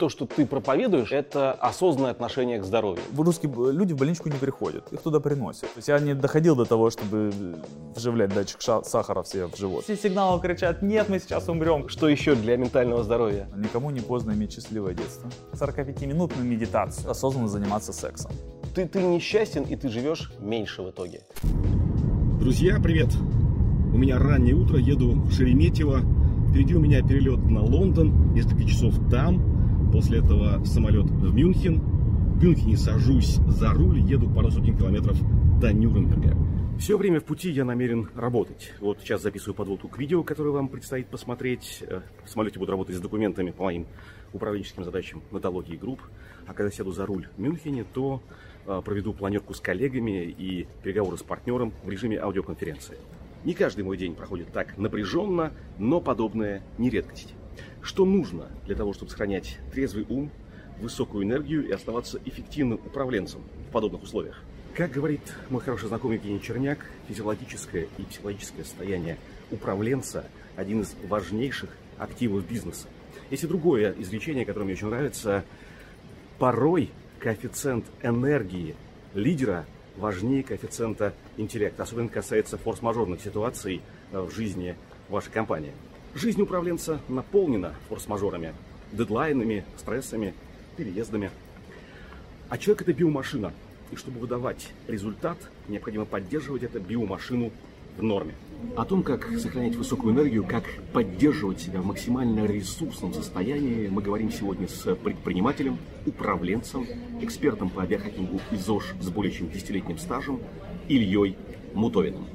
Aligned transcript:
то, 0.00 0.08
что 0.08 0.24
ты 0.24 0.46
проповедуешь, 0.46 1.12
это 1.12 1.52
осознанное 1.52 2.10
отношение 2.10 2.58
к 2.58 2.64
здоровью. 2.64 3.02
Русские 3.14 3.52
люди 3.70 3.92
в 3.92 3.98
больничку 3.98 4.30
не 4.30 4.38
приходят, 4.38 4.90
их 4.94 5.02
туда 5.02 5.20
приносят. 5.20 5.64
То 5.74 5.76
есть 5.76 5.88
я 5.88 5.98
не 5.98 6.14
доходил 6.14 6.56
до 6.56 6.64
того, 6.64 6.88
чтобы 6.88 7.30
вживлять 7.94 8.32
датчик 8.32 8.62
сахара 8.62 9.22
в 9.22 9.28
себе 9.28 9.46
в 9.46 9.56
живот. 9.58 9.84
Все 9.84 9.96
сигналы 9.96 10.40
кричат, 10.40 10.80
нет, 10.80 11.10
мы 11.10 11.18
сейчас 11.20 11.50
умрем. 11.50 11.90
Что 11.90 12.08
еще 12.08 12.34
для 12.34 12.56
ментального 12.56 13.04
здоровья? 13.04 13.46
Никому 13.54 13.90
не 13.90 14.00
поздно 14.00 14.32
иметь 14.32 14.54
счастливое 14.54 14.94
детство. 14.94 15.28
45-минутную 15.52 16.44
медитацию, 16.44 17.10
осознанно 17.10 17.48
заниматься 17.48 17.92
сексом. 17.92 18.32
Ты, 18.74 18.86
ты 18.86 19.02
несчастен 19.02 19.64
и 19.64 19.76
ты 19.76 19.90
живешь 19.90 20.32
меньше 20.40 20.80
в 20.80 20.88
итоге. 20.88 21.20
Друзья, 22.40 22.80
привет! 22.82 23.10
У 23.92 23.98
меня 23.98 24.18
раннее 24.18 24.54
утро, 24.54 24.78
еду 24.78 25.12
в 25.12 25.30
Шереметьево. 25.30 26.00
Впереди 26.48 26.74
у 26.74 26.80
меня 26.80 27.02
перелет 27.02 27.44
на 27.50 27.62
Лондон, 27.62 28.32
несколько 28.32 28.64
часов 28.64 28.94
там. 29.10 29.49
После 29.92 30.18
этого 30.18 30.64
самолет 30.64 31.06
в 31.06 31.34
Мюнхен. 31.34 31.80
В 31.80 32.44
Мюнхене 32.44 32.76
сажусь 32.76 33.36
за 33.48 33.72
руль, 33.72 33.98
еду 33.98 34.30
пару 34.30 34.50
сотен 34.50 34.76
километров 34.78 35.18
до 35.60 35.72
Нюрнберга. 35.72 36.36
Все 36.78 36.96
время 36.96 37.20
в 37.20 37.24
пути 37.24 37.50
я 37.50 37.64
намерен 37.64 38.08
работать. 38.14 38.72
Вот 38.80 39.00
сейчас 39.00 39.20
записываю 39.20 39.54
подводку 39.54 39.88
к 39.88 39.98
видео, 39.98 40.22
которое 40.22 40.50
вам 40.50 40.68
предстоит 40.68 41.08
посмотреть. 41.08 41.82
Э, 41.86 42.00
в 42.24 42.30
самолете 42.30 42.58
буду 42.58 42.70
работать 42.70 42.96
с 42.96 43.00
документами 43.00 43.50
по 43.50 43.64
моим 43.64 43.86
управленческим 44.32 44.84
задачам 44.84 45.22
нотологии 45.30 45.76
групп. 45.76 46.00
А 46.46 46.54
когда 46.54 46.70
сяду 46.70 46.92
за 46.92 47.04
руль 47.04 47.26
в 47.36 47.40
Мюнхене, 47.40 47.84
то 47.84 48.22
э, 48.66 48.80
проведу 48.82 49.12
планерку 49.12 49.52
с 49.52 49.60
коллегами 49.60 50.24
и 50.24 50.68
переговоры 50.82 51.18
с 51.18 51.22
партнером 51.22 51.74
в 51.84 51.90
режиме 51.90 52.18
аудиоконференции. 52.18 52.96
Не 53.44 53.54
каждый 53.54 53.84
мой 53.84 53.96
день 53.96 54.14
проходит 54.14 54.52
так 54.52 54.78
напряженно, 54.78 55.52
но 55.78 56.00
подобное 56.00 56.62
не 56.78 56.88
редкость. 56.90 57.34
Что 57.82 58.04
нужно 58.04 58.48
для 58.66 58.76
того, 58.76 58.92
чтобы 58.92 59.10
сохранять 59.10 59.58
трезвый 59.72 60.06
ум, 60.08 60.30
высокую 60.80 61.24
энергию 61.24 61.66
и 61.66 61.72
оставаться 61.72 62.20
эффективным 62.24 62.80
управленцем 62.84 63.42
в 63.68 63.72
подобных 63.72 64.02
условиях? 64.02 64.42
Как 64.74 64.92
говорит 64.92 65.20
мой 65.48 65.60
хороший 65.60 65.88
знакомый 65.88 66.16
Евгений 66.16 66.40
Черняк, 66.40 66.86
физиологическое 67.08 67.88
и 67.98 68.02
психологическое 68.02 68.64
состояние 68.64 69.18
управленца– 69.50 70.24
один 70.56 70.82
из 70.82 70.94
важнейших 71.08 71.70
активов 71.98 72.46
бизнеса. 72.46 72.88
Есть 73.30 73.44
и 73.44 73.46
другое 73.46 73.94
изречение, 73.98 74.44
которое 74.44 74.66
мне 74.66 74.74
очень 74.74 74.88
нравится. 74.88 75.44
Порой 76.38 76.90
коэффициент 77.18 77.84
энергии 78.02 78.76
лидера 79.14 79.66
важнее 79.96 80.42
коэффициента 80.42 81.14
интеллекта. 81.36 81.82
Особенно 81.82 82.08
касается 82.08 82.58
форс-мажорных 82.58 83.20
ситуаций 83.20 83.82
э, 84.12 84.20
в 84.20 84.30
жизни 84.30 84.76
вашей 85.08 85.30
компании. 85.30 85.72
Жизнь 86.12 86.42
управленца 86.42 87.00
наполнена 87.08 87.72
форс-мажорами, 87.88 88.52
дедлайнами, 88.90 89.64
стрессами, 89.76 90.34
переездами. 90.76 91.30
А 92.48 92.58
человек 92.58 92.82
это 92.82 92.92
биомашина. 92.92 93.52
И 93.92 93.96
чтобы 93.96 94.18
выдавать 94.18 94.72
результат, 94.88 95.38
необходимо 95.68 96.06
поддерживать 96.06 96.64
эту 96.64 96.80
биомашину 96.80 97.52
в 97.96 98.02
норме. 98.02 98.34
О 98.76 98.84
том, 98.84 99.04
как 99.04 99.24
сохранять 99.38 99.76
высокую 99.76 100.12
энергию, 100.12 100.44
как 100.44 100.64
поддерживать 100.92 101.60
себя 101.60 101.80
в 101.80 101.86
максимально 101.86 102.44
ресурсном 102.44 103.14
состоянии, 103.14 103.86
мы 103.86 104.02
говорим 104.02 104.32
сегодня 104.32 104.66
с 104.66 104.94
предпринимателем, 104.96 105.78
управленцем, 106.06 106.86
экспертом 107.20 107.70
по 107.70 107.86
биохакингу 107.86 108.40
ЗОЖ 108.50 108.94
с 109.00 109.08
более 109.10 109.32
чем 109.32 109.48
десятилетним 109.48 109.98
стажем 109.98 110.40
Ильей 110.88 111.36
Мутовиным. 111.72 112.26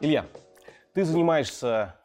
Илья, 0.00 0.26
ты 0.94 1.02
занимаешься 1.02 1.96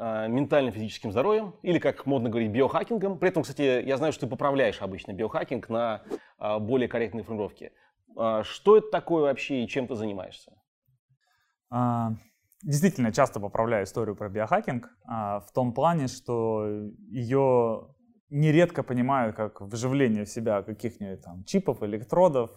э, 0.00 0.26
ментально-физическим 0.26 1.12
здоровьем, 1.12 1.54
или, 1.62 1.78
как 1.78 2.06
модно 2.06 2.28
говорить, 2.28 2.50
биохакингом. 2.50 3.18
При 3.18 3.28
этом, 3.28 3.44
кстати, 3.44 3.84
я 3.86 3.96
знаю, 3.98 4.12
что 4.12 4.26
ты 4.26 4.30
поправляешь 4.30 4.82
обычно 4.82 5.12
биохакинг 5.12 5.68
на 5.68 6.02
э, 6.40 6.58
более 6.58 6.88
корректные 6.88 7.22
формулировки. 7.22 7.70
Э, 8.18 8.42
что 8.42 8.78
это 8.78 8.90
такое 8.90 9.22
вообще 9.22 9.62
и 9.62 9.68
чем 9.68 9.86
ты 9.86 9.94
занимаешься? 9.94 10.52
А, 11.70 12.14
действительно, 12.64 13.12
часто 13.12 13.38
поправляю 13.38 13.84
историю 13.84 14.16
про 14.16 14.28
биохакинг 14.28 14.90
а, 15.06 15.38
в 15.38 15.52
том 15.52 15.72
плане, 15.72 16.08
что 16.08 16.66
ее 17.10 17.94
нередко 18.28 18.82
понимают 18.82 19.36
как 19.36 19.60
вживление 19.60 20.24
в 20.24 20.28
себя 20.28 20.62
каких-нибудь 20.62 21.22
там 21.22 21.44
чипов, 21.44 21.80
электродов, 21.84 22.50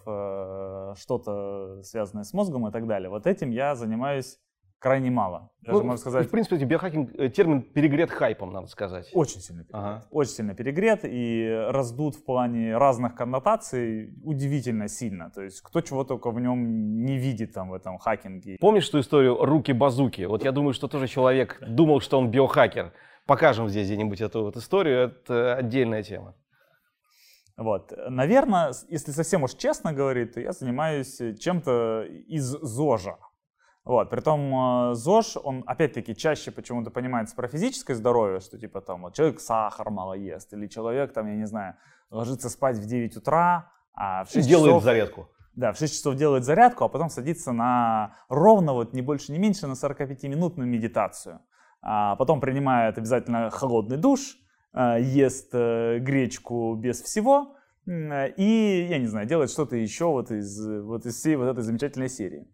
что-то 0.98 1.82
связанное 1.84 2.24
с 2.24 2.32
мозгом 2.32 2.66
и 2.66 2.72
так 2.72 2.88
далее. 2.88 3.08
Вот 3.08 3.28
этим 3.28 3.50
я 3.50 3.76
занимаюсь 3.76 4.40
крайне 4.78 5.10
мало. 5.10 5.50
Даже, 5.62 5.78
ну, 5.78 5.84
можно 5.84 5.98
сказать... 5.98 6.26
В 6.26 6.30
принципе, 6.30 6.64
биохакинг, 6.64 7.10
э, 7.18 7.28
термин 7.28 7.62
перегрет 7.62 8.10
хайпом, 8.10 8.52
надо 8.52 8.68
сказать. 8.68 9.10
Очень 9.12 9.40
сильно 9.40 9.64
перегрет. 9.64 9.84
Ага. 9.84 10.04
Очень 10.10 10.32
сильно 10.32 10.54
перегрет 10.54 11.00
и 11.04 11.66
раздут 11.70 12.14
в 12.16 12.24
плане 12.24 12.76
разных 12.76 13.14
коннотаций 13.14 14.14
удивительно 14.24 14.88
сильно. 14.88 15.30
То 15.30 15.42
есть 15.42 15.60
кто 15.60 15.80
чего 15.80 16.04
только 16.04 16.30
в 16.30 16.40
нем 16.40 17.04
не 17.04 17.18
видит 17.18 17.52
там 17.52 17.70
в 17.70 17.74
этом 17.74 17.98
хакинге. 17.98 18.56
Помнишь 18.60 18.88
ту 18.88 19.00
историю 19.00 19.44
руки-базуки? 19.44 20.22
Вот 20.22 20.44
я 20.44 20.52
думаю, 20.52 20.72
что 20.72 20.88
тоже 20.88 21.08
человек 21.08 21.58
думал, 21.66 22.00
что 22.00 22.18
он 22.18 22.30
биохакер. 22.30 22.92
Покажем 23.26 23.68
здесь 23.68 23.86
где-нибудь 23.86 24.20
эту 24.20 24.44
вот 24.44 24.56
историю, 24.56 25.08
это 25.08 25.54
отдельная 25.54 26.02
тема. 26.02 26.34
Вот. 27.58 27.92
Наверное, 28.08 28.72
если 28.88 29.10
совсем 29.10 29.42
уж 29.42 29.54
честно 29.54 29.92
говорить, 29.92 30.34
то 30.34 30.40
я 30.40 30.52
занимаюсь 30.52 31.20
чем-то 31.40 32.04
из 32.28 32.44
ЗОЖа. 32.44 33.16
Вот, 33.88 34.10
притом 34.10 34.90
э, 34.90 34.94
ЗОЖ, 34.96 35.38
он 35.42 35.64
опять-таки 35.66 36.14
чаще 36.14 36.50
почему-то 36.50 36.90
понимается 36.90 37.34
про 37.34 37.48
физическое 37.48 37.94
здоровье, 37.94 38.40
что 38.40 38.58
типа 38.58 38.82
там 38.82 39.00
вот 39.00 39.14
человек 39.14 39.40
сахар 39.40 39.88
мало 39.88 40.12
ест, 40.12 40.52
или 40.52 40.66
человек 40.66 41.14
там, 41.14 41.26
я 41.26 41.36
не 41.36 41.46
знаю, 41.46 41.74
ложится 42.10 42.50
спать 42.50 42.76
в 42.76 42.84
9 42.84 43.16
утра, 43.16 43.72
а 43.94 44.24
в 44.24 44.30
6 44.30 44.46
делает 44.46 44.72
часов... 44.72 44.82
зарядку. 44.82 45.30
Да, 45.54 45.72
в 45.72 45.78
6 45.78 45.94
часов 45.94 46.16
делает 46.16 46.44
зарядку, 46.44 46.84
а 46.84 46.88
потом 46.90 47.08
садится 47.08 47.52
на 47.52 48.14
ровно, 48.28 48.74
вот 48.74 48.92
не 48.92 49.00
больше, 49.00 49.32
не 49.32 49.38
меньше, 49.38 49.66
на 49.66 49.72
45-минутную 49.72 50.66
медитацию. 50.66 51.40
А 51.80 52.14
потом 52.16 52.42
принимает 52.42 52.98
обязательно 52.98 53.48
холодный 53.48 53.96
душ, 53.96 54.36
э, 54.74 54.98
ест 55.00 55.48
э, 55.54 55.98
гречку 55.98 56.74
без 56.74 57.00
всего, 57.00 57.56
и, 57.86 58.86
я 58.90 58.98
не 58.98 59.06
знаю, 59.06 59.26
делает 59.26 59.50
что-то 59.50 59.76
еще 59.76 60.04
вот 60.04 60.30
из, 60.30 60.60
вот 60.82 61.06
из 61.06 61.16
всей 61.16 61.36
вот 61.36 61.46
этой 61.46 61.62
замечательной 61.62 62.10
серии. 62.10 62.46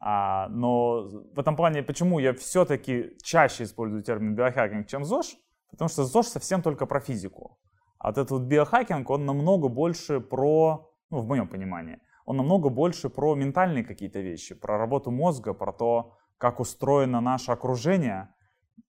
А, 0.00 0.48
но 0.48 1.02
в 1.34 1.38
этом 1.38 1.56
плане, 1.56 1.82
почему 1.82 2.18
я 2.18 2.32
все-таки 2.32 3.16
чаще 3.22 3.64
использую 3.64 4.02
термин 4.02 4.34
биохакинг, 4.34 4.86
чем 4.86 5.04
ЗОЖ? 5.04 5.36
Потому 5.70 5.88
что 5.88 6.04
ЗОЖ 6.04 6.26
совсем 6.26 6.62
только 6.62 6.86
про 6.86 7.00
физику. 7.00 7.58
А 7.98 8.08
вот 8.08 8.18
этот 8.18 8.30
вот 8.30 8.42
биохакинг, 8.42 9.08
он 9.10 9.26
намного 9.26 9.68
больше 9.68 10.20
про, 10.20 10.90
ну, 11.10 11.18
в 11.18 11.26
моем 11.26 11.48
понимании, 11.48 11.98
он 12.24 12.38
намного 12.38 12.70
больше 12.70 13.10
про 13.10 13.34
ментальные 13.34 13.84
какие-то 13.84 14.20
вещи, 14.20 14.54
про 14.54 14.78
работу 14.78 15.10
мозга, 15.10 15.52
про 15.52 15.72
то, 15.72 16.14
как 16.38 16.60
устроено 16.60 17.20
наше 17.20 17.52
окружение. 17.52 18.32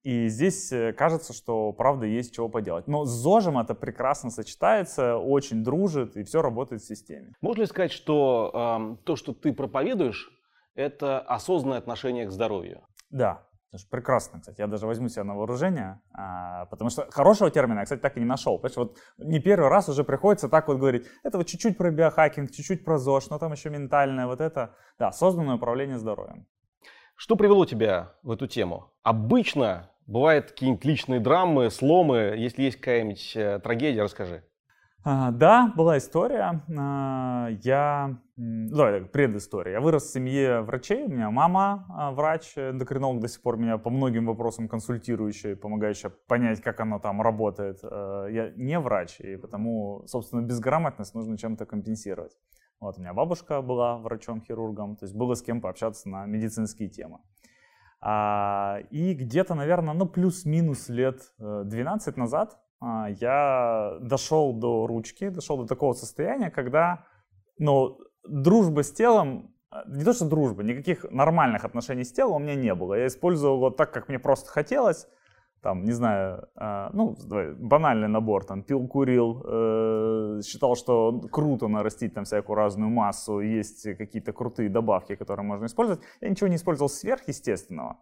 И 0.03 0.29
здесь 0.29 0.71
э, 0.71 0.93
кажется, 0.93 1.33
что 1.33 1.73
правда 1.73 2.05
есть 2.05 2.33
чего 2.33 2.47
поделать. 2.47 2.87
Но 2.87 3.03
с 3.03 3.09
ЗОЖем 3.09 3.57
это 3.57 3.75
прекрасно 3.75 4.29
сочетается, 4.29 5.17
очень 5.17 5.63
дружит, 5.63 6.15
и 6.15 6.23
все 6.23 6.41
работает 6.41 6.81
в 6.81 6.87
системе. 6.87 7.33
Можно 7.41 7.61
ли 7.61 7.67
сказать, 7.67 7.91
что 7.91 8.97
э, 8.99 9.03
то, 9.03 9.15
что 9.15 9.33
ты 9.33 9.53
проповедуешь, 9.53 10.31
это 10.81 11.19
осознанное 11.19 11.77
отношение 11.77 12.25
к 12.25 12.31
здоровью. 12.31 12.81
Да, 13.09 13.47
прекрасно, 13.89 14.39
кстати. 14.39 14.59
Я 14.59 14.67
даже 14.67 14.85
возьму 14.85 15.09
себя 15.09 15.23
на 15.23 15.35
вооружение, 15.35 16.01
а, 16.13 16.65
потому 16.65 16.89
что 16.89 17.09
хорошего 17.11 17.49
термина 17.49 17.79
я, 17.79 17.83
кстати, 17.83 18.01
так 18.01 18.17
и 18.17 18.19
не 18.19 18.25
нашел. 18.25 18.57
Понимаешь, 18.57 18.77
вот 18.77 18.97
не 19.17 19.39
первый 19.39 19.69
раз 19.69 19.87
уже 19.89 20.03
приходится 20.03 20.49
так 20.49 20.67
вот 20.67 20.77
говорить, 20.77 21.07
это 21.23 21.37
вот 21.37 21.47
чуть-чуть 21.47 21.77
про 21.77 21.91
биохакинг, 21.91 22.51
чуть-чуть 22.51 22.83
про 22.83 22.97
ЗОЖ, 22.97 23.29
но 23.29 23.39
там 23.39 23.53
еще 23.53 23.69
ментальное, 23.69 24.27
вот 24.27 24.41
это, 24.41 24.75
да, 24.99 25.09
осознанное 25.09 25.55
управление 25.55 25.97
здоровьем. 25.97 26.47
Что 27.15 27.35
привело 27.35 27.65
тебя 27.65 28.15
в 28.23 28.31
эту 28.31 28.47
тему? 28.47 28.91
Обычно 29.03 29.91
бывают 30.07 30.51
какие-нибудь 30.51 30.83
личные 30.85 31.19
драмы, 31.19 31.69
сломы. 31.69 32.35
Если 32.37 32.63
есть 32.63 32.77
какая-нибудь 32.77 33.35
э, 33.35 33.59
трагедия, 33.59 34.03
расскажи. 34.03 34.43
А, 35.03 35.31
да, 35.31 35.73
была 35.75 35.97
история. 35.97 36.61
А, 36.77 37.49
я, 37.63 38.19
давай, 38.35 39.01
предыстория. 39.01 39.73
Я 39.73 39.81
вырос 39.81 40.03
в 40.03 40.13
семье 40.13 40.61
врачей. 40.61 41.05
У 41.05 41.09
меня 41.09 41.31
мама 41.31 41.87
а, 41.89 42.11
врач, 42.11 42.55
эндокринолог 42.55 43.19
до 43.19 43.27
сих 43.27 43.41
пор 43.41 43.57
меня 43.57 43.79
по 43.79 43.89
многим 43.89 44.27
вопросам 44.27 44.67
консультирующая, 44.67 45.55
помогающая 45.55 46.11
понять, 46.27 46.61
как 46.61 46.79
оно 46.81 46.99
там 46.99 47.19
работает. 47.21 47.79
Я 47.81 48.51
не 48.55 48.79
врач, 48.79 49.19
и 49.19 49.37
потому, 49.37 50.03
собственно, 50.05 50.41
безграмотность 50.41 51.15
нужно 51.15 51.35
чем-то 51.35 51.65
компенсировать. 51.65 52.37
Вот, 52.79 52.97
у 52.97 53.01
меня 53.01 53.13
бабушка 53.13 53.61
была 53.61 53.97
врачом-хирургом, 53.97 54.97
то 54.97 55.05
есть 55.05 55.15
было 55.15 55.33
с 55.33 55.41
кем 55.41 55.61
пообщаться 55.61 56.09
на 56.09 56.25
медицинские 56.25 56.89
темы. 56.89 57.19
И 58.03 59.13
где-то, 59.13 59.53
наверное, 59.53 59.93
ну 59.93 60.07
плюс-минус 60.07 60.89
лет 60.89 61.21
12 61.37 62.17
э, 62.17 62.19
назад 62.19 62.53
а, 62.53 62.70
я 62.81 63.97
дошел 64.01 64.53
до 64.53 64.87
ручки, 64.87 65.29
дошел 65.29 65.57
до 65.57 65.67
такого 65.67 65.93
состояния, 65.93 66.49
когда 66.49 67.05
ну, 67.57 67.99
дружба 68.27 68.83
с 68.83 68.91
телом, 68.91 69.53
а, 69.69 69.83
не 69.87 70.03
то 70.03 70.13
что 70.13 70.25
дружба, 70.25 70.63
никаких 70.63 71.05
нормальных 71.11 71.63
отношений 71.63 72.03
с 72.03 72.11
телом 72.11 72.37
у 72.37 72.39
меня 72.39 72.55
не 72.55 72.73
было. 72.75 72.95
Я 72.95 73.07
использовал 73.07 73.57
его 73.57 73.69
так, 73.69 73.93
как 73.93 74.09
мне 74.09 74.19
просто 74.19 74.49
хотелось. 74.49 75.07
там, 75.61 75.83
не 75.83 75.91
знаю, 75.91 76.47
э, 76.59 76.89
ну, 76.93 77.15
банальный 77.59 78.07
набор, 78.07 78.45
там, 78.45 78.63
пил, 78.63 78.87
курил, 78.87 79.43
э, 79.45 80.41
считал, 80.43 80.75
что 80.75 81.21
круто 81.31 81.67
нарастить 81.67 82.15
там 82.15 82.23
всякую 82.23 82.55
разную 82.55 82.89
массу, 82.89 83.41
есть 83.41 83.83
какие-то 83.95 84.33
крутые 84.33 84.69
добавки, 84.69 85.15
которые 85.15 85.45
можно 85.45 85.67
использовать. 85.67 86.01
Я 86.19 86.29
ничего 86.29 86.47
не 86.47 86.55
использовал 86.55 86.89
сверхъестественного, 86.89 87.99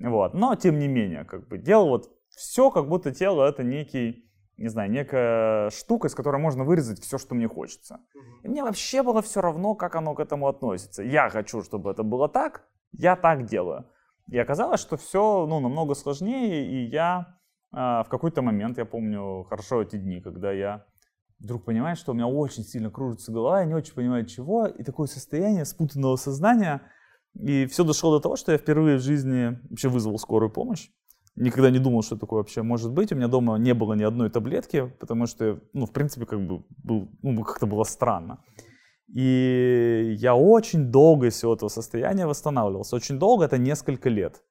вот, 0.00 0.32
но, 0.32 0.54
тем 0.54 0.78
не 0.78 0.88
менее, 0.88 1.24
как 1.24 1.46
бы, 1.46 1.58
делал 1.58 1.88
вот 1.88 2.10
все, 2.36 2.70
как 2.70 2.88
будто 2.88 3.12
тело 3.12 3.44
это 3.44 3.62
некий, 3.62 4.30
не 4.56 4.68
знаю, 4.68 4.90
некая 4.90 5.70
штука, 5.70 6.08
из 6.08 6.14
которой 6.14 6.40
можно 6.40 6.64
вырезать 6.64 7.00
все, 7.00 7.18
что 7.18 7.34
мне 7.34 7.48
хочется. 7.48 8.00
И 8.42 8.48
мне 8.48 8.62
вообще 8.62 9.02
было 9.02 9.22
все 9.22 9.40
равно, 9.40 9.74
как 9.74 9.96
оно 9.96 10.14
к 10.14 10.20
этому 10.20 10.48
относится. 10.48 11.02
Я 11.02 11.30
хочу, 11.30 11.62
чтобы 11.62 11.90
это 11.90 12.02
было 12.02 12.28
так, 12.28 12.66
я 12.92 13.16
так 13.16 13.46
делаю. 13.46 13.86
И 14.28 14.38
оказалось, 14.38 14.80
что 14.80 14.96
все 14.96 15.46
ну, 15.46 15.60
намного 15.60 15.94
сложнее, 15.94 16.66
и 16.66 16.86
я 16.86 17.36
э, 17.72 17.76
в 17.76 18.06
какой-то 18.08 18.42
момент, 18.42 18.78
я 18.78 18.84
помню 18.84 19.44
хорошо 19.44 19.82
эти 19.82 19.96
дни, 19.96 20.20
когда 20.20 20.50
я 20.50 20.86
вдруг 21.38 21.64
понимаю, 21.64 21.96
что 21.96 22.12
у 22.12 22.14
меня 22.14 22.26
очень 22.26 22.64
сильно 22.64 22.90
кружится 22.90 23.32
голова, 23.32 23.60
я 23.60 23.66
не 23.66 23.74
очень 23.74 23.94
понимаю 23.94 24.24
чего, 24.24 24.66
и 24.66 24.82
такое 24.82 25.06
состояние 25.06 25.66
спутанного 25.66 26.16
сознания, 26.16 26.80
и 27.34 27.66
все 27.66 27.84
дошло 27.84 28.16
до 28.16 28.22
того, 28.22 28.36
что 28.36 28.52
я 28.52 28.58
впервые 28.58 28.96
в 28.96 29.02
жизни 29.02 29.58
вообще 29.68 29.88
вызвал 29.88 30.18
скорую 30.18 30.50
помощь. 30.50 30.90
Никогда 31.36 31.70
не 31.70 31.80
думал, 31.80 32.02
что 32.02 32.16
такое 32.16 32.38
вообще 32.38 32.62
может 32.62 32.92
быть. 32.92 33.12
У 33.12 33.16
меня 33.16 33.28
дома 33.28 33.56
не 33.56 33.74
было 33.74 33.94
ни 33.94 34.04
одной 34.04 34.30
таблетки, 34.30 34.92
потому 35.00 35.26
что, 35.26 35.60
ну, 35.72 35.86
в 35.86 35.92
принципе, 35.92 36.26
как 36.26 36.46
бы 36.46 36.64
был, 36.82 37.08
ну, 37.22 37.42
как-то 37.42 37.66
было 37.66 37.84
странно. 37.84 38.38
И 39.08 40.14
я 40.18 40.36
очень 40.36 40.90
долго 40.92 41.26
из 41.26 41.34
всего 41.34 41.54
этого 41.54 41.68
состояния 41.68 42.26
восстанавливался. 42.26 42.96
Очень 42.96 43.18
долго, 43.18 43.44
это 43.44 43.58
несколько 43.58 44.08
лет. 44.08 44.42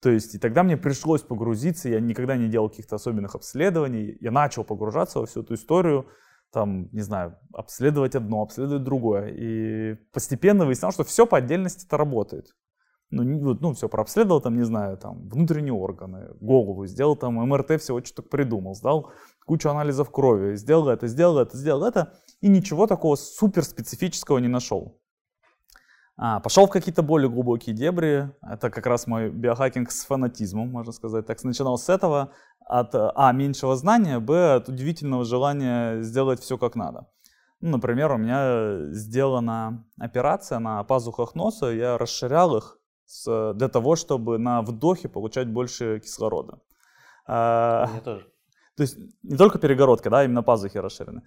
То 0.00 0.10
есть, 0.10 0.34
и 0.34 0.38
тогда 0.38 0.62
мне 0.62 0.76
пришлось 0.76 1.22
погрузиться, 1.22 1.88
я 1.88 2.00
никогда 2.00 2.36
не 2.36 2.48
делал 2.48 2.68
каких-то 2.68 2.96
особенных 2.96 3.34
обследований, 3.34 4.16
я 4.20 4.30
начал 4.30 4.64
погружаться 4.64 5.18
во 5.20 5.26
всю 5.26 5.42
эту 5.42 5.54
историю, 5.54 6.06
там, 6.52 6.88
не 6.92 7.02
знаю, 7.02 7.36
обследовать 7.52 8.14
одно, 8.14 8.42
обследовать 8.42 8.84
другое. 8.84 9.28
И 9.36 9.94
постепенно 10.12 10.66
выяснялось, 10.66 10.94
что 10.94 11.04
все 11.04 11.26
по 11.26 11.38
отдельности 11.38 11.84
это 11.86 11.96
работает. 11.96 12.54
Ну, 13.10 13.22
ну, 13.22 13.72
все 13.72 13.88
прообследовал, 13.88 14.42
там, 14.42 14.56
не 14.56 14.64
знаю, 14.64 14.98
там, 14.98 15.28
внутренние 15.28 15.72
органы, 15.72 16.28
голову, 16.40 16.86
сделал 16.86 17.16
там 17.16 17.36
МРТ, 17.36 17.80
всего 17.80 18.04
что 18.04 18.22
то 18.22 18.28
придумал, 18.28 18.74
сдал 18.74 19.12
кучу 19.46 19.70
анализов 19.70 20.10
крови, 20.10 20.56
сделал 20.56 20.88
это, 20.88 21.06
сделал 21.06 21.38
это, 21.38 21.56
сделал 21.56 21.84
это, 21.84 22.12
и 22.42 22.48
ничего 22.48 22.86
такого 22.86 23.16
супер 23.16 23.64
специфического 23.64 24.38
не 24.38 24.48
нашел. 24.48 25.00
А, 26.20 26.40
пошел 26.40 26.66
в 26.66 26.70
какие-то 26.70 27.02
более 27.02 27.30
глубокие 27.30 27.74
дебри. 27.74 28.30
Это 28.42 28.70
как 28.70 28.86
раз 28.86 29.06
мой 29.06 29.30
биохакинг 29.30 29.90
с 29.90 30.04
фанатизмом, 30.04 30.68
можно 30.68 30.92
сказать. 30.92 31.26
Так 31.26 31.42
начинал 31.44 31.78
с 31.78 31.88
этого, 31.88 32.32
от 32.66 32.90
а, 32.92 33.32
меньшего 33.32 33.76
знания, 33.76 34.18
б, 34.18 34.56
от 34.56 34.68
удивительного 34.68 35.24
желания 35.24 36.02
сделать 36.02 36.40
все 36.40 36.58
как 36.58 36.74
надо. 36.74 37.06
Ну, 37.60 37.70
например, 37.70 38.12
у 38.12 38.18
меня 38.18 38.92
сделана 38.92 39.84
операция 39.98 40.58
на 40.58 40.82
пазухах 40.84 41.34
носа, 41.34 41.66
я 41.66 41.96
расширял 41.98 42.56
их 42.56 42.77
с, 43.08 43.52
для 43.54 43.68
того, 43.68 43.96
чтобы 43.96 44.38
на 44.38 44.60
вдохе 44.62 45.08
получать 45.08 45.48
больше 45.48 46.00
кислорода. 46.00 46.60
А, 47.26 47.86
Мне 47.86 48.00
тоже. 48.00 48.26
То 48.76 48.82
есть 48.82 48.96
не 49.22 49.36
только 49.36 49.58
перегородка, 49.58 50.10
да, 50.10 50.24
именно 50.24 50.42
пазухи 50.42 50.78
расширены. 50.78 51.22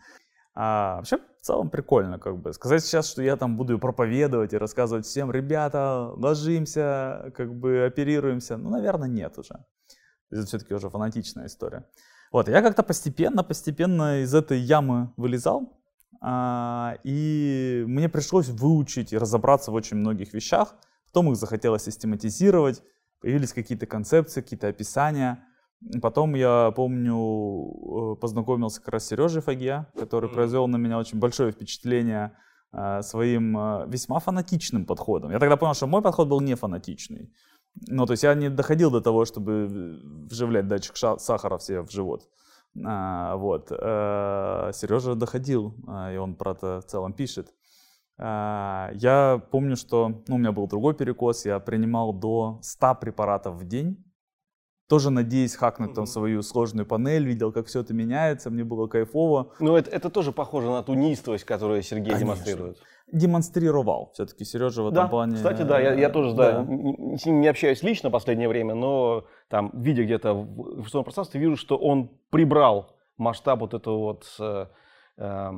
А 0.54 0.98
вообще, 0.98 1.18
в 1.18 1.46
целом 1.46 1.70
прикольно, 1.70 2.20
как 2.20 2.38
бы. 2.38 2.54
Сказать 2.54 2.84
сейчас, 2.84 3.10
что 3.10 3.22
я 3.24 3.36
там 3.36 3.58
буду 3.58 3.80
проповедовать 3.80 4.54
и 4.54 4.58
рассказывать 4.58 5.06
всем, 5.06 5.32
ребята, 5.32 6.12
ложимся, 6.16 7.34
как 7.36 7.54
бы 7.54 7.86
оперируемся, 7.86 8.58
ну, 8.58 8.70
наверное, 8.70 9.10
нет 9.10 9.38
уже. 9.38 9.66
Это 10.30 10.46
все-таки 10.46 10.74
уже 10.74 10.90
фанатичная 10.90 11.48
история. 11.48 11.86
Вот, 12.32 12.48
я 12.48 12.62
как-то 12.62 12.84
постепенно, 12.84 13.44
постепенно 13.44 14.22
из 14.22 14.34
этой 14.34 14.60
ямы 14.60 15.12
вылезал, 15.18 15.82
а, 16.22 16.98
и 17.04 17.84
мне 17.88 18.08
пришлось 18.08 18.48
выучить 18.48 19.12
и 19.14 19.18
разобраться 19.18 19.72
в 19.72 19.74
очень 19.74 19.98
многих 19.98 20.34
вещах. 20.34 20.76
Потом 21.12 21.32
их 21.32 21.38
захотелось 21.38 21.84
систематизировать, 21.84 22.82
появились 23.20 23.52
какие-то 23.52 23.86
концепции, 23.86 24.42
какие-то 24.42 24.70
описания. 24.70 25.44
Потом 26.02 26.36
я 26.36 26.72
помню, 26.72 28.14
э, 28.14 28.16
познакомился 28.16 28.80
как 28.80 28.94
раз 28.94 29.06
с 29.06 29.08
Сережей 29.08 29.42
Фагия, 29.42 29.92
который 29.98 30.30
mm-hmm. 30.30 30.34
произвел 30.34 30.68
на 30.68 30.78
меня 30.78 30.98
очень 30.98 31.20
большое 31.20 31.52
впечатление 31.52 32.38
э, 32.72 33.02
своим 33.02 33.58
э, 33.58 33.88
весьма 33.88 34.20
фанатичным 34.20 34.86
подходом. 34.86 35.32
Я 35.32 35.40
тогда 35.40 35.58
понял, 35.58 35.74
что 35.74 35.88
мой 35.88 36.02
подход 36.02 36.30
был 36.30 36.40
не 36.40 36.56
фанатичный. 36.56 37.34
Ну, 37.88 38.06
то 38.06 38.12
есть 38.12 38.24
я 38.24 38.34
не 38.34 38.50
доходил 38.50 38.90
до 38.90 39.02
того, 39.02 39.26
чтобы 39.26 40.00
вживлять 40.30 40.68
датчик 40.68 40.96
сахара 40.96 41.58
все 41.58 41.82
в 41.82 41.92
живот. 41.92 42.30
А, 42.86 43.36
вот. 43.36 43.70
Сережа 43.70 45.16
доходил, 45.16 45.76
и 46.14 46.18
он 46.18 46.36
про 46.36 46.52
это 46.52 46.82
в 46.82 46.86
целом 46.86 47.14
пишет. 47.14 47.54
Я 48.24 49.42
помню, 49.50 49.76
что 49.76 50.24
ну, 50.28 50.36
у 50.36 50.38
меня 50.38 50.52
был 50.52 50.68
другой 50.68 50.94
перекос, 50.94 51.46
я 51.46 51.60
принимал 51.60 52.14
до 52.14 52.60
100 52.62 52.96
препаратов 52.96 53.56
в 53.56 53.66
день 53.66 53.98
тоже 54.92 55.10
надеясь 55.10 55.56
хакнуть 55.56 55.94
там 55.94 56.06
свою 56.06 56.42
сложную 56.42 56.86
панель, 56.86 57.26
видел, 57.26 57.54
как 57.54 57.68
все 57.68 57.80
это 57.80 57.94
меняется, 57.94 58.50
мне 58.50 58.66
было 58.66 58.88
кайфово. 58.88 59.54
Ну, 59.62 59.78
это, 59.78 59.90
это 59.90 60.10
тоже 60.10 60.34
похоже 60.34 60.68
на 60.68 60.84
ту 60.84 60.96
неистовость, 60.96 61.46
которую 61.46 61.82
Сергей 61.82 62.12
Конечно. 62.12 62.26
демонстрирует. 62.26 62.78
Демонстрировал 63.10 64.12
все-таки 64.14 64.44
Сережа 64.44 64.84
в 64.84 64.88
этом 64.88 65.06
да, 65.06 65.08
плане. 65.08 65.36
Кстати, 65.38 65.62
да, 65.62 65.80
я, 65.80 65.94
я 65.94 66.10
тоже 66.10 66.36
да. 66.36 66.64
Да, 66.64 67.18
с 67.18 67.26
ним 67.26 67.40
не 67.40 67.48
общаюсь 67.48 67.82
лично 67.84 68.10
в 68.10 68.12
последнее 68.12 68.50
время, 68.50 68.76
но 68.76 69.28
там, 69.48 69.72
видя 69.74 70.04
где-то 70.04 70.34
в 70.34 70.72
информационном 70.72 71.06
пространстве, 71.06 71.40
вижу, 71.40 71.56
что 71.56 71.78
он 71.78 72.12
прибрал 72.30 72.94
масштаб 73.16 73.62
вот 73.62 73.74
этого 73.74 73.98
вот 73.98 74.26
э, 74.42 74.66
э, 75.16 75.52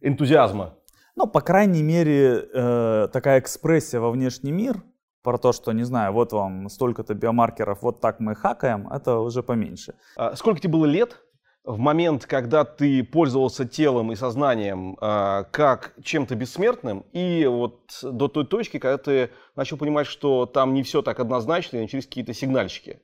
энтузиазма. 0.00 0.74
Ну, 1.16 1.26
по 1.26 1.40
крайней 1.40 1.82
мере, 1.82 2.48
э, 2.52 3.08
такая 3.12 3.40
экспрессия 3.40 4.00
во 4.00 4.10
внешний 4.10 4.52
мир– 4.52 4.82
про 5.24 5.38
то, 5.38 5.52
что, 5.52 5.72
не 5.72 5.84
знаю, 5.84 6.12
вот 6.12 6.32
вам 6.32 6.68
столько-то 6.68 7.14
биомаркеров, 7.14 7.82
вот 7.82 8.00
так 8.00 8.20
мы 8.20 8.36
хакаем, 8.36 8.86
это 8.88 9.18
уже 9.18 9.42
поменьше. 9.42 9.94
А 10.16 10.36
сколько 10.36 10.60
тебе 10.60 10.74
было 10.74 10.84
лет 10.84 11.22
в 11.64 11.78
момент, 11.78 12.26
когда 12.26 12.64
ты 12.64 13.02
пользовался 13.02 13.64
телом 13.64 14.12
и 14.12 14.16
сознанием 14.16 14.98
а, 15.00 15.44
как 15.44 15.94
чем-то 16.04 16.34
бессмертным, 16.34 17.06
и 17.12 17.46
вот 17.46 17.98
до 18.02 18.28
той 18.28 18.46
точки, 18.46 18.78
когда 18.78 18.98
ты 18.98 19.30
начал 19.56 19.78
понимать, 19.78 20.06
что 20.06 20.44
там 20.44 20.74
не 20.74 20.82
все 20.82 21.00
так 21.00 21.18
однозначно, 21.18 21.80
начались 21.80 22.06
какие-то 22.06 22.34
сигнальчики? 22.34 23.00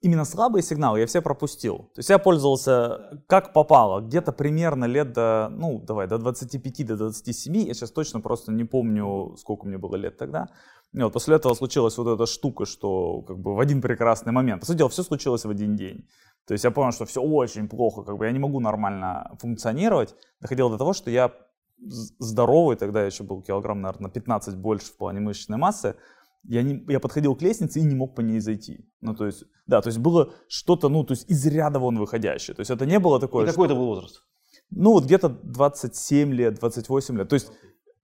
Именно 0.00 0.24
слабые 0.24 0.62
сигналы 0.62 1.00
я 1.00 1.06
все 1.06 1.22
пропустил. 1.22 1.90
То 1.94 2.00
есть 2.00 2.10
я 2.10 2.18
пользовался 2.18 3.22
как 3.28 3.52
попало, 3.52 4.00
где-то 4.00 4.32
примерно 4.32 4.84
лет 4.86 5.12
до, 5.12 5.48
ну, 5.50 5.78
давай, 5.78 6.08
до 6.08 6.18
25, 6.18 6.86
до 6.86 6.96
27. 6.96 7.56
Я 7.56 7.74
сейчас 7.74 7.92
точно 7.92 8.20
просто 8.20 8.52
не 8.52 8.64
помню, 8.64 9.36
сколько 9.38 9.66
мне 9.66 9.78
было 9.78 9.96
лет 9.96 10.16
тогда. 10.16 10.48
И 10.92 11.00
вот 11.00 11.12
после 11.12 11.36
этого 11.36 11.54
случилась 11.54 11.96
вот 11.98 12.08
эта 12.08 12.26
штука, 12.26 12.66
что 12.66 13.22
как 13.22 13.38
бы 13.38 13.54
в 13.54 13.60
один 13.60 13.80
прекрасный 13.80 14.32
момент. 14.32 14.60
По 14.60 14.66
сути 14.66 14.78
дела, 14.78 14.88
все 14.88 15.02
случилось 15.02 15.44
в 15.44 15.50
один 15.50 15.76
день. 15.76 16.08
То 16.46 16.52
есть 16.52 16.64
я 16.64 16.70
понял, 16.70 16.92
что 16.92 17.04
все 17.04 17.22
очень 17.22 17.68
плохо, 17.68 18.02
как 18.02 18.16
бы 18.16 18.26
я 18.26 18.32
не 18.32 18.38
могу 18.38 18.60
нормально 18.60 19.36
функционировать. 19.40 20.14
Доходило 20.40 20.70
до 20.70 20.78
того, 20.78 20.92
что 20.92 21.10
я 21.10 21.32
здоровый, 21.78 22.76
тогда 22.76 23.00
я 23.00 23.06
еще 23.06 23.24
был 23.24 23.42
килограмм, 23.42 23.80
наверное, 23.80 24.08
на 24.08 24.10
15 24.10 24.56
больше 24.56 24.86
в 24.86 24.96
плане 24.96 25.20
мышечной 25.20 25.58
массы, 25.58 25.96
я, 26.44 26.62
не, 26.62 26.84
я 26.88 27.00
подходил 27.00 27.34
к 27.34 27.42
лестнице 27.42 27.80
и 27.80 27.84
не 27.84 27.94
мог 27.94 28.14
по 28.14 28.20
ней 28.20 28.40
зайти. 28.40 28.86
Ну, 29.00 29.14
то 29.14 29.26
есть, 29.26 29.44
да, 29.66 29.80
то 29.80 29.88
есть 29.88 29.98
было 29.98 30.34
что-то, 30.48 30.88
ну, 30.88 31.04
то 31.04 31.12
есть 31.12 31.30
из 31.30 31.46
ряда 31.46 31.78
вон 31.78 31.98
выходящее. 31.98 32.54
То 32.54 32.60
есть 32.60 32.70
это 32.70 32.86
не 32.86 32.98
было 32.98 33.20
такое... 33.20 33.44
И 33.44 33.48
какой 33.48 33.66
это 33.66 33.74
был 33.74 33.86
возраст? 33.86 34.22
Ну, 34.70 34.92
вот 34.92 35.04
где-то 35.04 35.28
27 35.28 36.32
лет, 36.32 36.54
28 36.54 37.18
лет. 37.18 37.28
То 37.28 37.34
есть 37.34 37.50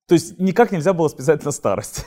то 0.07 0.15
есть 0.15 0.41
никак 0.41 0.73
нельзя 0.73 0.93
было 0.93 1.07
списать 1.07 1.45
на 1.45 1.53
старость. 1.53 2.05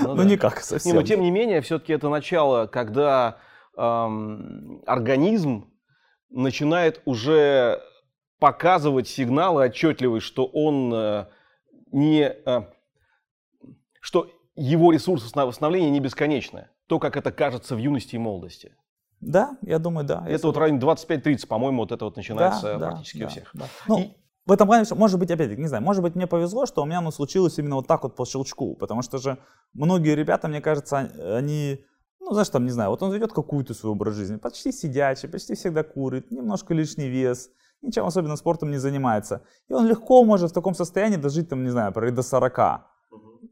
Ну, 0.00 0.14
ну 0.14 0.22
никак 0.22 0.60
совсем. 0.60 0.90
Не, 0.90 0.98
но 0.98 1.04
тем 1.04 1.20
не 1.20 1.30
менее, 1.30 1.60
все-таки 1.60 1.92
это 1.92 2.08
начало, 2.08 2.66
когда 2.66 3.36
эм, 3.76 4.82
организм 4.86 5.70
начинает 6.30 7.02
уже 7.04 7.82
показывать 8.38 9.06
сигналы 9.06 9.64
отчетливые, 9.64 10.20
что 10.20 10.46
он 10.46 10.94
э, 10.94 11.26
не... 11.92 12.22
Э, 12.22 12.62
что 14.00 14.30
его 14.54 14.92
ресурсы 14.92 15.26
восстановления 15.34 15.90
не 15.90 16.00
бесконечны. 16.00 16.68
То, 16.86 16.98
как 16.98 17.16
это 17.16 17.32
кажется 17.32 17.74
в 17.74 17.78
юности 17.78 18.16
и 18.16 18.18
молодости. 18.18 18.74
Да, 19.20 19.56
я 19.62 19.78
думаю, 19.78 20.04
да. 20.04 20.24
Это 20.26 20.48
вот 20.48 20.56
в 20.56 20.58
районе 20.58 20.80
25-30, 20.80 21.46
по-моему, 21.46 21.82
вот 21.82 21.92
это 21.92 22.04
вот 22.04 22.16
начинается 22.16 22.76
да, 22.76 22.90
практически 22.90 23.18
да, 23.18 23.26
у 23.26 23.28
всех. 23.28 23.50
Да. 23.54 23.64
Ну, 23.86 23.98
и, 24.00 24.08
в 24.44 24.50
этом 24.52 24.66
плане, 24.66 24.84
может 24.96 25.18
быть, 25.20 25.30
опять 25.30 25.56
не 25.56 25.68
знаю, 25.68 25.84
может 25.84 26.02
быть, 26.02 26.16
мне 26.16 26.26
повезло, 26.26 26.66
что 26.66 26.82
у 26.82 26.84
меня 26.84 26.98
оно 26.98 27.12
случилось 27.12 27.56
именно 27.58 27.76
вот 27.76 27.86
так 27.86 28.02
вот 28.02 28.16
по 28.16 28.26
щелчку, 28.26 28.74
потому 28.74 29.02
что 29.02 29.18
же 29.18 29.38
многие 29.72 30.16
ребята, 30.16 30.48
мне 30.48 30.60
кажется, 30.60 30.98
они, 31.36 31.84
ну, 32.18 32.32
знаешь, 32.32 32.48
там, 32.48 32.64
не 32.64 32.72
знаю, 32.72 32.90
вот 32.90 33.00
он 33.04 33.12
ведет 33.12 33.32
какую-то 33.32 33.74
свой 33.74 33.92
образ 33.92 34.16
жизни, 34.16 34.36
почти 34.36 34.72
сидячий, 34.72 35.28
почти 35.28 35.54
всегда 35.54 35.84
курит, 35.84 36.32
немножко 36.32 36.74
лишний 36.74 37.08
вес, 37.08 37.50
ничем 37.80 38.04
особенно 38.04 38.34
спортом 38.34 38.72
не 38.72 38.78
занимается. 38.78 39.44
И 39.68 39.72
он 39.72 39.86
легко 39.86 40.24
может 40.24 40.50
в 40.50 40.54
таком 40.54 40.74
состоянии 40.74 41.16
дожить, 41.16 41.48
там, 41.48 41.62
не 41.62 41.70
знаю, 41.70 41.92
до 41.92 42.22
40. 42.22 42.58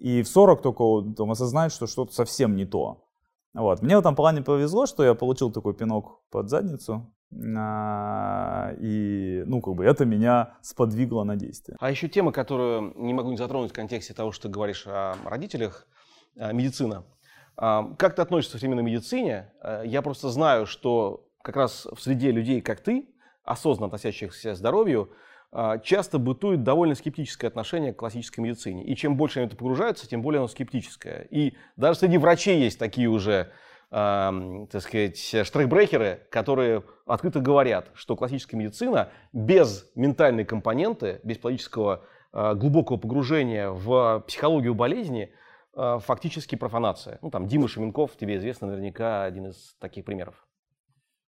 И 0.01 0.23
в 0.23 0.29
40 0.29 0.63
только 0.63 1.15
там, 1.15 1.31
осознает, 1.31 1.73
что 1.73 1.87
что-то 1.87 2.13
совсем 2.15 2.57
не 2.57 2.65
то. 2.65 3.05
Вот. 3.53 3.83
Мне 3.83 3.97
в 3.97 4.01
этом 4.01 4.17
плане 4.17 4.43
повезло, 4.43 4.87
что 4.87 5.05
я 5.05 5.15
получил 5.15 5.53
такой 5.53 5.75
пинок 5.75 6.21
под 6.31 6.49
задницу, 6.49 7.13
а, 7.57 8.73
и, 8.81 9.43
ну, 9.47 9.61
как 9.61 9.75
бы 9.75 9.85
это 9.85 10.05
меня 10.05 10.55
сподвигло 10.63 11.23
на 11.25 11.37
действие. 11.37 11.77
А 11.81 11.91
еще 11.91 12.09
тема, 12.09 12.33
которую 12.33 12.95
не 12.97 13.13
могу 13.13 13.31
не 13.31 13.37
затронуть 13.37 13.71
в 13.71 13.75
контексте 13.75 14.15
того, 14.15 14.33
что 14.33 14.49
ты 14.49 14.55
говоришь 14.55 14.87
о 14.87 15.15
родителях, 15.25 15.87
а, 16.39 16.53
медицина. 16.53 17.05
А, 17.57 17.95
как 17.99 18.17
ты 18.17 18.23
относишься 18.23 18.57
к 18.57 18.61
современной 18.61 18.83
медицине? 18.83 19.53
Я 19.85 20.03
просто 20.03 20.31
знаю, 20.31 20.67
что 20.67 21.27
как 21.43 21.57
раз 21.57 21.87
в 21.87 22.01
среде 22.01 22.31
людей, 22.31 22.63
как 22.63 22.81
ты, 22.81 23.09
осознанно 23.45 23.87
относящихся 23.87 24.53
к 24.53 24.57
здоровью, 24.57 25.11
часто 25.83 26.19
бытует 26.19 26.63
довольно 26.63 26.95
скептическое 26.95 27.49
отношение 27.49 27.93
к 27.93 27.97
классической 27.97 28.41
медицине. 28.41 28.85
И 28.85 28.95
чем 28.95 29.17
больше 29.17 29.41
они 29.41 29.47
это 29.49 29.57
погружаются, 29.57 30.09
тем 30.09 30.23
более 30.23 30.39
оно 30.39 30.49
скептическое. 30.49 31.27
И 31.31 31.55
даже 31.77 31.99
среди 32.01 32.19
врачей 32.19 32.61
есть 32.61 32.79
такие 32.79 33.09
уже 33.09 33.51
э, 33.91 34.67
так 34.71 34.83
сказать, 34.83 35.19
штрейхбрехеры, 35.19 36.27
которые 36.31 36.85
открыто 37.07 37.41
говорят, 37.41 37.91
что 37.95 38.17
классическая 38.17 38.57
медицина 38.57 39.11
без 39.33 39.91
ментальной 39.95 40.45
компоненты, 40.45 41.21
без 41.25 41.37
психологического 41.37 42.05
э, 42.33 42.55
глубокого 42.55 42.97
погружения 42.97 43.71
в 43.71 44.25
психологию 44.27 44.75
болезни, 44.75 45.33
э, 45.77 45.99
фактически 46.01 46.55
профанация. 46.55 47.19
Ну, 47.23 47.31
там 47.31 47.47
Дима 47.47 47.69
Шеменков, 47.69 48.17
тебе 48.17 48.37
известно 48.37 48.69
наверняка 48.69 49.25
один 49.25 49.49
из 49.49 49.75
таких 49.81 50.05
примеров. 50.05 50.47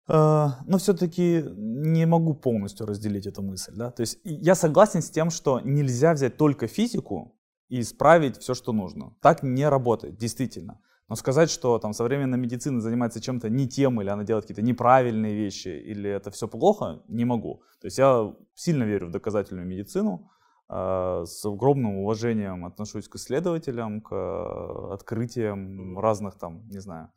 Э, 0.08 0.48
но 0.66 0.78
все-таки 0.78 1.44
не 1.56 2.06
могу 2.06 2.34
полностью 2.34 2.86
разделить 2.86 3.26
эту 3.26 3.42
мысль. 3.42 3.72
Да? 3.74 3.90
То 3.90 4.02
есть 4.02 4.18
я 4.24 4.54
согласен 4.54 5.02
с 5.02 5.10
тем, 5.10 5.30
что 5.30 5.60
нельзя 5.60 6.12
взять 6.14 6.36
только 6.36 6.66
физику 6.66 7.34
и 7.68 7.80
исправить 7.80 8.38
все, 8.38 8.54
что 8.54 8.72
нужно. 8.72 9.14
Так 9.20 9.42
не 9.42 9.68
работает, 9.68 10.16
действительно. 10.16 10.80
Но 11.08 11.16
сказать, 11.16 11.50
что 11.50 11.78
там 11.78 11.92
современная 11.92 12.38
медицина 12.38 12.80
занимается 12.80 13.20
чем-то 13.20 13.50
не 13.50 13.68
тем, 13.68 14.00
или 14.00 14.08
она 14.08 14.24
делает 14.24 14.44
какие-то 14.44 14.62
неправильные 14.62 15.34
вещи, 15.34 15.68
или 15.68 16.08
это 16.08 16.30
все 16.30 16.48
плохо, 16.48 17.02
не 17.08 17.24
могу. 17.24 17.62
То 17.80 17.86
есть 17.86 17.98
я 17.98 18.34
сильно 18.54 18.84
верю 18.84 19.08
в 19.08 19.10
доказательную 19.10 19.66
медицину, 19.66 20.30
э, 20.70 21.24
с 21.26 21.44
огромным 21.44 21.98
уважением 21.98 22.64
отношусь 22.64 23.08
к 23.08 23.16
исследователям, 23.16 24.00
к 24.00 24.92
открытиям 24.92 25.98
разных 25.98 26.38
там, 26.38 26.66
не 26.68 26.78
знаю, 26.78 27.10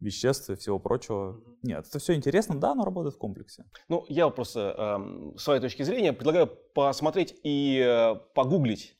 веществ 0.00 0.50
и 0.50 0.56
всего 0.56 0.78
прочего. 0.78 1.40
Нет, 1.62 1.86
это 1.88 1.98
все 1.98 2.14
интересно, 2.14 2.58
да, 2.58 2.74
но 2.74 2.84
работает 2.84 3.14
в 3.14 3.18
комплексе. 3.18 3.64
Ну, 3.88 4.04
я 4.08 4.28
просто 4.28 4.74
э, 4.76 5.38
с 5.38 5.42
своей 5.42 5.60
точки 5.60 5.82
зрения 5.82 6.12
предлагаю 6.12 6.48
посмотреть 6.74 7.34
и 7.42 7.82
э, 7.84 8.14
погуглить 8.34 8.96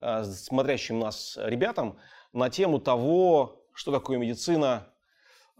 э, 0.00 0.24
смотрящим 0.24 0.98
нас 0.98 1.38
ребятам 1.40 1.98
на 2.32 2.50
тему 2.50 2.78
того, 2.78 3.66
что 3.74 3.92
такое 3.92 4.18
медицина 4.18 4.88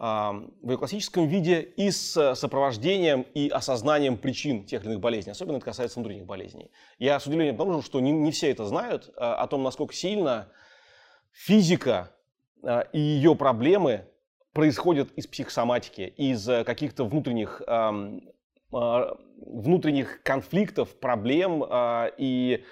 в 0.00 0.70
ее 0.70 0.78
классическом 0.78 1.26
виде 1.26 1.60
и 1.60 1.90
с 1.90 2.36
сопровождением 2.36 3.22
и 3.34 3.48
осознанием 3.48 4.16
причин 4.16 4.64
тех 4.64 4.82
или 4.82 4.90
иных 4.90 5.00
болезней. 5.00 5.32
Особенно 5.32 5.56
это 5.56 5.64
касается 5.64 5.98
внутренних 5.98 6.24
болезней. 6.24 6.70
Я 7.00 7.18
с 7.18 7.26
удивлением 7.26 7.56
обнаружил, 7.56 7.82
что 7.82 7.98
не, 7.98 8.12
не 8.12 8.30
все 8.30 8.52
это 8.52 8.64
знают, 8.64 9.12
а, 9.16 9.34
о 9.42 9.48
том, 9.48 9.64
насколько 9.64 9.92
сильно 9.92 10.52
физика 11.32 12.12
а, 12.62 12.82
и 12.92 13.00
ее 13.00 13.34
проблемы 13.34 14.06
происходят 14.58 15.12
из 15.12 15.28
психосоматики, 15.28 16.00
из 16.16 16.44
каких-то 16.66 17.04
внутренних, 17.04 17.62
а, 17.68 17.92
внутренних 19.36 20.20
конфликтов, 20.24 20.98
проблем 20.98 21.62
и 22.18 22.64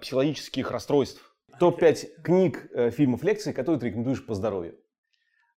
психологических 0.00 0.70
расстройств. 0.70 1.34
Топ-5 1.58 2.22
книг, 2.22 2.70
э, 2.72 2.90
фильмов, 2.90 3.24
лекций, 3.24 3.52
которые 3.52 3.80
ты 3.80 3.86
рекомендуешь 3.86 4.24
по 4.24 4.34
здоровью. 4.34 4.78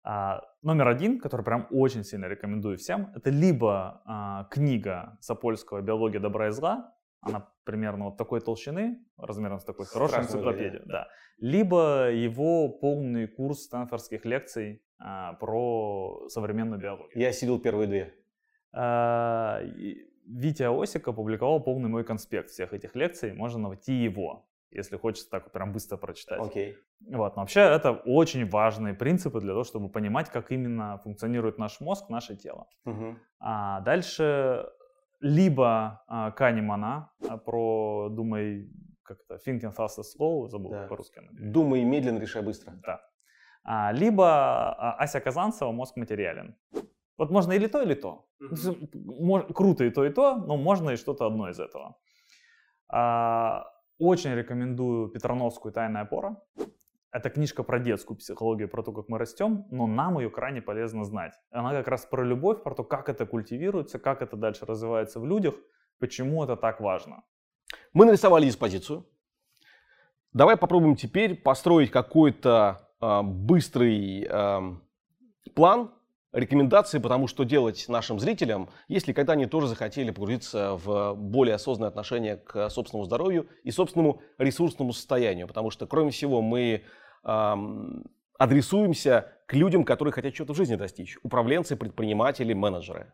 А, 0.03 0.41
номер 0.63 0.87
один, 0.87 1.19
который 1.19 1.43
прям 1.43 1.67
очень 1.69 2.03
сильно 2.03 2.25
рекомендую 2.25 2.77
всем, 2.77 3.11
это 3.15 3.29
либо 3.29 4.01
а, 4.05 4.45
книга 4.45 5.19
Сапольского 5.21 5.81
«Биология 5.81 6.19
добра 6.19 6.47
и 6.47 6.51
зла», 6.51 6.95
она 7.21 7.51
примерно 7.65 8.05
вот 8.05 8.17
такой 8.17 8.41
толщины, 8.41 8.97
размером 9.15 9.59
с 9.59 9.63
такой 9.63 9.85
хорошей 9.85 10.23
энциклопедией, 10.23 10.81
да. 10.87 11.07
Либо 11.37 12.09
его 12.11 12.69
полный 12.69 13.27
курс 13.27 13.65
стэнфордских 13.65 14.25
лекций 14.25 14.81
а, 14.99 15.33
про 15.33 16.27
современную 16.29 16.79
биологию. 16.79 17.11
Я 17.15 17.31
сидел 17.31 17.59
первые 17.59 17.87
две. 17.87 18.13
А, 18.73 19.61
Витя 20.25 20.63
Осик 20.81 21.07
опубликовал 21.07 21.61
полный 21.61 21.89
мой 21.89 22.03
конспект 22.03 22.49
всех 22.49 22.73
этих 22.73 22.95
лекций, 22.95 23.33
можно 23.33 23.59
найти 23.59 23.93
его 23.93 24.47
если 24.71 24.97
хочется 24.97 25.29
так 25.29 25.51
прям 25.51 25.73
быстро 25.73 25.97
прочитать. 25.97 26.39
Окей. 26.39 26.73
Okay. 26.73 27.15
Вот, 27.15 27.35
но 27.35 27.43
вообще 27.43 27.61
это 27.61 27.91
очень 27.91 28.47
важные 28.47 28.93
принципы 28.93 29.39
для 29.39 29.51
того, 29.51 29.63
чтобы 29.63 29.89
понимать, 29.89 30.29
как 30.29 30.51
именно 30.51 30.97
функционирует 31.03 31.57
наш 31.57 31.79
мозг, 31.79 32.09
наше 32.09 32.35
тело. 32.35 32.67
Uh-huh. 32.85 33.15
А 33.39 33.81
дальше 33.81 34.67
либо 35.19 36.03
а, 36.07 36.31
Канемана 36.31 37.11
а, 37.27 37.37
про 37.37 38.09
«Думай, 38.09 38.69
как 39.03 39.19
это, 39.27 39.39
thinking 39.45 39.75
fast 39.75 39.99
and 39.99 40.03
slow», 40.03 40.47
забыл 40.47 40.71
да. 40.71 40.87
по-русски. 40.87 41.21
«Думай 41.31 41.83
медленно, 41.83 42.19
решай 42.19 42.41
быстро». 42.41 42.73
Да. 42.83 43.01
А, 43.63 43.91
либо 43.91 44.25
а, 44.25 44.95
Ася 44.99 45.19
Казанцева 45.19 45.71
«Мозг 45.71 45.97
материален». 45.97 46.55
Вот 47.17 47.31
можно 47.31 47.53
или 47.53 47.67
то, 47.67 47.81
или 47.81 47.95
то. 47.95 48.25
Uh-huh. 48.39 49.53
Круто 49.53 49.83
и 49.83 49.89
то, 49.89 50.05
и 50.05 50.09
то, 50.09 50.35
но 50.35 50.57
можно 50.57 50.91
и 50.91 50.95
что-то 50.95 51.25
одно 51.25 51.49
из 51.49 51.59
этого. 51.59 51.97
А, 52.87 53.65
очень 53.99 54.35
рекомендую 54.35 55.09
Петрановскую 55.09 55.73
«Тайная 55.73 56.03
опора». 56.03 56.37
Это 57.11 57.29
книжка 57.29 57.63
про 57.63 57.79
детскую 57.79 58.17
психологию, 58.17 58.69
про 58.69 58.83
то, 58.83 58.91
как 58.91 59.09
мы 59.09 59.17
растем, 59.17 59.65
но 59.71 59.87
нам 59.87 60.19
ее 60.19 60.29
крайне 60.29 60.61
полезно 60.61 61.03
знать. 61.03 61.33
Она 61.51 61.71
как 61.71 61.87
раз 61.87 62.05
про 62.05 62.23
любовь, 62.23 62.61
про 62.61 62.75
то, 62.75 62.83
как 62.83 63.09
это 63.09 63.25
культивируется, 63.25 63.97
как 63.97 64.21
это 64.21 64.35
дальше 64.35 64.65
развивается 64.65 65.19
в 65.19 65.25
людях, 65.25 65.55
почему 65.99 66.43
это 66.43 66.55
так 66.55 66.79
важно. 66.79 67.23
Мы 67.93 68.05
нарисовали 68.05 68.45
диспозицию. 68.45 69.07
Давай 70.33 70.57
попробуем 70.57 70.95
теперь 70.95 71.35
построить 71.35 71.89
какой-то 71.89 72.86
быстрый 72.99 74.27
э, 74.29 74.75
план, 75.53 75.91
рекомендации 76.31 76.99
по 76.99 77.09
тому, 77.09 77.27
что 77.27 77.43
делать 77.43 77.85
нашим 77.87 78.19
зрителям, 78.19 78.69
если 78.87 79.13
когда 79.13 79.33
они 79.33 79.45
тоже 79.45 79.67
захотели 79.67 80.11
погрузиться 80.11 80.75
в 80.75 81.13
более 81.15 81.55
осознанное 81.55 81.89
отношение 81.89 82.37
к 82.37 82.69
собственному 82.69 83.05
здоровью 83.05 83.47
и 83.63 83.71
собственному 83.71 84.21
ресурсному 84.37 84.93
состоянию. 84.93 85.47
Потому 85.47 85.71
что, 85.71 85.87
кроме 85.87 86.11
всего, 86.11 86.41
мы 86.41 86.83
эм, 87.23 88.05
адресуемся 88.37 89.33
к 89.47 89.53
людям, 89.53 89.83
которые 89.83 90.11
хотят 90.11 90.33
чего-то 90.33 90.53
в 90.53 90.57
жизни 90.57 90.75
достичь. 90.75 91.17
Управленцы, 91.23 91.75
предприниматели, 91.75 92.53
менеджеры. 92.53 93.13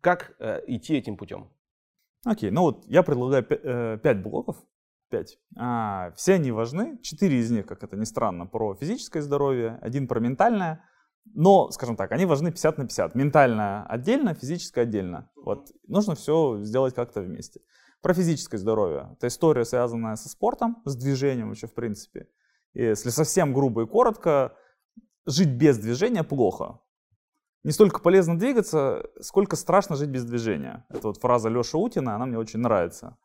Как 0.00 0.34
э, 0.38 0.62
идти 0.66 0.96
этим 0.96 1.16
путем? 1.16 1.50
Окей, 2.24 2.50
okay, 2.50 2.52
ну 2.52 2.62
вот 2.62 2.84
я 2.86 3.02
предлагаю 3.02 3.46
э, 3.48 3.98
пять 4.02 4.22
блоков. 4.22 4.56
Пять. 5.10 5.38
А, 5.56 6.12
все 6.16 6.34
они 6.34 6.52
важны. 6.52 6.98
Четыре 7.02 7.38
из 7.38 7.50
них, 7.50 7.66
как 7.66 7.82
это 7.82 7.96
ни 7.96 8.04
странно, 8.04 8.46
про 8.46 8.74
физическое 8.74 9.22
здоровье, 9.22 9.78
один 9.80 10.06
про 10.06 10.20
ментальное, 10.20 10.84
но, 11.34 11.70
скажем 11.70 11.96
так, 11.96 12.12
они 12.12 12.26
важны 12.26 12.50
50 12.50 12.78
на 12.78 12.84
50. 12.84 13.14
Ментально 13.14 13.86
отдельно, 13.86 14.34
физическое 14.34 14.82
отдельно. 14.82 15.30
Вот 15.36 15.72
нужно 15.86 16.14
все 16.14 16.62
сделать 16.62 16.94
как-то 16.94 17.20
вместе. 17.20 17.60
Про 18.02 18.14
физическое 18.14 18.58
здоровье. 18.58 19.10
Это 19.16 19.26
история, 19.28 19.64
связанная 19.64 20.16
со 20.16 20.28
спортом, 20.28 20.82
с 20.84 20.94
движением 20.96 21.48
вообще 21.48 21.66
в 21.66 21.74
принципе. 21.74 22.28
Если 22.74 23.10
совсем 23.10 23.52
грубо 23.52 23.82
и 23.82 23.86
коротко, 23.86 24.54
жить 25.26 25.50
без 25.50 25.78
движения 25.78 26.22
плохо. 26.22 26.80
Не 27.64 27.72
столько 27.72 28.00
полезно 28.00 28.38
двигаться, 28.38 29.04
сколько 29.20 29.56
страшно 29.56 29.96
жить 29.96 30.10
без 30.10 30.24
движения. 30.24 30.86
Это 30.90 31.08
вот 31.08 31.18
фраза 31.18 31.48
Леши 31.48 31.76
Утина, 31.76 32.14
она 32.14 32.26
мне 32.26 32.38
очень 32.38 32.60
нравится. 32.60 33.18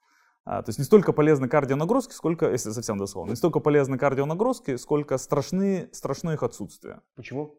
А, 0.45 0.61
то 0.61 0.69
есть 0.69 0.79
не 0.79 0.85
столько 0.85 1.13
полезны 1.13 1.47
кардионагрузки, 1.47 2.13
сколько, 2.13 2.49
если 2.51 2.71
совсем 2.71 2.97
дословно, 2.97 3.31
не 3.31 3.35
столько 3.35 3.59
полезны 3.59 3.97
кардионагрузки, 3.97 4.75
сколько 4.75 5.17
страшны, 5.17 5.89
страшно 5.93 6.31
их 6.31 6.43
отсутствие. 6.43 7.01
Почему? 7.15 7.55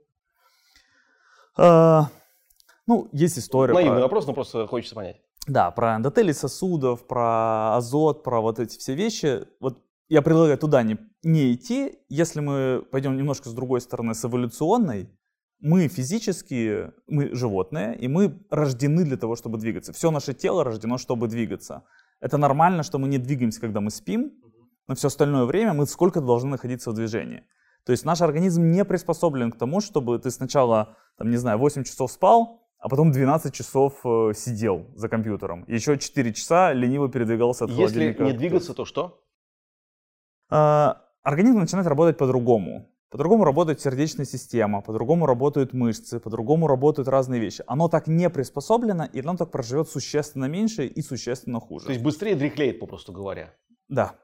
А, 1.57 2.09
ну, 2.87 3.09
есть 3.13 3.39
история. 3.39 3.73
Наивный 3.73 3.97
про... 3.97 4.03
вопрос, 4.03 4.27
но 4.27 4.35
просто 4.35 4.67
хочется 4.67 4.95
понять. 4.95 5.21
Да, 5.47 5.71
про 5.71 5.97
эндотели 5.97 6.33
сосудов, 6.33 7.07
про 7.07 7.77
азот, 7.77 8.23
про 8.23 8.41
вот 8.41 8.59
эти 8.59 8.79
все 8.79 8.95
вещи. 8.95 9.47
Вот 9.61 9.83
я 10.09 10.21
предлагаю 10.23 10.59
туда 10.59 10.83
не, 10.83 10.99
не 11.23 11.55
идти. 11.55 11.99
Если 12.09 12.41
мы 12.41 12.85
пойдем 12.91 13.17
немножко 13.17 13.49
с 13.49 13.53
другой 13.53 13.81
стороны, 13.81 14.15
с 14.15 14.25
эволюционной, 14.25 15.11
мы 15.61 15.89
физически, 15.89 16.93
мы 17.07 17.35
животные, 17.35 17.97
и 17.97 18.09
мы 18.09 18.39
рождены 18.51 19.05
для 19.05 19.17
того, 19.17 19.35
чтобы 19.37 19.57
двигаться. 19.59 19.93
Все 19.95 20.11
наше 20.11 20.35
тело 20.35 20.65
рождено, 20.65 20.99
чтобы 20.99 21.27
двигаться. 21.29 21.85
Это 22.25 22.39
нормально, 22.39 22.83
что 22.83 22.99
мы 22.99 23.07
не 23.09 23.19
двигаемся, 23.19 23.61
когда 23.61 23.83
мы 23.83 23.91
спим, 23.91 24.33
но 24.89 24.95
все 24.95 25.09
остальное 25.09 25.45
время 25.45 25.75
мы 25.75 25.85
сколько-то 25.85 26.25
должны 26.25 26.49
находиться 26.53 26.91
в 26.91 26.95
движении. 26.95 27.45
То 27.85 27.93
есть 27.93 28.07
наш 28.07 28.23
организм 28.23 28.71
не 28.71 28.83
приспособлен 28.87 29.53
к 29.53 29.59
тому, 29.59 29.83
чтобы 29.83 30.19
ты 30.19 30.31
сначала, 30.31 30.97
там, 31.19 31.29
не 31.29 31.37
знаю, 31.37 31.59
8 31.59 31.85
часов 31.85 32.11
спал, 32.11 32.67
а 32.79 32.89
потом 32.89 33.13
12 33.13 33.53
часов 33.53 34.01
э, 34.07 34.33
сидел 34.35 34.87
за 34.95 35.11
компьютером. 35.11 35.67
Еще 35.69 35.99
4 35.99 36.33
часа 36.33 36.73
лениво 36.73 37.11
передвигался 37.11 37.65
от 37.65 37.71
Если 37.73 37.83
холодильника. 37.83 38.23
Если 38.23 38.33
не 38.33 38.39
двигаться, 38.39 38.73
то 38.73 38.87
что? 38.87 39.23
Э, 40.51 40.95
организм 41.23 41.59
начинает 41.59 41.87
работать 41.87 42.17
по-другому. 42.17 42.91
По-другому 43.15 43.45
работает 43.45 43.81
сердечная 43.81 44.27
система, 44.27 44.81
по-другому 44.83 45.25
работают 45.25 45.73
мышцы, 45.73 46.19
по-другому 46.19 46.67
работают 46.67 47.07
разные 47.07 47.41
вещи. 47.41 47.63
Оно 47.69 47.89
так 47.89 48.09
не 48.09 48.29
приспособлено, 48.29 49.05
и 49.05 49.21
оно 49.21 49.37
так 49.37 49.53
проживет 49.53 49.89
существенно 49.89 50.47
меньше 50.47 50.89
и 50.89 51.01
существенно 51.01 51.61
хуже. 51.61 51.87
То 51.87 51.93
есть 51.93 52.03
быстрее 52.03 52.35
дряхлеет, 52.35 52.81
попросту 52.81 53.13
говоря. 53.13 53.55
Да. 53.89 54.17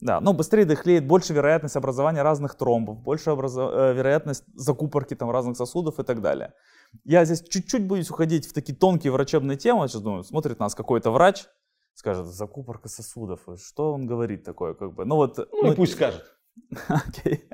Да, 0.00 0.22
но 0.22 0.32
быстрее 0.32 0.64
дыхлеет, 0.64 1.06
больше 1.06 1.34
вероятность 1.34 1.76
образования 1.76 2.22
разных 2.22 2.54
тромбов, 2.54 3.02
больше 3.02 3.32
образо... 3.32 3.68
э, 3.70 3.92
вероятность 3.92 4.44
закупорки 4.54 5.14
там 5.14 5.30
разных 5.30 5.58
сосудов 5.58 6.00
и 6.00 6.02
так 6.02 6.22
далее. 6.22 6.54
Я 7.04 7.26
здесь 7.26 7.42
чуть-чуть 7.42 7.86
боюсь 7.86 8.08
уходить 8.08 8.48
в 8.48 8.54
такие 8.54 8.74
тонкие 8.74 9.12
врачебные 9.12 9.58
темы. 9.58 9.88
Сейчас 9.88 10.00
думаю, 10.00 10.24
смотрит 10.24 10.58
нас 10.58 10.74
какой-то 10.74 11.10
врач, 11.10 11.44
скажет, 11.92 12.28
закупорка 12.28 12.88
сосудов, 12.88 13.40
что 13.62 13.92
он 13.92 14.06
говорит 14.06 14.42
такое, 14.42 14.72
как 14.72 14.94
бы. 14.94 15.04
Ну 15.04 15.16
вот. 15.16 15.36
Ну 15.52 15.72
и 15.72 15.76
пусть 15.76 15.92
скажет. 15.92 16.24
Окей. 16.88 17.44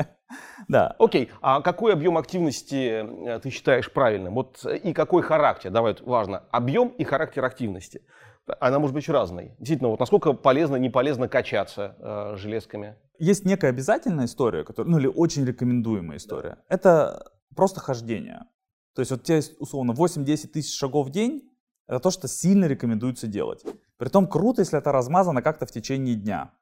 Да. 0.69 0.95
Окей, 0.99 1.31
а 1.43 1.61
какой 1.61 1.93
объем 1.93 2.17
активности 2.17 3.05
э, 3.29 3.41
ты 3.41 3.51
считаешь 3.51 3.93
правильным? 3.93 4.35
Вот 4.35 4.65
э, 4.65 4.77
и 4.79 4.93
какой 4.93 5.23
характер? 5.23 5.71
Давай, 5.71 5.93
вот 5.93 6.03
важно, 6.03 6.45
объем 6.51 6.89
и 6.89 7.05
характер 7.05 7.45
активности. 7.45 8.03
Она 8.61 8.79
может 8.79 8.95
быть 8.95 9.09
разной. 9.09 9.55
Действительно, 9.59 9.89
вот 9.89 10.01
насколько 10.01 10.33
полезно, 10.33 10.77
не 10.77 10.91
полезно 10.91 11.29
качаться 11.29 11.97
э, 11.99 12.37
железками? 12.37 12.97
Есть 13.19 13.45
некая 13.45 13.69
обязательная 13.69 14.27
история, 14.27 14.65
которая, 14.65 14.91
ну 14.91 14.99
или 14.99 15.07
очень 15.07 15.45
рекомендуемая 15.45 16.19
история. 16.19 16.59
Это 16.69 17.33
просто 17.57 17.81
хождение. 17.81 18.43
То 18.95 19.01
есть 19.01 19.11
вот 19.11 19.21
у 19.21 19.25
тебя 19.25 19.37
есть 19.37 19.55
условно 19.61 19.93
8-10 19.93 20.49
тысяч 20.49 20.79
шагов 20.79 21.09
в 21.09 21.11
день, 21.11 21.51
это 21.87 22.01
то, 22.01 22.11
что 22.11 22.29
сильно 22.29 22.67
рекомендуется 22.67 23.27
делать. 23.27 23.63
Притом 23.99 24.27
круто, 24.27 24.63
если 24.63 24.79
это 24.79 24.93
размазано 24.93 25.43
как-то 25.43 25.67
в 25.67 25.71
течение 25.71 26.15
дня. 26.15 26.53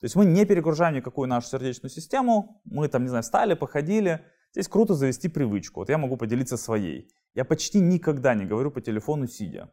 То 0.00 0.04
есть 0.04 0.16
мы 0.16 0.26
не 0.26 0.44
перегружаем 0.44 0.94
никакую 0.94 1.28
нашу 1.28 1.48
сердечную 1.48 1.90
систему, 1.90 2.60
мы 2.64 2.88
там, 2.88 3.02
не 3.02 3.08
знаю, 3.08 3.22
встали, 3.22 3.54
походили. 3.54 4.24
Здесь 4.52 4.68
круто 4.68 4.94
завести 4.94 5.28
привычку. 5.28 5.80
Вот 5.80 5.88
я 5.88 5.98
могу 5.98 6.16
поделиться 6.16 6.56
своей. 6.56 7.10
Я 7.34 7.44
почти 7.44 7.80
никогда 7.80 8.34
не 8.34 8.44
говорю 8.44 8.70
по 8.70 8.80
телефону 8.80 9.26
сидя. 9.26 9.72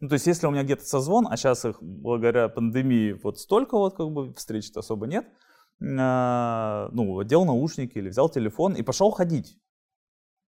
Ну, 0.00 0.08
то 0.08 0.14
есть, 0.14 0.26
если 0.26 0.46
у 0.46 0.50
меня 0.50 0.64
где-то 0.64 0.84
созвон, 0.84 1.26
а 1.30 1.36
сейчас 1.36 1.64
их 1.64 1.82
благодаря 1.82 2.48
пандемии 2.48 3.18
вот 3.22 3.38
столько 3.38 3.76
вот 3.76 3.96
как 3.96 4.10
бы 4.10 4.34
встреч-то 4.34 4.80
особо 4.80 5.06
нет, 5.06 5.24
э, 5.24 6.88
ну, 6.92 7.18
одел 7.18 7.44
наушники 7.44 7.98
или 7.98 8.08
взял 8.08 8.28
телефон 8.28 8.74
и 8.74 8.82
пошел 8.82 9.10
ходить. 9.10 9.58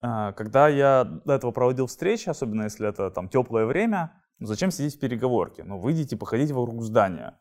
Э, 0.02 0.34
когда 0.34 0.68
я 0.68 1.04
до 1.04 1.34
этого 1.34 1.52
проводил 1.52 1.88
встречи, 1.88 2.28
особенно 2.30 2.64
если 2.64 2.90
это 2.90 3.12
там 3.12 3.30
теплое 3.30 3.66
время, 3.66 4.22
ну, 4.40 4.48
зачем 4.48 4.72
сидеть 4.72 4.96
в 4.96 5.00
переговорке? 5.00 5.64
Ну, 5.64 5.80
выйдите, 5.80 6.18
походите 6.18 6.54
вокруг 6.54 6.84
здания. 6.84 7.40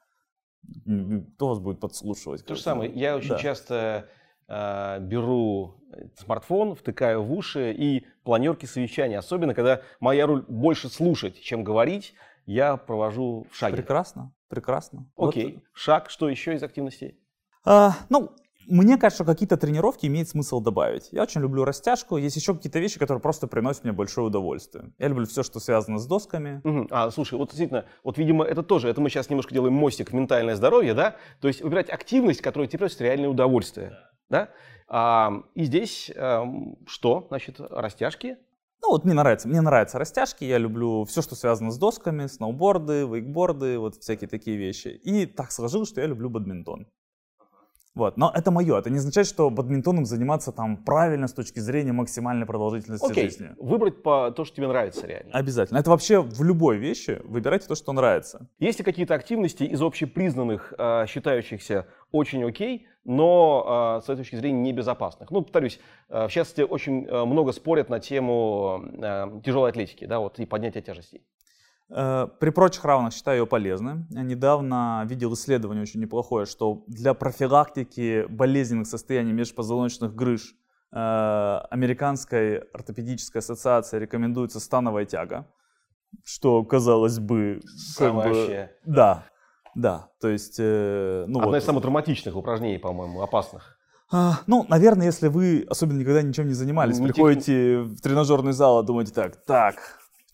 Кто 1.36 1.48
вас 1.48 1.58
будет 1.58 1.80
подслушивать? 1.80 2.44
То 2.44 2.54
же 2.54 2.62
самое. 2.62 2.90
Я 2.92 3.16
очень 3.16 3.30
да. 3.30 3.38
часто 3.38 4.08
э, 4.48 4.98
беру 5.00 5.76
смартфон, 6.16 6.75
втыкаю 6.75 7.22
в 7.22 7.32
уши 7.32 7.72
и 7.72 8.06
планерки 8.25 8.66
совещания. 8.66 9.18
Особенно, 9.18 9.54
когда 9.54 9.82
моя 10.00 10.26
роль 10.26 10.44
больше 10.48 10.88
слушать, 10.88 11.40
чем 11.40 11.64
говорить, 11.64 12.14
я 12.46 12.76
провожу 12.76 13.46
в 13.50 13.56
шаге. 13.56 13.76
Прекрасно, 13.76 14.32
прекрасно. 14.48 15.10
Окей. 15.16 15.54
Вот. 15.54 15.62
Шаг, 15.72 16.10
что 16.10 16.28
еще 16.28 16.54
из 16.54 16.62
активностей? 16.62 17.18
А, 17.64 17.94
ну, 18.08 18.30
мне 18.68 18.96
кажется, 18.96 19.25
что 19.25 19.32
какие-то 19.32 19.56
тренировки 19.56 20.06
имеет 20.06 20.28
смысл 20.28 20.61
добавить. 20.61 21.08
Я 21.12 21.23
очень 21.23 21.40
люблю 21.40 21.64
растяжку. 21.64 22.16
Есть 22.16 22.37
еще 22.37 22.54
какие-то 22.54 22.78
вещи, 22.78 22.99
которые 22.99 23.20
просто 23.20 23.46
приносят 23.46 23.85
мне 23.85 23.92
большое 23.92 24.26
удовольствие. 24.26 24.92
Я 24.99 25.08
люблю 25.08 25.26
все, 25.26 25.42
что 25.42 25.61
связано 25.61 25.99
с 25.99 26.06
досками. 26.06 26.61
Угу. 26.64 26.88
А, 26.90 27.11
слушай, 27.11 27.38
вот 27.38 27.49
действительно, 27.49 27.87
вот, 28.04 28.18
видимо, 28.18 28.44
это 28.44 28.62
тоже, 28.62 28.88
это 28.88 29.00
мы 29.00 29.11
сейчас 29.11 29.30
немножко 29.30 29.54
делаем 29.54 29.75
мостик 29.75 30.11
в 30.11 30.14
ментальное 30.14 30.56
здоровье, 30.56 30.94
да? 30.94 31.16
То 31.40 31.49
есть 31.49 31.62
выбирать 31.62 31.90
активность, 31.90 32.40
которая 32.40 32.68
тебе 32.68 32.78
приносит 32.78 33.00
реальное 33.00 33.28
удовольствие, 33.28 33.92
да? 34.28 34.50
А, 34.88 35.32
и 35.54 35.64
здесь 35.64 36.11
а, 36.16 36.44
что? 36.87 37.26
Значит, 37.28 37.61
растяжки, 37.61 38.37
ну 38.82 38.92
вот 38.92 39.04
мне 39.04 39.14
нравится, 39.14 39.49
мне 39.49 39.61
нравятся 39.61 39.99
растяжки, 39.99 40.44
я 40.44 40.58
люблю 40.58 41.04
все, 41.04 41.23
что 41.23 41.35
связано 41.35 41.70
с 41.73 41.78
досками, 41.78 42.26
сноуборды, 42.26 43.06
вейкборды, 43.06 43.78
вот 43.78 43.96
всякие 43.96 44.28
такие 44.28 44.56
вещи. 44.56 44.88
И 44.88 45.26
так 45.26 45.50
сложилось, 45.50 45.88
что 45.88 46.00
я 46.00 46.06
люблю 46.06 46.30
бадминтон. 46.30 46.86
Вот. 47.97 48.19
Но 48.19 48.30
это 48.32 48.50
мое. 48.50 48.78
Это 48.78 48.91
не 48.91 48.99
означает, 48.99 49.26
что 49.26 49.49
бадминтоном 49.49 50.04
заниматься 50.04 50.52
там 50.52 50.76
правильно 50.76 51.26
с 51.26 51.32
точки 51.32 51.61
зрения 51.61 51.93
максимальной 51.93 52.45
продолжительности 52.45 53.11
Окей. 53.11 53.25
жизни. 53.25 53.49
Выбрать 53.59 54.02
по 54.02 54.30
то, 54.30 54.45
что 54.45 54.54
тебе 54.54 54.69
нравится 54.69 55.06
реально. 55.06 55.32
Обязательно. 55.32 55.78
Это 55.78 55.89
вообще 55.89 56.21
в 56.21 56.43
любой 56.45 56.76
вещи 56.76 57.23
выбирайте 57.25 57.67
то, 57.67 57.75
что 57.75 57.93
нравится. 57.95 58.49
Есть 58.59 58.78
ли 58.78 58.85
какие-то 58.85 59.15
активности 59.15 59.65
из 59.65 59.80
общепризнанных, 59.80 60.75
э, 60.76 61.06
считающихся 61.09 61.87
очень 62.13 62.45
окей, 62.45 62.87
но 63.04 63.99
э, 63.99 64.00
с 64.02 64.11
этой 64.11 64.19
точки 64.19 64.37
зрения 64.37 64.61
небезопасных? 64.61 65.30
Ну, 65.30 65.41
повторюсь, 65.41 65.80
э, 66.11 66.26
в 66.28 66.30
частности, 66.30 66.61
очень 66.61 67.09
много 67.09 67.52
спорят 67.52 67.89
на 67.89 67.99
тему 67.99 68.85
тяжелой 69.43 69.71
атлетики, 69.71 70.04
да, 70.04 70.19
вот 70.19 70.39
и 70.39 70.45
поднятия 70.45 70.82
тяжестей. 70.82 71.23
Э, 71.88 72.26
при 72.40 72.50
прочих 72.50 72.84
равных 72.84 73.12
считаю 73.12 73.40
ее 73.42 73.46
полезной. 73.46 74.04
Я 74.10 74.22
недавно 74.22 75.04
видел 75.06 75.34
исследование 75.34 75.82
очень 75.82 76.00
неплохое, 76.00 76.46
что 76.46 76.84
для 76.88 77.14
профилактики 77.14 78.26
болезненных 78.28 78.86
состояний 78.86 79.32
межпозвоночных 79.32 80.14
грыж 80.14 80.54
э, 80.92 80.96
Американской 81.70 82.58
ортопедической 82.58 83.38
ассоциации 83.38 83.99
рекомендуется 83.99 84.58
становая 84.58 85.04
тяга, 85.04 85.46
что, 86.25 86.64
казалось 86.64 87.20
бы... 87.20 87.60
Как 87.96 88.14
бы 88.14 88.70
да, 88.84 89.26
да, 89.76 90.08
то 90.20 90.28
есть... 90.28 90.56
Э, 90.58 91.25
ну 91.28 91.38
Одна 91.38 91.52
вот, 91.52 91.56
из 91.56 91.64
самых 91.64 91.82
травматичных 91.82 92.34
упражнений, 92.34 92.78
по-моему, 92.78 93.22
опасных. 93.22 93.78
А, 94.10 94.40
ну, 94.46 94.64
наверное, 94.68 95.06
если 95.06 95.28
вы 95.28 95.66
особенно 95.68 95.99
никогда 95.99 96.22
ничем 96.22 96.46
не 96.46 96.54
занимались, 96.54 96.99
не 96.99 97.08
приходите 97.08 97.44
тех... 97.44 97.86
в 97.86 98.00
тренажерный 98.00 98.52
зал 98.52 98.82
и 98.82 98.86
думаете 98.86 99.12
так, 99.12 99.44
так, 99.44 99.76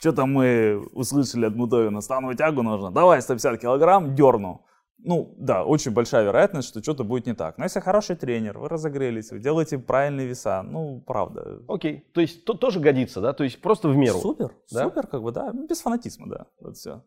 что-то 0.03 0.27
мы 0.27 0.83
услышали 0.95 1.47
от 1.47 1.55
Мудовина, 1.55 2.01
становую 2.01 2.37
тягу 2.37 2.63
нужно, 2.63 2.91
давай 2.91 3.23
150 3.23 3.61
килограмм, 3.61 4.17
дерну. 4.17 4.67
Ну, 4.99 5.35
да, 5.39 5.65
очень 5.65 5.93
большая 5.93 6.25
вероятность, 6.25 6.69
что 6.69 6.83
что-то 6.83 7.05
будет 7.05 7.27
не 7.27 7.35
так. 7.35 7.57
Но 7.57 7.65
если 7.65 7.79
хороший 7.79 8.17
тренер, 8.17 8.59
вы 8.59 8.69
разогрелись, 8.69 9.31
вы 9.31 9.39
делаете 9.39 9.79
правильные 9.79 10.27
веса, 10.27 10.63
ну, 10.63 11.01
правда. 11.07 11.61
Окей, 11.69 12.05
то 12.13 12.21
есть 12.21 12.45
то, 12.45 12.55
тоже 12.55 12.81
годится, 12.81 13.21
да? 13.21 13.33
То 13.33 13.45
есть 13.45 13.61
просто 13.61 13.89
в 13.89 13.97
меру. 13.97 14.19
Супер, 14.19 14.57
да? 14.73 14.85
супер, 14.85 15.07
как 15.07 15.23
бы, 15.23 15.31
да, 15.31 15.53
без 15.53 15.81
фанатизма, 15.81 16.29
да, 16.29 16.47
вот 16.61 16.77
все. 16.77 17.05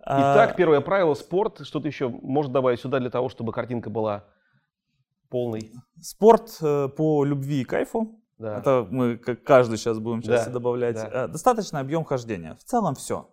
Итак, 0.00 0.52
а... 0.52 0.54
первое 0.54 0.80
правило, 0.80 1.12
спорт. 1.12 1.60
Что-то 1.66 1.86
еще 1.86 2.08
может 2.08 2.50
добавить 2.50 2.80
сюда 2.80 2.98
для 2.98 3.10
того, 3.10 3.28
чтобы 3.28 3.52
картинка 3.52 3.90
была 3.90 4.24
полной? 5.28 5.70
Спорт 6.00 6.58
э, 6.62 6.88
по 6.88 7.24
любви 7.24 7.60
и 7.60 7.64
кайфу. 7.64 8.21
Да. 8.42 8.58
Это 8.58 8.86
мы 8.90 9.16
как 9.16 9.44
каждый 9.44 9.78
сейчас 9.78 10.00
будем 10.00 10.22
сейчас 10.22 10.46
да. 10.46 10.52
добавлять. 10.52 10.96
Да. 10.96 11.24
Э, 11.24 11.28
достаточный 11.28 11.80
объем 11.80 12.04
хождения. 12.04 12.54
В 12.56 12.64
целом 12.64 12.96
все. 12.96 13.32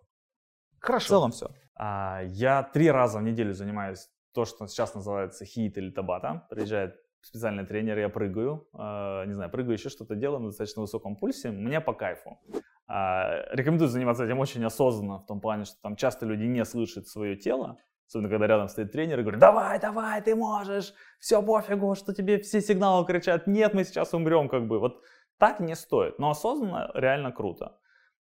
Хорошо. 0.80 1.06
В 1.06 1.10
целом 1.10 1.32
все. 1.32 1.50
А, 1.76 2.22
я 2.26 2.62
три 2.62 2.92
раза 2.92 3.18
в 3.18 3.24
неделю 3.24 3.54
занимаюсь 3.54 4.08
то, 4.34 4.46
что 4.46 4.68
сейчас 4.68 4.94
называется 4.94 5.46
хит 5.46 5.78
или 5.78 5.90
табата. 5.90 6.46
Приезжает 6.52 6.96
специальный 7.22 7.66
тренер, 7.66 7.98
я 7.98 8.10
прыгаю. 8.10 8.68
А, 8.74 9.26
не 9.26 9.34
знаю, 9.34 9.50
прыгаю 9.50 9.74
еще 9.74 9.90
что-то 9.90 10.16
делаю 10.16 10.42
на 10.42 10.48
достаточно 10.50 10.84
высоком 10.84 11.16
пульсе. 11.16 11.50
Мне 11.50 11.82
по 11.82 11.94
кайфу. 11.94 12.40
А, 12.88 13.46
рекомендую 13.52 13.90
заниматься 13.90 14.26
этим 14.26 14.38
очень 14.38 14.64
осознанно, 14.64 15.20
в 15.20 15.26
том 15.26 15.42
плане, 15.42 15.66
что 15.66 15.76
там 15.82 15.96
часто 15.96 16.28
люди 16.28 16.44
не 16.44 16.64
слышат 16.66 17.08
свое 17.08 17.36
тело. 17.36 17.78
Особенно, 18.10 18.30
когда 18.30 18.48
рядом 18.48 18.68
стоит 18.70 18.92
тренер 18.92 19.20
и 19.20 19.22
говорит, 19.22 19.40
давай, 19.40 19.80
давай, 19.80 20.20
ты 20.24 20.36
можешь, 20.36 20.96
все 21.20 21.44
пофигу, 21.44 21.94
что 21.94 22.12
тебе 22.12 22.40
все 22.40 22.60
сигналы 22.60 23.06
кричат, 23.06 23.46
нет, 23.46 23.76
мы 23.76 23.84
сейчас 23.84 24.14
умрем, 24.14 24.50
как 24.50 24.68
бы. 24.68 24.80
Вот 24.80 25.04
так 25.38 25.60
не 25.60 25.76
стоит, 25.76 26.18
но 26.18 26.32
осознанно 26.32 26.90
реально 26.96 27.32
круто. 27.32 27.78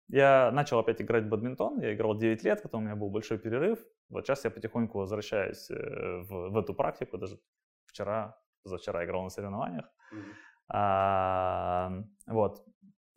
Я 0.10 0.52
начал 0.52 0.80
опять 0.80 1.02
играть 1.02 1.24
в 1.24 1.30
бадминтон, 1.30 1.80
я 1.80 1.94
играл 1.94 2.18
9 2.18 2.44
лет, 2.44 2.64
потом 2.64 2.82
у 2.82 2.86
меня 2.86 2.96
был 2.98 3.10
большой 3.10 3.38
перерыв. 3.38 3.80
Вот 4.10 4.26
сейчас 4.26 4.44
я 4.44 4.52
потихоньку 4.52 4.98
возвращаюсь 5.00 5.72
э, 5.72 6.22
в, 6.30 6.50
в 6.50 6.58
эту 6.58 6.74
практику, 6.74 7.18
даже 7.18 7.40
вчера, 7.86 8.38
позавчера 8.64 9.06
играл 9.06 9.24
на 9.24 9.30
соревнованиях. 9.30 9.86
Mm-hmm. 10.14 10.34
А, 10.70 11.92
вот. 12.28 12.66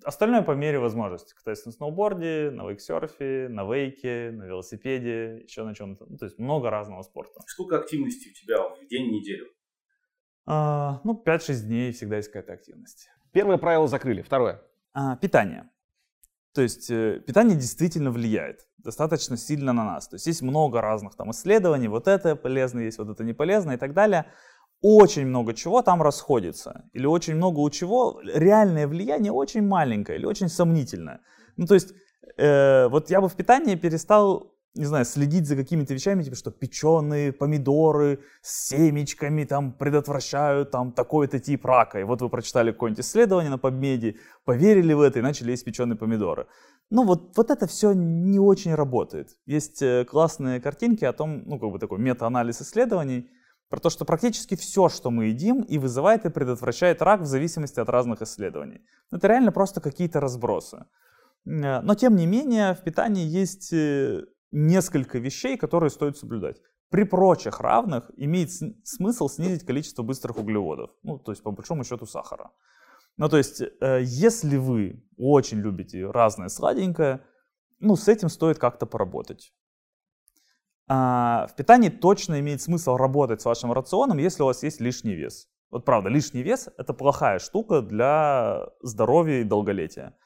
Остальное 0.05 0.43
по 0.43 0.53
мере 0.53 0.79
возможности. 0.79 1.35
Катаюсь 1.35 1.65
на 1.67 1.73
сноуборде, 1.73 2.51
на 2.51 2.69
вейксерфе, 2.69 3.49
на 3.49 3.65
вейке, 3.65 4.31
на 4.33 4.45
велосипеде, 4.45 5.43
еще 5.43 5.65
на 5.65 5.75
чем-то. 5.75 6.07
Ну, 6.09 6.17
то 6.17 6.25
есть 6.25 6.39
много 6.39 6.71
разного 6.71 7.03
спорта. 7.03 7.41
Сколько 7.47 7.79
активности 7.79 8.31
у 8.31 8.33
тебя 8.33 8.69
в 8.69 8.87
день, 8.89 9.11
неделю? 9.11 9.47
А, 10.47 11.01
ну, 11.05 11.23
5-6 11.25 11.67
дней 11.67 11.93
всегда 11.93 12.17
есть 12.17 12.29
какая-то 12.29 12.53
активность. 12.53 13.09
Первое 13.33 13.59
правило 13.59 13.87
закрыли. 13.87 14.23
Второе. 14.23 14.63
А, 14.93 15.17
питание. 15.17 15.71
То 16.53 16.63
есть 16.63 16.91
э, 16.91 17.23
питание 17.25 17.57
действительно 17.57 18.11
влияет 18.11 18.67
достаточно 18.79 19.37
сильно 19.37 19.73
на 19.73 19.85
нас. 19.85 20.09
То 20.09 20.17
есть 20.17 20.27
есть 20.27 20.43
много 20.43 20.81
разных 20.81 21.15
там 21.15 21.31
исследований, 21.31 21.89
вот 21.89 22.09
это 22.09 22.35
полезно, 22.35 22.81
есть 22.81 22.99
вот 22.99 23.09
это 23.09 23.23
не 23.23 23.33
полезно 23.33 23.73
и 23.73 23.77
так 23.77 23.93
далее 23.93 24.27
очень 24.83 25.27
много 25.27 25.55
чего 25.55 25.83
там 25.83 26.03
расходится. 26.03 26.85
Или 26.93 27.07
очень 27.07 27.35
много 27.35 27.61
у 27.61 27.71
чего 27.71 28.21
реальное 28.23 28.87
влияние 28.87 29.33
очень 29.33 29.63
маленькое 29.63 30.19
или 30.19 30.27
очень 30.27 30.49
сомнительное. 30.49 31.21
Ну, 31.57 31.67
то 31.67 31.75
есть, 31.75 31.93
э, 32.37 32.89
вот 32.89 33.11
я 33.11 33.21
бы 33.21 33.29
в 33.29 33.35
питании 33.35 33.75
перестал 33.75 34.51
не 34.75 34.85
знаю, 34.85 35.05
следить 35.05 35.47
за 35.47 35.57
какими-то 35.57 35.95
вещами, 35.95 36.23
типа, 36.23 36.37
что 36.37 36.51
печеные 36.53 37.33
помидоры 37.33 38.21
с 38.41 38.69
семечками 38.69 39.45
там 39.45 39.73
предотвращают 39.73 40.71
там 40.71 40.93
такой-то 40.93 41.41
тип 41.41 41.65
рака. 41.65 41.99
И 41.99 42.05
вот 42.05 42.23
вы 42.23 42.29
прочитали 42.29 42.71
какое-нибудь 42.71 43.05
исследование 43.05 43.51
на 43.51 43.57
PubMed, 43.57 44.17
поверили 44.45 44.93
в 44.93 45.01
это 45.01 45.19
и 45.19 45.23
начали 45.23 45.51
есть 45.51 45.65
печеные 45.65 45.97
помидоры. 45.97 46.47
Ну 46.89 47.05
вот, 47.05 47.37
вот 47.37 47.51
это 47.51 47.67
все 47.67 47.93
не 47.93 48.39
очень 48.39 48.75
работает. 48.75 49.31
Есть 49.45 49.83
э, 49.83 50.05
классные 50.05 50.61
картинки 50.61 51.05
о 51.05 51.13
том, 51.13 51.43
ну 51.47 51.59
как 51.59 51.71
бы 51.71 51.79
такой 51.79 51.99
мета-анализ 51.99 52.63
исследований, 52.63 53.29
про 53.71 53.81
то, 53.81 53.89
что 53.89 54.05
практически 54.05 54.57
все, 54.57 54.89
что 54.89 55.11
мы 55.11 55.27
едим, 55.27 55.63
и 55.63 55.79
вызывает 55.79 56.27
и 56.27 56.31
предотвращает 56.31 57.01
рак 57.03 57.21
в 57.21 57.27
зависимости 57.27 57.81
от 57.81 57.89
разных 57.89 58.21
исследований. 58.21 58.81
Это 59.13 59.29
реально 59.29 59.53
просто 59.53 59.81
какие-то 59.81 60.21
разбросы. 60.21 60.85
Э, 61.47 61.81
но 61.81 61.95
тем 61.95 62.17
не 62.17 62.27
менее 62.27 62.75
в 62.75 62.83
питании 62.83 63.25
есть 63.25 63.73
э, 63.73 64.25
несколько 64.51 65.19
вещей, 65.19 65.57
которые 65.57 65.91
стоит 65.91 66.17
соблюдать. 66.17 66.61
При 66.91 67.05
прочих 67.05 67.61
равных 67.61 68.11
имеет 68.17 68.51
смысл 68.85 69.29
снизить 69.29 69.65
количество 69.65 70.03
быстрых 70.03 70.39
углеводов, 70.39 70.91
ну, 71.05 71.19
то 71.19 71.31
есть 71.31 71.43
по 71.43 71.53
большому 71.53 71.85
счету 71.85 72.07
сахара. 72.07 72.51
Ну, 73.17 73.29
то 73.29 73.37
есть, 73.37 73.63
э, 73.63 74.01
если 74.03 74.57
вы 74.57 75.05
очень 75.17 75.59
любите 75.59 76.11
разное 76.11 76.49
сладенькое, 76.49 77.21
ну, 77.79 77.95
с 77.95 78.09
этим 78.09 78.29
стоит 78.29 78.59
как-то 78.59 78.87
поработать. 78.87 79.53
А, 80.93 81.47
в 81.47 81.55
питании 81.55 81.89
точно 81.89 82.41
имеет 82.41 82.61
смысл 82.61 82.97
работать 82.97 83.41
с 83.41 83.45
вашим 83.45 83.73
рационом, 83.73 84.19
если 84.19 84.43
у 84.43 84.47
вас 84.47 84.65
есть 84.65 84.81
лишний 84.81 85.15
вес. 85.15 85.47
Вот 85.71 85.85
правда, 85.85 86.09
лишний 86.09 86.43
вес– 86.43 86.69
это 86.79 86.93
плохая 86.93 87.39
штука 87.39 87.81
для 87.81 88.67
здоровья 88.83 89.41
и 89.41 89.45
долголетия. 89.45 90.17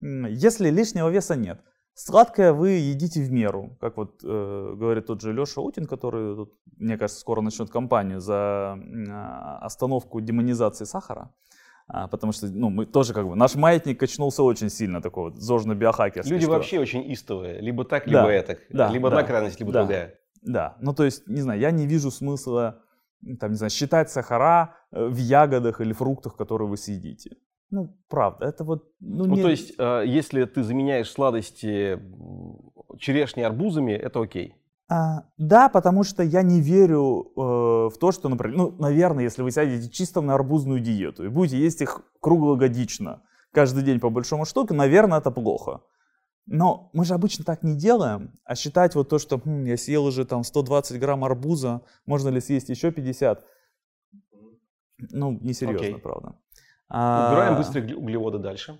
Если 0.00 0.70
лишнего 0.70 1.08
веса 1.08 1.34
нет– 1.34 1.60
Сладкое 1.94 2.54
вы 2.54 2.70
едите 2.70 3.22
в 3.22 3.30
меру, 3.30 3.76
как 3.78 3.98
вот 3.98 4.24
э, 4.24 4.74
говорит 4.76 5.06
тот 5.06 5.20
же 5.20 5.32
Леша 5.32 5.60
Утин, 5.60 5.84
который, 5.84 6.34
тут, 6.34 6.54
мне 6.78 6.96
кажется, 6.96 7.20
скоро 7.20 7.42
начнет 7.42 7.70
кампанию 7.70 8.18
за 8.18 8.78
э, 8.78 9.10
остановку 9.60 10.22
демонизации 10.22 10.86
сахара. 10.86 11.34
А, 11.94 12.08
потому 12.08 12.32
что 12.32 12.46
ну, 12.46 12.70
мы 12.70 12.86
тоже 12.86 13.12
как 13.12 13.28
бы, 13.28 13.36
наш 13.36 13.54
маятник 13.54 14.00
качнулся 14.00 14.42
очень 14.42 14.70
сильно, 14.70 15.02
такой 15.02 15.24
вот 15.24 15.36
зожно-биохакерский. 15.36 16.32
Люди 16.32 16.44
что... 16.44 16.52
вообще 16.52 16.80
очень 16.80 17.12
истовые, 17.12 17.60
либо 17.60 17.84
так, 17.84 18.06
либо 18.06 18.22
да, 18.22 18.32
это, 18.32 18.58
да, 18.70 18.88
либо 18.88 19.10
да, 19.10 19.18
одна 19.18 19.28
крайность, 19.28 19.60
либо 19.60 19.72
да, 19.72 19.80
другая. 19.80 20.18
Да, 20.40 20.76
ну 20.80 20.94
то 20.94 21.04
есть, 21.04 21.28
не 21.28 21.42
знаю, 21.42 21.60
я 21.60 21.70
не 21.70 21.86
вижу 21.86 22.10
смысла 22.10 22.82
там, 23.38 23.50
не 23.50 23.56
знаю, 23.56 23.70
считать 23.70 24.10
сахара 24.10 24.74
э, 24.90 25.04
в 25.04 25.16
ягодах 25.16 25.80
или 25.80 25.92
фруктах, 25.92 26.36
которые 26.36 26.66
вы 26.66 26.76
съедите. 26.76 27.36
Ну, 27.70 27.96
правда, 28.08 28.46
это 28.46 28.64
вот... 28.64 28.90
Ну, 29.00 29.26
ну 29.26 29.36
не... 29.36 29.42
то 29.42 29.48
есть, 29.48 29.74
э, 29.78 30.04
если 30.06 30.44
ты 30.44 30.62
заменяешь 30.62 31.10
сладости 31.10 32.00
черешней 32.98 33.44
арбузами, 33.44 33.92
это 33.92 34.20
окей? 34.20 34.56
А, 34.92 35.24
да, 35.38 35.70
потому 35.70 36.04
что 36.04 36.22
я 36.22 36.42
не 36.42 36.60
верю 36.60 37.32
э, 37.34 37.40
в 37.40 37.94
то, 37.98 38.12
что, 38.12 38.28
например, 38.28 38.58
ну, 38.58 38.76
наверное, 38.78 39.24
если 39.24 39.40
вы 39.40 39.50
сядете 39.50 39.88
чисто 39.88 40.20
на 40.20 40.34
арбузную 40.34 40.80
диету 40.80 41.24
и 41.24 41.28
будете 41.28 41.56
есть 41.56 41.80
их 41.80 42.02
круглогодично, 42.20 43.22
каждый 43.52 43.84
день 43.84 44.00
по 44.00 44.10
большому 44.10 44.44
штуке, 44.44 44.74
наверное, 44.74 45.20
это 45.20 45.30
плохо. 45.30 45.80
Но 46.44 46.90
мы 46.92 47.06
же 47.06 47.14
обычно 47.14 47.42
так 47.42 47.62
не 47.62 47.74
делаем, 47.74 48.34
а 48.44 48.54
считать 48.54 48.94
вот 48.94 49.08
то, 49.08 49.18
что 49.18 49.38
хм, 49.38 49.64
я 49.64 49.78
съел 49.78 50.04
уже 50.04 50.26
там 50.26 50.44
120 50.44 51.00
грамм 51.00 51.24
арбуза, 51.24 51.80
можно 52.04 52.28
ли 52.28 52.42
съесть 52.42 52.68
еще 52.68 52.92
50, 52.92 53.46
ну, 55.10 55.38
несерьезно, 55.40 55.96
okay. 55.96 56.00
правда. 56.00 56.34
Убираем 56.90 57.56
быстрые 57.56 57.96
углеводы 57.96 58.40
дальше. 58.40 58.78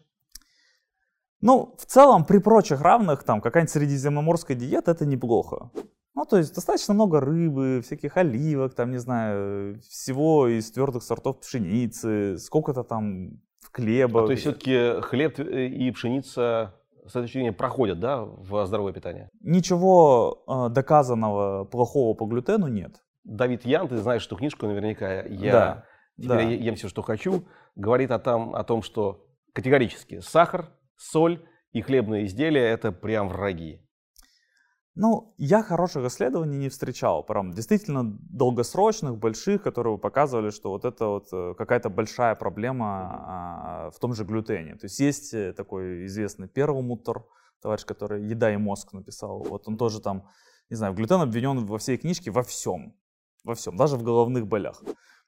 Ну, 1.41 1.75
в 1.79 1.87
целом, 1.87 2.27
при 2.27 2.37
прочих 2.37 2.83
равных, 2.83 3.25
там, 3.25 3.41
какая-нибудь 3.41 3.73
средиземноморская 3.73 4.59
диета, 4.59 4.91
это 4.91 5.07
неплохо. 5.07 5.71
Ну, 6.15 6.25
то 6.27 6.37
есть 6.37 6.55
достаточно 6.55 6.95
много 6.95 7.21
рыбы, 7.21 7.81
всяких 7.83 8.17
оливок, 8.17 8.75
там, 8.75 8.91
не 8.91 8.99
знаю, 8.99 9.81
всего 9.81 10.47
из 10.47 10.71
твердых 10.71 11.03
сортов 11.03 11.41
пшеницы, 11.41 12.37
сколько-то 12.39 12.85
там 12.85 13.41
хлеба. 13.73 14.25
А, 14.25 14.27
то 14.27 14.33
есть 14.33 14.43
все-таки 14.43 15.01
хлеб 15.01 15.39
и 15.39 15.91
пшеница 15.91 16.75
с 17.07 17.11
этой 17.11 17.23
точки 17.23 17.35
зрения 17.35 17.53
проходят, 17.53 17.99
да, 17.99 18.23
в 18.23 18.67
здоровое 18.67 18.93
питание? 18.93 19.29
Ничего 19.41 20.45
э, 20.47 20.69
доказанного 20.71 21.65
плохого 21.65 22.15
по 22.15 22.27
глютену 22.27 22.69
нет. 22.69 23.03
Давид 23.25 23.65
Ян, 23.65 23.89
ты 23.89 23.97
знаешь 23.99 24.27
эту 24.27 24.37
книжку 24.37 24.67
наверняка. 24.67 25.23
Я 25.23 25.53
да. 25.53 25.85
Теперь 26.17 26.29
да. 26.29 26.41
я 26.43 26.57
ем 26.57 26.75
все, 26.77 26.89
что 26.89 27.03
хочу. 27.03 27.45
Говорит 27.75 28.11
о 28.11 28.19
том, 28.19 28.55
о 28.55 28.63
том, 28.65 28.83
что 28.83 29.27
категорически 29.53 30.21
сахар, 30.21 30.69
соль 30.97 31.45
и 31.73 31.81
хлебные 31.81 32.27
изделия– 32.27 32.63
это 32.71 32.93
прям 32.93 33.29
враги. 33.29 33.81
Ну, 34.95 35.35
я 35.39 35.63
хороших 35.63 36.05
исследований 36.05 36.59
не 36.59 36.69
встречал, 36.69 37.23
прям 37.25 37.53
действительно 37.53 38.05
долгосрочных, 38.05 39.17
больших, 39.17 39.63
которые 39.63 39.97
показывали, 39.97 40.51
что 40.51 40.69
вот 40.69 40.85
это 40.85 41.07
вот 41.07 41.29
э, 41.33 41.55
какая-то 41.57 41.89
большая 41.89 42.35
проблема 42.35 42.87
а, 42.87 43.91
в 43.91 43.99
том 43.99 44.13
же 44.13 44.25
глютене. 44.25 44.75
То 44.75 44.85
есть 44.85 45.01
есть 45.01 45.33
э, 45.33 45.55
такой 45.55 46.05
известный 46.05 46.47
Первомутер, 46.47 47.25
товарищ, 47.63 47.87
который 47.87 48.27
«Еда 48.27 48.53
и 48.53 48.59
мозг» 48.59 48.93
написал. 48.93 49.43
Вот 49.43 49.67
он 49.67 49.79
тоже 49.79 50.03
там, 50.03 50.29
не 50.69 50.77
знаю, 50.77 50.93
глютен 50.93 51.23
обвинен 51.23 51.65
во 51.65 51.79
всей 51.79 51.97
книжке 51.97 52.31
во 52.31 52.43
всем. 52.43 52.95
Во 53.45 53.55
всем, 53.55 53.77
даже 53.77 53.97
в 53.97 54.03
головных 54.03 54.47
болях. 54.47 54.83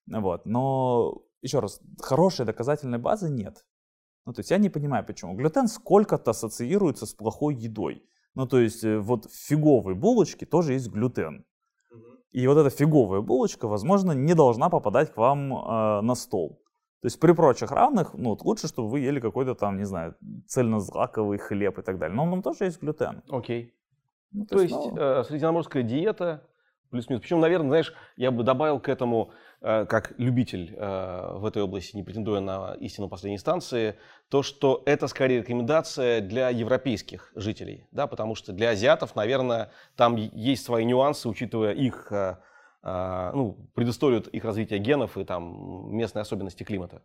Вот. 0.07 0.44
Но, 0.44 1.22
еще 1.40 1.61
раз, 1.61 1.81
хорошей 2.00 2.44
доказательной 2.44 2.98
базы 2.98 3.31
нет. 3.31 3.64
Ну, 4.27 4.35
то 4.35 4.40
есть 4.40 4.50
я 4.50 4.59
не 4.59 4.68
понимаю, 4.68 5.07
почему. 5.07 5.35
Глютен 5.35 5.68
сколько-то 5.68 6.33
ассоциируется 6.33 7.07
с 7.07 7.14
плохой 7.14 7.55
едой. 7.55 8.07
Ну, 8.35 8.47
то 8.47 8.59
есть 8.59 8.85
э, 8.85 8.99
вот 8.99 9.27
в 9.27 9.49
фиговой 9.49 9.94
булочке 9.94 10.47
тоже 10.47 10.73
есть 10.73 10.90
глютен. 10.90 11.44
И 12.33 12.49
вот 12.49 12.59
эта 12.59 12.68
фиговая 12.70 13.20
булочка, 13.20 13.68
возможно, 13.68 14.12
не 14.12 14.35
должна 14.35 14.68
попадать 14.68 15.12
к 15.12 15.16
вам 15.16 15.55
э, 15.55 16.01
на 16.01 16.14
стол. 16.14 16.61
То 17.01 17.07
есть 17.07 17.20
при 17.20 17.33
прочих 17.33 17.70
равных, 17.70 18.14
ну, 18.14 18.31
вот 18.31 18.42
лучше, 18.42 18.66
чтобы 18.66 18.88
вы 18.88 19.01
ели 19.01 19.20
какой-то 19.20 19.55
там, 19.55 19.77
не 19.77 19.85
знаю, 19.85 20.16
цельнозлаковый 20.47 21.38
хлеб 21.38 21.79
и 21.79 21.83
так 21.83 21.99
далее. 21.99 22.16
Но 22.16 22.25
он 22.25 22.31
там 22.31 22.42
тоже 22.42 22.64
есть 22.64 22.81
глютен. 22.81 23.23
Окей. 23.29 23.75
Ну, 24.33 24.47
то, 24.47 24.57
то 24.57 24.62
есть, 24.62 24.75
есть 24.75 24.92
ну... 24.92 24.99
э, 24.99 25.25
средиземноморская 25.25 25.83
диета 25.83 26.49
плюс-минус. 26.90 27.20
Причем, 27.20 27.40
наверное, 27.40 27.68
знаешь, 27.68 27.94
я 28.16 28.31
бы 28.31 28.42
добавил 28.42 28.81
к 28.81 28.88
этому 28.88 29.33
как 29.64 30.12
любитель 30.18 30.74
э, 30.77 31.37
в 31.38 31.46
этой 31.46 31.62
области, 31.62 31.96
не 31.96 32.03
претендуя 32.03 32.40
на 32.40 32.74
истину 32.74 33.09
последней 33.09 33.37
инстанции, 33.37 33.96
то, 34.29 34.42
что 34.42 34.83
это 34.85 35.09
скорее 35.09 35.38
рекомендация 35.38 36.20
для 36.20 36.50
европейских 36.50 37.33
жителей, 37.35 37.87
да, 37.90 38.07
потому 38.07 38.35
что 38.35 38.53
для 38.53 38.70
азиатов, 38.70 39.16
наверное, 39.16 39.70
там 39.96 40.16
есть 40.16 40.64
свои 40.64 40.85
нюансы, 40.85 41.31
учитывая 41.31 41.72
их 41.72 42.12
э, 42.12 42.37
ну, 42.83 43.70
предысторию 43.74 44.20
их 44.20 44.44
развития 44.44 44.77
генов 44.77 45.16
и 45.16 45.24
там 45.24 45.96
местные 45.96 46.20
особенности 46.20 46.62
климата. 46.62 47.00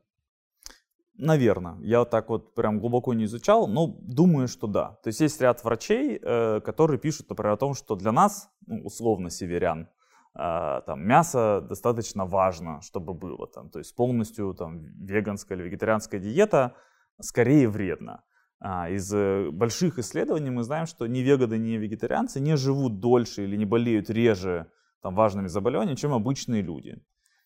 Наверное. 1.14 1.78
Я 1.82 2.00
вот 2.00 2.10
так 2.10 2.28
вот 2.28 2.54
прям 2.56 2.80
глубоко 2.80 3.14
не 3.14 3.24
изучал, 3.24 3.68
но 3.68 3.88
думаю, 3.88 4.50
что 4.50 4.68
да. 4.68 4.98
То 5.04 5.08
есть 5.08 5.22
есть 5.22 5.40
ряд 5.40 5.64
врачей, 5.64 6.20
которые 6.20 7.00
пишут, 7.00 7.30
например, 7.30 7.54
о 7.54 7.58
том, 7.58 7.74
что 7.74 7.96
для 7.96 8.12
нас, 8.12 8.50
ну, 8.68 8.82
условно 8.84 9.30
северян, 9.30 9.88
там, 10.34 11.06
мясо 11.06 11.66
достаточно 11.68 12.26
важно, 12.26 12.82
чтобы 12.82 13.14
было. 13.14 13.48
Там, 13.48 13.70
то 13.70 13.80
есть 13.80 13.96
полностью 13.96 14.54
там, 14.54 14.84
веганская 15.06 15.58
или 15.58 15.66
вегетарианская 15.66 16.20
диета 16.20 16.76
скорее 17.20 17.68
вредна. 17.68 18.24
А, 18.62 18.90
из 18.90 19.14
э, 19.14 19.50
больших 19.52 20.00
исследований 20.00 20.50
мы 20.50 20.64
знаем, 20.64 20.86
что 20.86 21.08
ни 21.08 21.20
веганы, 21.20 21.58
ни 21.58 21.78
вегетарианцы 21.78 22.42
не 22.42 22.58
живут 22.58 23.00
дольше 23.00 23.46
или 23.46 23.56
не 23.56 23.66
болеют 23.66 24.10
реже 24.10 24.70
там, 25.02 25.16
важными 25.16 25.48
заболеваниями, 25.48 25.96
чем 25.96 26.14
обычные 26.14 26.62
люди. 26.62 27.02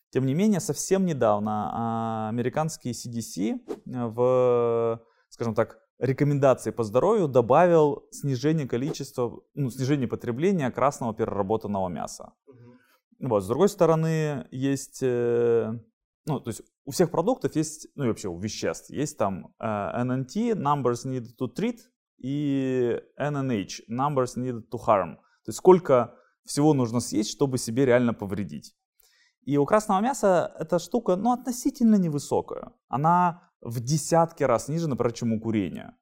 Тем 0.10 0.26
не 0.26 0.34
менее, 0.34 0.60
совсем 0.60 1.06
недавно 1.06 1.70
а, 1.72 2.30
американский 2.30 2.92
CDC 2.92 3.60
э, 3.86 4.06
в, 4.08 5.02
скажем 5.30 5.54
так, 5.54 5.78
рекомендации 6.00 6.72
по 6.72 6.84
здоровью 6.84 7.28
добавил 7.28 8.08
снижение 8.12 8.68
количества, 8.68 9.40
ну, 9.54 9.70
снижение 9.70 10.08
потребления 10.08 10.72
красного 10.72 11.14
переработанного 11.14 11.90
мяса. 11.90 12.34
Вот, 13.24 13.42
с 13.42 13.48
другой 13.48 13.70
стороны, 13.70 14.48
есть, 14.52 15.00
э, 15.02 15.72
ну, 16.26 16.40
то 16.42 16.50
есть 16.50 16.62
у 16.84 16.92
всех 16.92 17.10
продуктов 17.10 17.56
есть, 17.56 17.88
ну 17.96 18.04
и 18.04 18.08
вообще 18.10 18.28
у 18.28 18.38
веществ, 18.38 18.90
есть 18.90 19.18
там 19.18 19.56
э, 19.60 19.66
NNT, 19.66 20.56
numbers 20.56 21.06
needed 21.06 21.30
to 21.40 21.48
treat, 21.48 21.78
и 22.18 23.00
NNH, 23.18 23.88
numbers 23.90 24.36
needed 24.36 24.64
to 24.70 24.78
harm. 24.78 25.16
То 25.16 25.50
есть 25.50 25.60
сколько 25.60 26.16
всего 26.44 26.74
нужно 26.74 27.00
съесть, 27.00 27.32
чтобы 27.32 27.58
себе 27.58 27.86
реально 27.86 28.14
повредить. 28.14 28.76
И 29.44 29.58
у 29.58 29.66
красного 29.66 30.02
мяса 30.02 30.54
эта 30.60 30.78
штука, 30.78 31.16
ну, 31.16 31.32
относительно 31.32 31.96
невысокая. 31.96 32.74
Она 32.90 33.52
в 33.62 33.80
десятки 33.80 34.44
раз 34.44 34.68
ниже, 34.68 34.90
например, 34.90 35.14
чем 35.14 35.32
у 35.32 35.40
курения. 35.40 35.98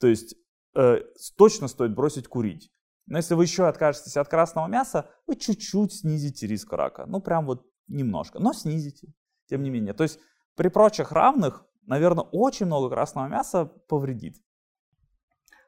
То 0.00 0.08
есть 0.08 0.34
э, 0.74 0.98
точно 1.36 1.68
стоит 1.68 1.94
бросить 1.94 2.26
курить. 2.26 2.72
Но 3.06 3.18
если 3.18 3.34
вы 3.34 3.44
еще 3.44 3.66
откажетесь 3.66 4.16
от 4.16 4.28
красного 4.28 4.66
мяса, 4.66 5.08
вы 5.26 5.36
чуть-чуть 5.36 5.92
снизите 5.92 6.46
риск 6.46 6.72
рака. 6.72 7.06
Ну, 7.06 7.20
прям 7.20 7.46
вот 7.46 7.66
немножко, 7.86 8.38
но 8.38 8.52
снизите, 8.52 9.12
тем 9.46 9.62
не 9.62 9.70
менее. 9.70 9.94
То 9.94 10.02
есть 10.02 10.18
при 10.56 10.68
прочих 10.68 11.12
равных, 11.12 11.64
наверное, 11.82 12.24
очень 12.24 12.66
много 12.66 12.90
красного 12.90 13.28
мяса 13.28 13.64
повредит. 13.64 14.36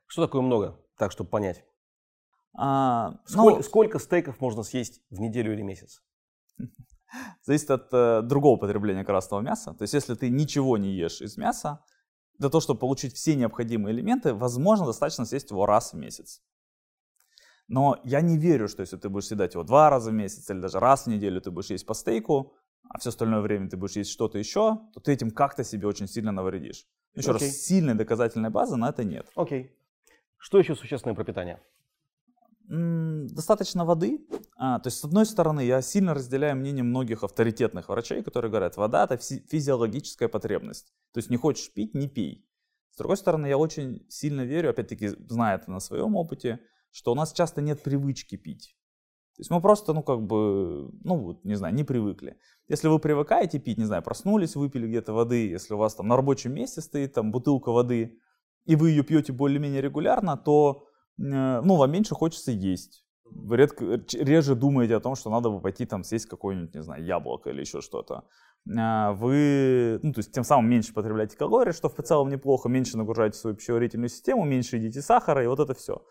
Что 0.07 0.27
такое 0.27 0.43
много, 0.43 0.81
так, 0.97 1.13
чтобы 1.13 1.31
понять? 1.31 1.65
А, 2.57 3.21
Сколь- 3.27 3.57
ну, 3.57 3.63
сколько 3.63 3.99
стейков 3.99 4.41
можно 4.41 4.63
съесть 4.63 5.01
в 5.11 5.21
неделю 5.21 5.53
или 5.53 5.63
месяц? 5.63 6.03
зависит 7.43 7.71
от 7.71 7.89
э, 7.93 8.23
другого 8.23 8.59
потребления 8.59 9.05
красного 9.05 9.41
мяса. 9.41 9.75
То 9.75 9.83
есть, 9.83 9.95
если 9.95 10.15
ты 10.15 10.29
ничего 10.29 10.77
не 10.77 10.95
ешь 10.95 11.21
из 11.21 11.37
мяса, 11.37 11.85
для 12.39 12.49
того, 12.49 12.61
чтобы 12.61 12.81
получить 12.81 13.15
все 13.15 13.35
необходимые 13.35 13.95
элементы, 13.95 14.33
возможно, 14.35 14.87
достаточно 14.87 15.25
съесть 15.25 15.51
его 15.51 15.67
раз 15.67 15.93
в 15.93 15.97
месяц. 15.97 16.41
Но 17.69 18.01
я 18.05 18.23
не 18.23 18.39
верю, 18.39 18.67
что 18.67 18.81
если 18.81 18.97
ты 18.97 19.09
будешь 19.09 19.27
съедать 19.27 19.55
его 19.55 19.63
два 19.63 19.91
раза 19.91 20.11
в 20.11 20.15
месяц 20.15 20.49
или 20.51 20.59
даже 20.59 20.81
раз 20.81 21.05
в 21.05 21.07
неделю 21.09 21.41
ты 21.41 21.51
будешь 21.51 21.71
есть 21.71 21.87
по 21.87 21.95
стейку, 21.95 22.55
а 22.89 22.99
все 22.99 23.11
остальное 23.11 23.41
время 23.41 23.69
ты 23.69 23.77
будешь 23.77 23.97
есть 23.97 24.11
что-то 24.11 24.39
еще, 24.39 24.79
то 24.95 25.01
ты 25.01 25.13
этим 25.13 25.31
как-то 25.31 25.65
себе 25.65 25.87
очень 25.87 26.09
сильно 26.09 26.33
навредишь. 26.33 26.87
Еще 27.15 27.31
Окей. 27.33 27.49
раз, 27.49 27.57
сильной 27.59 27.95
доказательной 27.95 28.51
базы 28.51 28.77
на 28.77 28.89
это 28.89 29.05
нет. 29.05 29.27
Окей. 29.37 29.77
Что 30.39 30.59
еще 30.59 30.75
существенное 30.75 31.15
про 31.15 31.25
питание? 31.25 31.61
Достаточно 32.69 33.85
воды. 33.85 34.27
А, 34.57 34.79
то 34.79 34.89
есть, 34.89 34.99
с 34.99 35.05
одной 35.05 35.25
стороны, 35.27 35.65
я 35.65 35.81
сильно 35.83 36.15
разделяю 36.15 36.57
мнение 36.57 36.85
многих 36.85 37.25
авторитетных 37.25 37.89
врачей, 37.89 38.23
которые 38.23 38.51
говорят, 38.51 38.77
вода 38.77 39.05
это 39.05 39.17
фи- 39.17 39.45
физиологическая 39.49 40.29
потребность. 40.29 40.93
То 41.13 41.19
есть 41.19 41.31
не 41.31 41.37
хочешь 41.39 41.73
пить, 41.73 41.95
не 41.95 42.09
пей. 42.09 42.47
С 42.93 42.99
другой 42.99 43.17
стороны, 43.17 43.47
я 43.47 43.57
очень 43.57 44.05
сильно 44.11 44.43
верю, 44.43 44.71
опять-таки, 44.71 45.09
зная 45.09 45.57
это 45.57 45.71
на 45.71 45.81
своем 45.81 46.15
опыте, 46.15 46.61
что 46.91 47.13
у 47.13 47.15
нас 47.15 47.33
часто 47.33 47.61
нет 47.61 47.83
привычки 47.83 48.37
пить. 48.37 48.77
То 49.37 49.43
есть 49.43 49.51
мы 49.51 49.61
просто, 49.61 49.93
ну, 49.93 50.03
как 50.03 50.27
бы, 50.27 50.91
ну, 51.05 51.17
вот, 51.17 51.45
не 51.45 51.55
знаю, 51.55 51.73
не 51.73 51.85
привыкли. 51.85 52.39
Если 52.67 52.89
вы 52.89 52.99
привыкаете 52.99 53.61
пить, 53.61 53.79
не 53.79 53.85
знаю, 53.85 54.03
проснулись, 54.03 54.57
выпили 54.57 54.89
где-то 54.89 55.13
воды, 55.13 55.49
если 55.49 55.75
у 55.75 55.79
вас 55.79 55.95
там 55.95 56.09
на 56.09 56.17
рабочем 56.17 56.53
месте 56.53 56.81
стоит 56.81 57.15
там 57.15 57.31
бутылка 57.31 57.71
воды, 57.71 58.19
и 58.65 58.75
вы 58.75 58.91
ее 58.91 59.05
пьете 59.05 59.33
более-менее 59.33 59.81
регулярно, 59.81 60.37
то, 60.37 60.87
э, 61.19 61.61
ну, 61.61 61.77
вам 61.77 61.93
меньше 61.93 62.17
хочется 62.17 62.51
есть. 62.51 63.05
Вы 63.31 63.59
редко, 63.59 64.01
реже 64.13 64.57
думаете 64.57 64.97
о 64.97 65.01
том, 65.01 65.15
что 65.15 65.31
надо 65.31 65.51
бы 65.51 65.61
пойти 65.61 65.87
там 65.87 66.03
съесть 66.03 66.27
какое-нибудь, 66.27 66.75
не 66.75 66.83
знаю, 66.83 67.05
яблоко 67.05 67.51
или 67.51 67.61
еще 67.61 67.81
что-то. 67.81 68.25
А, 68.77 69.13
Вы, 69.13 70.01
ну, 70.03 70.13
то 70.13 70.19
есть 70.19 70.33
тем 70.33 70.45
самым 70.45 70.69
меньше 70.69 70.93
потребляете 70.93 71.37
калорий, 71.37 71.73
что 71.73 71.89
в 71.89 72.03
целом 72.03 72.29
неплохо, 72.29 72.69
меньше 72.69 72.99
нагружаете 72.99 73.39
свою 73.39 73.57
пищеварительную 73.57 74.09
систему, 74.09 74.45
меньше 74.45 74.77
едите 74.77 75.01
сахара, 75.01 75.45
и 75.45 75.47
вот 75.47 75.61
это 75.61 75.75
все. 75.75 76.03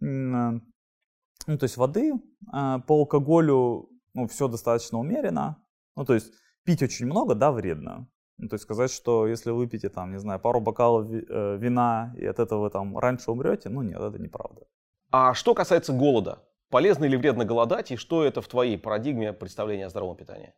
Ну, 0.00 1.58
то 1.58 1.64
есть 1.64 1.76
воды 1.76 2.12
а, 2.52 2.80
по 2.80 2.94
алкоголю, 3.00 3.88
ну, 4.14 4.26
все 4.26 4.48
достаточно 4.48 4.98
умеренно. 4.98 5.62
Ну, 5.96 6.04
то 6.04 6.14
есть 6.14 6.32
пить 6.64 6.82
очень 6.82 7.06
много, 7.06 7.34
да, 7.34 7.50
вредно. 7.50 8.08
Ну, 8.36 8.48
то 8.48 8.54
есть 8.54 8.64
сказать, 8.64 8.90
что 8.90 9.26
если 9.26 9.50
выпьете 9.50 9.88
там, 9.88 10.12
не 10.12 10.18
знаю, 10.18 10.40
пару 10.40 10.60
бокалов 10.60 11.10
э, 11.10 11.56
вина 11.58 12.14
и 12.16 12.24
от 12.24 12.38
этого 12.38 12.62
вы 12.62 12.70
там 12.70 12.96
раньше 12.96 13.30
умрете, 13.30 13.68
ну 13.68 13.82
нет, 13.82 14.00
это 14.00 14.18
неправда. 14.18 14.62
А 15.10 15.34
что 15.34 15.54
касается 15.54 15.92
голода? 15.92 16.42
Полезно 16.70 17.04
или 17.04 17.16
вредно 17.16 17.44
голодать? 17.44 17.90
И 17.90 17.96
что 17.96 18.24
это 18.24 18.40
в 18.40 18.48
твоей 18.48 18.78
парадигме 18.78 19.32
представления 19.32 19.86
о 19.86 19.90
здоровом 19.90 20.16
питании? 20.16 20.54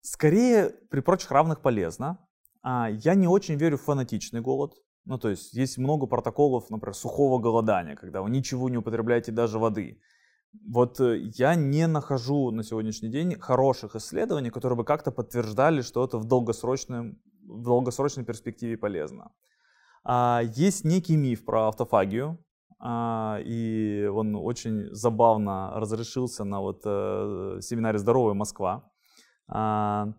Скорее, 0.00 0.70
при 0.90 1.00
прочих 1.00 1.30
равных 1.30 1.60
полезно. 1.60 2.18
А, 2.62 2.88
я 2.90 3.14
не 3.14 3.28
очень 3.28 3.56
верю 3.56 3.76
в 3.76 3.82
фанатичный 3.82 4.40
голод. 4.40 4.74
Ну, 5.04 5.18
то 5.18 5.28
есть 5.28 5.52
есть 5.54 5.78
много 5.78 6.06
протоколов, 6.06 6.70
например, 6.70 6.94
сухого 6.94 7.38
голодания, 7.38 7.96
когда 7.96 8.22
вы 8.22 8.30
ничего 8.30 8.68
не 8.68 8.78
употребляете, 8.78 9.32
даже 9.32 9.58
воды. 9.58 10.00
Вот 10.68 11.00
э, 11.00 11.18
я 11.34 11.54
не 11.56 11.86
нахожу 11.86 12.50
на 12.50 12.62
сегодняшний 12.62 13.08
день 13.08 13.38
хороших 13.40 13.96
исследований, 13.96 14.50
которые 14.50 14.76
бы 14.76 14.84
как-то 14.84 15.10
подтверждали, 15.10 15.82
что 15.82 16.04
это 16.04 16.18
в, 16.18 16.24
долгосрочном, 16.24 17.18
в 17.42 17.62
долгосрочной 17.62 18.24
перспективе 18.24 18.76
полезно. 18.76 19.32
А, 20.04 20.42
есть 20.44 20.84
некий 20.84 21.16
миф 21.16 21.44
про 21.44 21.68
автофагию, 21.68 22.38
а, 22.78 23.40
и 23.44 24.06
он 24.06 24.36
очень 24.36 24.94
забавно 24.94 25.72
разрешился 25.74 26.44
на 26.44 26.60
вот, 26.60 26.82
э, 26.84 27.58
семинаре 27.60 27.98
«Здоровая 27.98 28.34
Москва», 28.34 28.88
а, 29.48 30.12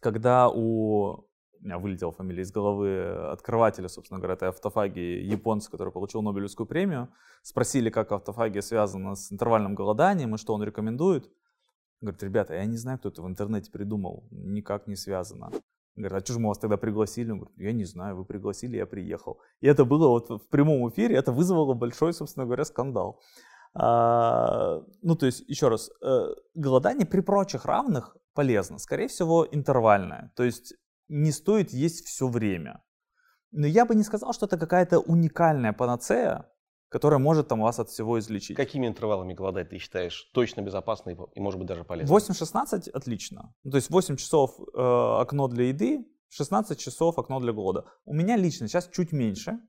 когда 0.00 0.50
у 0.50 1.26
у 1.33 1.33
меня 1.64 1.78
вылетела 1.78 2.12
фамилия 2.12 2.42
из 2.42 2.52
головы 2.52 3.30
открывателя, 3.32 3.88
собственно 3.88 4.20
говоря, 4.20 4.34
этой 4.34 4.48
автофагии, 4.48 5.22
японца, 5.22 5.70
который 5.70 5.92
получил 5.92 6.22
Нобелевскую 6.22 6.66
премию, 6.66 7.08
спросили, 7.42 7.90
как 7.90 8.12
автофагия 8.12 8.62
связана 8.62 9.14
с 9.14 9.32
интервальным 9.32 9.74
голоданием 9.74 10.34
и 10.34 10.38
что 10.38 10.54
он 10.54 10.62
рекомендует. 10.62 11.30
Говорит, 12.00 12.22
ребята, 12.22 12.54
я 12.54 12.66
не 12.66 12.76
знаю, 12.76 12.98
кто 12.98 13.08
это 13.08 13.22
в 13.22 13.26
интернете 13.26 13.70
придумал, 13.70 14.28
никак 14.30 14.86
не 14.86 14.96
связано. 14.96 15.50
Говорит, 15.96 16.18
а 16.18 16.24
что 16.24 16.32
же 16.34 16.40
мы 16.40 16.48
вас 16.48 16.58
тогда 16.58 16.76
пригласили? 16.76 17.30
Он 17.30 17.38
говорит, 17.38 17.58
я 17.58 17.72
не 17.72 17.84
знаю, 17.84 18.16
вы 18.16 18.24
пригласили, 18.24 18.76
я 18.76 18.86
приехал. 18.86 19.40
И 19.60 19.66
это 19.66 19.84
было 19.84 20.08
вот 20.08 20.28
в 20.28 20.48
прямом 20.48 20.88
эфире, 20.90 21.16
это 21.16 21.32
вызвало 21.32 21.74
большой, 21.74 22.12
собственно 22.12 22.46
говоря, 22.46 22.64
скандал. 22.64 23.20
А, 23.74 24.82
ну, 25.02 25.16
то 25.16 25.26
есть, 25.26 25.48
еще 25.48 25.68
раз, 25.68 25.90
э, 26.02 26.26
голодание 26.54 27.06
при 27.06 27.20
прочих 27.20 27.64
равных 27.64 28.16
полезно. 28.34 28.78
Скорее 28.78 29.08
всего, 29.08 29.46
интервальное. 29.50 30.32
То 30.36 30.44
есть, 30.44 30.74
не 31.14 31.32
стоит 31.32 31.70
есть 31.72 32.06
все 32.06 32.28
время. 32.28 32.82
Но 33.52 33.66
я 33.66 33.86
бы 33.86 33.94
не 33.94 34.02
сказал, 34.02 34.32
что 34.32 34.46
это 34.46 34.58
какая-то 34.58 34.98
уникальная 34.98 35.72
панацея, 35.72 36.50
которая 36.88 37.20
может 37.20 37.48
там 37.48 37.60
вас 37.60 37.78
от 37.78 37.88
всего 37.88 38.18
излечить. 38.18 38.56
Какими 38.56 38.88
интервалами 38.88 39.32
голодать 39.32 39.70
ты 39.70 39.78
считаешь 39.78 40.30
точно 40.34 40.62
безопасно 40.62 41.10
и, 41.10 41.16
и 41.34 41.40
может 41.40 41.58
быть 41.58 41.68
даже 41.68 41.84
полезно? 41.84 42.12
8-16 42.12 42.90
отлично. 42.90 43.54
Ну, 43.62 43.70
То 43.70 43.76
есть 43.76 43.90
8 43.90 44.16
часов 44.16 44.58
э, 44.58 45.20
окно 45.20 45.46
для 45.46 45.68
еды, 45.68 46.04
16 46.30 46.78
часов 46.78 47.16
окно 47.18 47.38
для 47.38 47.52
голода. 47.52 47.84
У 48.04 48.12
меня 48.12 48.36
лично 48.36 48.66
сейчас 48.66 48.88
чуть 48.88 49.12
меньше. 49.12 49.60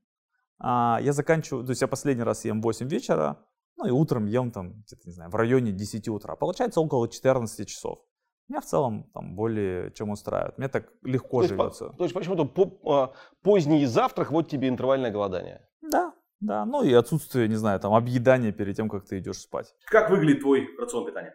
А, 0.58 0.98
я 1.00 1.12
заканчиваю, 1.12 1.64
то 1.64 1.70
есть 1.70 1.80
я 1.80 1.86
последний 1.86 2.24
раз 2.24 2.44
ем 2.44 2.60
в 2.60 2.64
8 2.64 2.88
вечера, 2.88 3.38
ну 3.76 3.86
и 3.86 3.90
утром 3.90 4.26
ем 4.26 4.50
там, 4.50 4.82
где-то, 4.82 5.02
не 5.06 5.12
знаю, 5.12 5.30
в 5.30 5.34
районе 5.36 5.70
10 5.70 6.08
утра. 6.08 6.34
Получается 6.34 6.80
около 6.80 7.08
14 7.08 7.68
часов. 7.68 8.00
Меня 8.48 8.60
в 8.60 8.64
целом 8.64 9.10
там 9.12 9.34
более 9.34 9.90
чем 9.92 10.10
устраивает. 10.10 10.56
Мне 10.58 10.68
так 10.68 10.92
легко 11.02 11.38
то, 11.38 11.42
есть, 11.44 11.56
по- 11.56 11.64
живется. 11.64 11.88
то 11.90 12.04
есть 12.04 12.14
почему-то 12.14 12.44
по- 12.44 12.92
а, 12.92 13.12
поздний 13.42 13.84
завтрак, 13.86 14.30
вот 14.30 14.48
тебе 14.48 14.68
интервальное 14.68 15.10
голодание. 15.10 15.66
Да, 15.82 16.12
да. 16.40 16.64
Ну 16.64 16.82
и 16.84 16.92
отсутствие, 16.92 17.48
не 17.48 17.56
знаю, 17.56 17.80
там 17.80 17.92
объедания 17.94 18.52
перед 18.52 18.76
тем, 18.76 18.88
как 18.88 19.04
ты 19.06 19.18
идешь 19.18 19.38
спать. 19.38 19.74
Как 19.86 20.10
выглядит 20.10 20.42
твой 20.42 20.68
рацион 20.78 21.06
питания? 21.06 21.34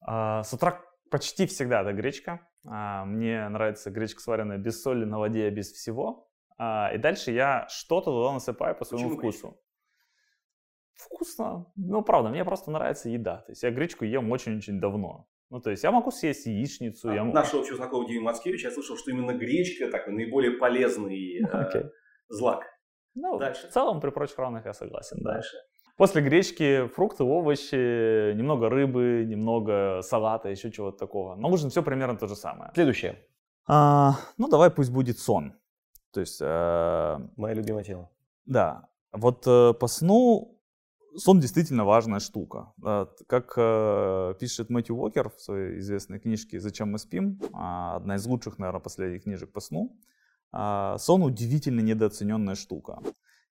А, 0.00 0.42
С 0.44 0.52
утра 0.52 0.80
почти 1.10 1.46
всегда 1.46 1.82
это 1.82 1.92
гречка. 1.92 2.48
А, 2.68 3.04
Мне 3.04 3.48
нравится 3.48 3.90
гречка 3.90 4.20
сваренная 4.20 4.58
без 4.58 4.80
соли, 4.82 5.04
на 5.04 5.18
воде, 5.18 5.50
без 5.50 5.72
всего. 5.72 6.28
А, 6.56 6.92
И 6.94 6.98
дальше 6.98 7.32
я 7.32 7.66
что-то 7.68 8.12
туда 8.12 8.32
насыпаю 8.32 8.76
по 8.76 8.84
своему 8.84 9.08
Почему 9.16 9.20
вкусу. 9.32 9.60
Вкусно. 10.94 11.66
Ну, 11.76 12.02
правда, 12.02 12.30
мне 12.30 12.44
просто 12.44 12.70
нравится 12.70 13.08
еда. 13.10 13.38
То 13.38 13.52
есть 13.52 13.62
я 13.62 13.70
гречку 13.70 14.04
ем 14.04 14.30
очень-очень 14.30 14.80
давно. 14.80 15.26
Ну, 15.50 15.60
то 15.60 15.70
есть 15.70 15.84
я 15.84 15.90
могу 15.92 16.10
съесть 16.10 16.46
яичницу. 16.46 17.08
я 17.12 17.22
От 17.22 17.28
м- 17.28 17.32
нашего 17.34 17.60
общего 17.62 17.76
знакомого 17.76 18.08
Димы 18.08 18.24
Мацкевича 18.24 18.68
я 18.68 18.74
слышал, 18.74 18.96
что 18.96 19.10
именно 19.12 19.32
гречка 19.32 19.90
такой 19.90 20.12
наиболее 20.14 20.52
полезный 20.52 21.40
э, 21.42 21.90
злак. 22.28 22.64
Ну, 23.14 23.38
Дальше. 23.38 23.68
в 23.68 23.70
целом, 23.72 24.00
при 24.00 24.10
прочих 24.10 24.38
равных 24.38 24.66
я 24.66 24.72
согласен, 24.74 25.18
да. 25.22 25.34
Дальше. 25.34 25.56
После 25.96 26.20
гречки 26.20 26.88
фрукты, 26.88 27.24
овощи, 27.24 28.34
немного 28.34 28.68
рыбы, 28.68 29.24
немного 29.26 30.00
салата, 30.02 30.48
еще 30.50 30.70
чего-то 30.70 30.98
такого. 30.98 31.36
На 31.36 31.48
ужин 31.48 31.70
все 31.70 31.82
примерно 31.82 32.18
то 32.18 32.26
же 32.26 32.36
самое. 32.36 32.70
Следующее. 32.74 33.16
А, 33.66 34.12
ну, 34.36 34.48
давай 34.48 34.70
пусть 34.70 34.90
будет 34.92 35.18
сон. 35.18 35.54
То 36.12 36.20
есть, 36.20 36.38
э, 36.42 37.18
Мое 37.36 37.54
любимое 37.54 37.84
тело. 37.84 38.10
да, 38.44 38.88
вот 39.12 39.46
э, 39.46 39.72
по 39.74 39.86
сну 39.86 40.55
сон 41.16 41.40
действительно 41.40 41.84
важная 41.84 42.20
штука. 42.20 42.72
Э, 42.84 43.06
как 43.26 43.54
э, 43.56 44.34
пишет 44.38 44.70
Мэтью 44.70 44.96
Уокер 44.96 45.30
в 45.30 45.40
своей 45.40 45.78
известной 45.78 46.20
книжке 46.20 46.60
«Зачем 46.60 46.92
мы 46.92 46.98
спим», 46.98 47.40
а, 47.52 47.96
одна 47.96 48.16
из 48.16 48.26
лучших, 48.26 48.58
наверное, 48.58 48.80
последних 48.80 49.24
книжек 49.24 49.52
по 49.52 49.60
сну, 49.60 49.98
а, 50.52 50.98
сон 50.98 51.22
удивительно 51.22 51.80
недооцененная 51.80 52.54
штука. 52.54 53.00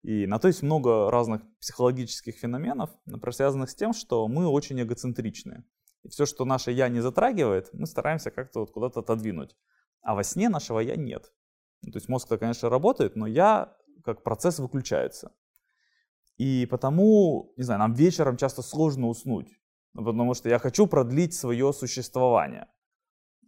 И 0.04 0.28
на 0.28 0.38
то 0.38 0.48
есть 0.48 0.62
много 0.62 1.10
разных 1.10 1.42
психологических 1.60 2.36
феноменов, 2.36 2.92
например, 3.06 3.34
связанных 3.34 3.70
с 3.70 3.76
тем, 3.76 3.94
что 3.94 4.28
мы 4.28 4.48
очень 4.48 4.80
эгоцентричны. 4.82 5.64
И 6.04 6.10
все, 6.10 6.26
что 6.28 6.46
наше 6.46 6.72
«я» 6.72 6.90
не 6.90 7.02
затрагивает, 7.02 7.70
мы 7.74 7.88
стараемся 7.88 8.30
как-то 8.30 8.60
вот 8.60 8.72
куда-то 8.72 9.00
отодвинуть. 9.00 9.56
А 10.02 10.14
во 10.14 10.24
сне 10.24 10.50
нашего 10.50 10.80
«я» 10.80 10.96
нет. 10.96 11.32
Ну, 11.82 11.92
то 11.92 11.98
есть 11.98 12.08
мозг-то, 12.10 12.38
конечно, 12.38 12.70
работает, 12.70 13.16
но 13.16 13.26
«я» 13.26 13.76
как 14.04 14.22
процесс 14.22 14.60
выключается. 14.60 15.32
И 16.38 16.66
потому, 16.66 17.54
не 17.58 17.64
знаю, 17.64 17.80
нам 17.80 17.94
вечером 17.94 18.38
часто 18.38 18.62
сложно 18.62 19.08
уснуть, 19.08 19.48
ну, 19.94 20.04
потому 20.04 20.34
что 20.34 20.50
я 20.50 20.60
хочу 20.60 20.88
продлить 20.88 21.34
свое 21.34 21.72
существование. 21.72 22.68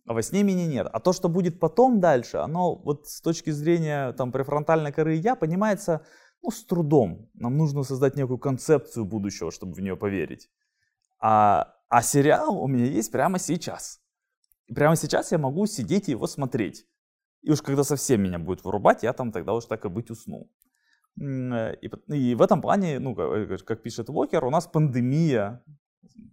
А 0.05 0.13
во 0.13 0.21
сне 0.21 0.43
меня 0.43 0.65
нет. 0.65 0.87
А 0.91 1.01
то, 1.01 1.11
что 1.11 1.27
будет 1.27 1.59
потом 1.59 1.99
дальше, 1.99 2.37
оно 2.37 2.75
вот 2.75 3.07
с 3.07 3.19
точки 3.19 3.49
зрения 3.49 4.13
там 4.13 4.31
префронтальной 4.31 4.93
коры 4.93 5.15
я 5.15 5.35
понимается 5.35 6.05
ну, 6.41 6.49
с 6.49 6.63
трудом. 6.63 7.29
Нам 7.33 7.57
нужно 7.57 7.83
создать 7.83 8.15
некую 8.15 8.37
концепцию 8.37 9.03
будущего, 9.03 9.51
чтобы 9.51 9.73
в 9.73 9.81
нее 9.81 9.97
поверить. 9.97 10.49
А, 11.19 11.75
а 11.89 12.01
сериал 12.01 12.57
у 12.57 12.67
меня 12.67 12.85
есть 12.85 13.11
прямо 13.11 13.37
сейчас. 13.37 13.99
И 14.67 14.73
прямо 14.73 14.95
сейчас 14.95 15.33
я 15.33 15.37
могу 15.37 15.65
сидеть 15.65 16.07
и 16.07 16.11
его 16.11 16.25
смотреть. 16.25 16.85
И 17.41 17.51
уж 17.51 17.61
когда 17.61 17.83
совсем 17.83 18.21
меня 18.21 18.39
будет 18.39 18.63
вырубать, 18.63 19.03
я 19.03 19.11
там 19.11 19.33
тогда 19.33 19.53
уж 19.53 19.65
так 19.65 19.83
и 19.83 19.89
быть 19.89 20.09
усну. 20.09 20.49
И, 21.19 21.89
и 22.07 22.35
в 22.35 22.41
этом 22.41 22.61
плане, 22.61 22.99
ну, 22.99 23.15
как, 23.15 23.65
как 23.65 23.81
пишет 23.81 24.09
Уокер, 24.09 24.45
у 24.45 24.49
нас 24.49 24.67
пандемия, 24.67 25.63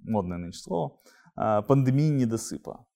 модное 0.03 0.39
нынче 0.39 0.61
слово, 0.61 0.99
пандемия 1.35 2.11
недосыпа. 2.11 2.87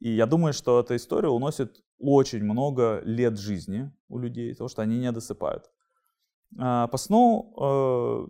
И 0.00 0.10
я 0.10 0.26
думаю, 0.26 0.52
что 0.52 0.80
эта 0.80 0.96
история 0.96 1.28
уносит 1.28 1.82
очень 1.98 2.44
много 2.44 3.00
лет 3.04 3.38
жизни 3.38 3.90
у 4.08 4.18
людей, 4.18 4.50
потому 4.52 4.68
что 4.68 4.82
они 4.82 4.98
не 4.98 5.10
досыпают. 5.12 5.70
По 6.56 6.96
сну 6.96 7.54
э, 7.60 8.26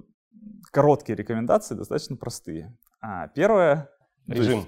короткие 0.71 1.17
рекомендации 1.17 1.75
достаточно 1.75 2.17
простые. 2.17 2.77
А, 3.01 3.29
первое... 3.29 3.91
Режим. 4.27 4.65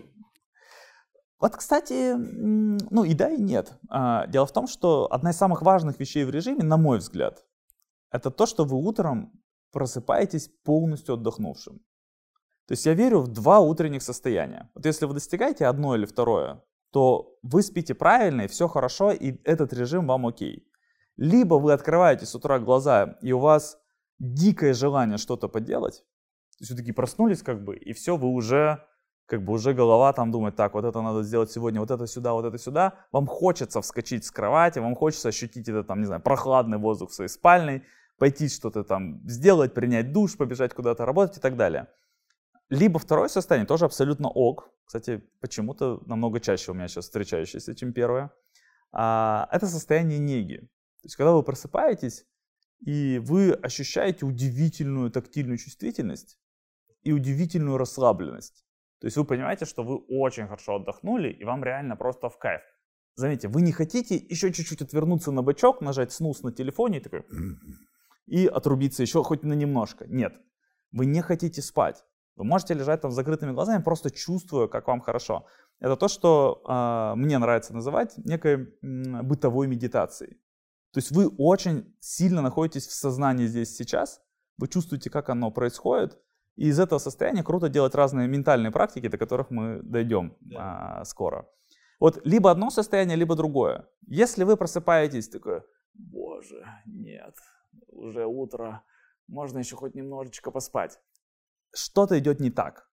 Вот, 1.39 1.57
кстати, 1.57 2.15
ну 2.15 3.05
и 3.05 3.15
да, 3.15 3.31
и 3.31 3.41
нет. 3.41 3.79
А, 3.89 4.27
дело 4.27 4.47
в 4.47 4.53
том, 4.53 4.67
что 4.67 5.07
одна 5.11 5.31
из 5.31 5.37
самых 5.37 5.63
важных 5.63 5.99
вещей 6.01 6.25
в 6.25 6.31
режиме, 6.31 6.65
на 6.65 6.77
мой 6.77 6.99
взгляд, 6.99 7.45
это 8.11 8.31
то, 8.31 8.47
что 8.47 8.65
вы 8.65 8.77
утром 8.77 9.33
просыпаетесь 9.73 10.49
полностью 10.65 11.15
отдохнувшим. 11.15 11.79
То 12.67 12.73
есть 12.73 12.87
я 12.87 12.95
верю 12.95 13.21
в 13.21 13.29
два 13.29 13.61
утренних 13.61 14.03
состояния. 14.03 14.71
Вот 14.75 14.87
если 14.87 15.07
вы 15.07 15.15
достигаете 15.15 15.67
одно 15.67 15.95
или 15.95 16.05
второе, 16.05 16.63
то 16.91 17.37
вы 17.43 17.63
спите 17.63 17.95
правильно, 17.95 18.43
и 18.43 18.49
все 18.49 18.69
хорошо, 18.69 19.13
и 19.13 19.39
этот 19.45 19.73
режим 19.73 20.07
вам 20.07 20.27
окей. 20.27 20.69
Либо 21.17 21.55
вы 21.55 21.73
открываете 21.73 22.27
с 22.27 22.35
утра 22.35 22.59
глаза, 22.59 23.19
и 23.23 23.33
у 23.33 23.39
вас 23.39 23.79
дикое 24.19 24.75
желание 24.75 25.19
что-то 25.19 25.49
поделать, 25.49 26.05
то 26.59 26.63
есть 26.63 26.71
вы 26.71 26.79
такие 26.79 26.95
проснулись 26.95 27.43
как 27.43 27.63
бы, 27.63 27.77
и 27.77 27.93
все, 27.93 28.17
вы 28.17 28.29
уже, 28.29 28.83
как 29.27 29.45
бы 29.45 29.53
уже 29.53 29.75
голова 29.75 30.13
там 30.13 30.31
думает, 30.31 30.57
так, 30.57 30.75
вот 30.75 30.85
это 30.85 31.03
надо 31.03 31.23
сделать 31.23 31.51
сегодня, 31.51 31.81
вот 31.81 31.91
это 31.91 32.07
сюда, 32.07 32.33
вот 32.33 32.45
это 32.45 32.59
сюда. 32.59 32.95
Вам 33.13 33.27
хочется 33.27 33.81
вскочить 33.81 34.25
с 34.25 34.31
кровати, 34.31 34.79
вам 34.79 34.95
хочется 34.95 35.29
ощутить 35.29 35.69
это 35.69 35.83
там, 35.83 36.01
не 36.01 36.07
знаю, 36.07 36.23
прохладный 36.23 36.79
воздух 36.79 37.11
в 37.11 37.15
своей 37.15 37.29
спальной, 37.29 37.83
пойти 38.19 38.49
что-то 38.49 38.85
там 38.85 39.21
сделать, 39.29 39.75
принять 39.75 40.13
душ, 40.13 40.37
побежать 40.37 40.75
куда-то 40.75 41.05
работать 41.05 41.39
и 41.39 41.41
так 41.41 41.57
далее. 41.57 41.89
Либо 42.69 42.99
второе 42.99 43.29
состояние 43.29 43.67
тоже 43.67 43.85
абсолютно 43.85 44.29
ок. 44.29 44.71
Кстати, 44.85 45.23
почему-то 45.41 46.03
намного 46.07 46.41
чаще 46.41 46.71
у 46.71 46.75
меня 46.75 46.89
сейчас 46.89 47.07
встречающееся, 47.07 47.75
чем 47.75 47.93
первое. 47.93 48.31
А, 48.93 49.49
это 49.53 49.67
состояние 49.67 50.19
неги. 50.19 50.59
То 50.59 51.07
есть, 51.07 51.17
когда 51.17 51.33
вы 51.33 51.43
просыпаетесь, 51.43 52.25
и 52.81 53.21
вы 53.25 53.53
ощущаете 53.53 54.27
удивительную 54.27 55.11
тактильную 55.11 55.59
чувствительность 55.59 56.39
и 57.03 57.13
удивительную 57.13 57.79
расслабленность. 57.79 58.66
То 59.07 59.09
есть 59.09 59.19
вы 59.19 59.25
понимаете, 59.25 59.67
что 59.67 59.85
вы 59.85 59.99
очень 60.09 60.49
хорошо 60.49 60.75
отдохнули, 60.75 61.29
и 61.29 61.45
вам 61.45 61.63
реально 61.63 61.95
просто 61.95 62.29
в 62.29 62.39
кайф. 62.39 62.61
Заметьте, 63.15 63.47
вы 63.47 63.63
не 63.63 63.71
хотите 63.71 64.17
еще 64.17 64.53
чуть-чуть 64.53 64.83
отвернуться 64.83 65.31
на 65.31 65.43
бочок, 65.43 65.81
нажать 65.81 66.11
снус 66.11 66.43
на 66.43 66.51
телефоне 66.51 66.99
и 66.99 67.01
такой 67.01 67.25
и 68.27 68.49
отрубиться 68.49 69.03
еще 69.03 69.23
хоть 69.23 69.45
на 69.45 69.53
немножко. 69.53 70.07
Нет, 70.09 70.35
вы 70.91 71.07
не 71.07 71.23
хотите 71.23 71.63
спать. 71.63 72.05
Вы 72.35 72.47
можете 72.47 72.75
лежать 72.75 73.01
там 73.01 73.13
с 73.13 73.15
закрытыми 73.15 73.53
глазами, 73.53 73.81
просто 73.81 74.11
чувствуя, 74.11 74.67
как 74.67 74.89
вам 74.89 75.01
хорошо. 75.01 75.47
Это 75.79 75.95
то, 75.95 76.09
что 76.09 76.65
э, 76.69 77.17
мне 77.17 77.39
нравится 77.39 77.75
называть 77.75 78.19
некой 78.19 78.55
э, 78.57 79.23
бытовой 79.23 79.69
медитацией. 79.69 80.33
То 80.93 80.99
есть 80.99 81.13
вы 81.13 81.29
очень 81.29 81.95
сильно 82.01 82.43
находитесь 82.43 82.89
в 82.89 82.93
сознании 82.93 83.47
здесь 83.47 83.77
сейчас, 83.77 84.21
вы 84.59 84.67
чувствуете, 84.67 85.11
как 85.11 85.29
оно 85.29 85.53
происходит, 85.53 86.19
и 86.57 86.69
из 86.69 86.81
этого 86.81 86.99
состояния 86.99 87.43
круто 87.43 87.69
делать 87.69 87.95
разные 87.95 88.29
ментальные 88.29 88.73
практики, 88.73 89.09
до 89.09 89.19
которых 89.19 89.51
мы 89.51 89.81
дойдем 89.83 90.37
да. 90.41 91.01
а, 91.01 91.05
скоро. 91.05 91.49
Вот 92.01 92.21
либо 92.25 92.51
одно 92.51 92.71
состояние, 92.71 93.17
либо 93.17 93.37
другое. 93.37 93.89
Если 94.07 94.45
вы 94.45 94.57
просыпаетесь 94.57 95.29
такое, 95.29 95.65
боже, 95.95 96.67
нет, 96.87 97.35
уже 97.89 98.27
утро, 98.27 98.83
можно 99.29 99.59
еще 99.59 99.77
хоть 99.77 99.95
немножечко 99.95 100.51
поспать. 100.51 100.99
Что-то 101.75 102.19
идет 102.19 102.41
не 102.41 102.51
так. 102.51 102.89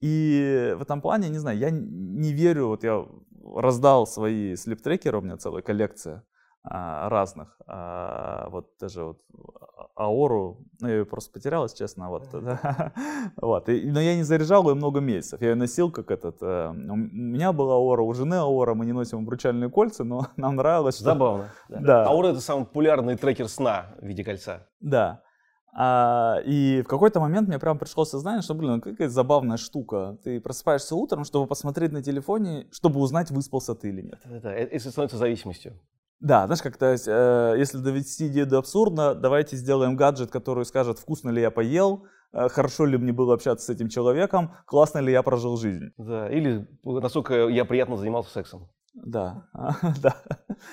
И 0.00 0.74
в 0.76 0.82
этом 0.82 1.00
плане, 1.00 1.28
не 1.28 1.38
знаю, 1.38 1.58
я 1.58 1.70
не 1.70 2.32
верю, 2.32 2.68
вот 2.68 2.84
я 2.84 3.06
раздал 3.54 4.06
свои 4.06 4.56
слептрекеры, 4.56 5.18
у 5.18 5.22
меня 5.22 5.36
целая 5.36 5.62
коллекция 5.62 6.24
разных. 6.64 7.60
А, 7.66 8.48
вот 8.50 8.70
даже 8.80 9.04
вот 9.04 9.18
Аору, 9.96 10.58
ну 10.80 10.88
я 10.88 10.94
ее 10.94 11.04
просто 11.04 11.32
потерял, 11.32 11.64
если 11.64 11.78
честно, 11.78 12.08
вот. 12.08 12.28
Вот. 13.36 13.68
И, 13.68 13.90
но 13.90 14.00
я 14.00 14.16
не 14.16 14.22
заряжал 14.22 14.68
ее 14.68 14.74
много 14.74 15.00
месяцев. 15.00 15.40
Я 15.40 15.50
ее 15.50 15.54
носил 15.54 15.90
как 15.90 16.10
этот. 16.10 16.38
Э, 16.42 16.70
у 16.70 16.96
меня 16.96 17.52
была 17.52 17.74
Аора, 17.74 18.02
у 18.02 18.12
жены 18.12 18.34
Аора, 18.34 18.74
мы 18.74 18.86
не 18.86 18.92
носим 18.92 19.18
обручальные 19.18 19.70
кольца, 19.70 20.04
но 20.04 20.28
нам 20.36 20.56
нравилось. 20.56 20.96
Что... 20.96 21.04
Забавно. 21.04 21.50
Да. 21.68 21.80
да. 21.80 22.06
Аора 22.06 22.28
это 22.28 22.40
самый 22.40 22.64
популярный 22.64 23.16
трекер 23.16 23.48
сна 23.48 23.94
в 24.00 24.06
виде 24.06 24.24
кольца. 24.24 24.66
Да. 24.80 25.22
А, 25.76 26.38
и 26.44 26.82
в 26.82 26.88
какой-то 26.88 27.20
момент 27.20 27.48
мне 27.48 27.58
прям 27.58 27.78
пришло 27.78 28.04
сознание, 28.04 28.42
что, 28.42 28.54
блин, 28.54 28.80
какая 28.80 29.08
забавная 29.08 29.56
штука. 29.56 30.18
Ты 30.24 30.40
просыпаешься 30.40 30.94
утром, 30.94 31.24
чтобы 31.24 31.46
посмотреть 31.46 31.92
на 31.92 32.02
телефоне, 32.02 32.68
чтобы 32.72 33.00
узнать, 33.00 33.30
выспался 33.30 33.74
ты 33.74 33.88
или 33.88 34.02
нет. 34.02 34.20
Да, 34.24 34.52
это 34.52 34.90
становится 34.90 35.18
зависимостью. 35.18 35.78
Да, 36.24 36.46
знаешь, 36.46 36.62
как-то, 36.62 36.86
э, 36.86 37.54
если 37.58 37.76
довести 37.76 38.28
идею 38.28 38.46
до 38.46 38.56
абсурда, 38.56 39.14
давайте 39.14 39.56
сделаем 39.56 39.94
гаджет, 39.94 40.30
который 40.30 40.64
скажет, 40.64 40.98
вкусно 40.98 41.28
ли 41.28 41.42
я 41.42 41.50
поел, 41.50 42.06
э, 42.32 42.48
хорошо 42.48 42.86
ли 42.86 42.96
мне 42.96 43.12
было 43.12 43.34
общаться 43.34 43.66
с 43.66 43.68
этим 43.68 43.90
человеком, 43.90 44.54
классно 44.64 45.00
ли 45.00 45.12
я 45.12 45.22
прожил 45.22 45.58
жизнь. 45.58 45.90
Да, 45.98 46.30
или 46.30 46.66
насколько 46.82 47.34
я 47.48 47.66
приятно 47.66 47.98
занимался 47.98 48.32
сексом. 48.32 48.70
Да, 48.94 49.48
да, 50.02 50.16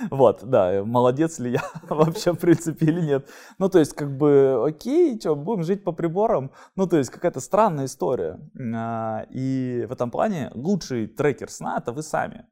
вот, 0.09 0.39
да, 0.43 0.85
молодец 0.85 1.37
ли 1.39 1.51
я 1.51 1.63
вообще 1.89 2.31
в 2.31 2.37
принципе 2.37 2.85
или 2.85 3.01
нет. 3.01 3.27
Ну, 3.59 3.67
то 3.67 3.79
есть, 3.79 3.91
как 3.93 4.15
бы, 4.17 4.63
окей, 4.65 5.19
что, 5.19 5.35
будем 5.35 5.63
жить 5.63 5.83
по 5.83 5.91
приборам. 5.91 6.51
Ну, 6.77 6.87
то 6.87 6.95
есть, 6.95 7.09
какая-то 7.09 7.41
странная 7.41 7.87
история. 7.87 8.39
А, 8.73 9.25
и 9.29 9.85
в 9.85 9.91
этом 9.91 10.11
плане 10.11 10.49
лучший 10.53 11.07
трекер 11.07 11.49
сна 11.49 11.77
это 11.77 11.91
вы 11.91 12.03
сами. 12.03 12.45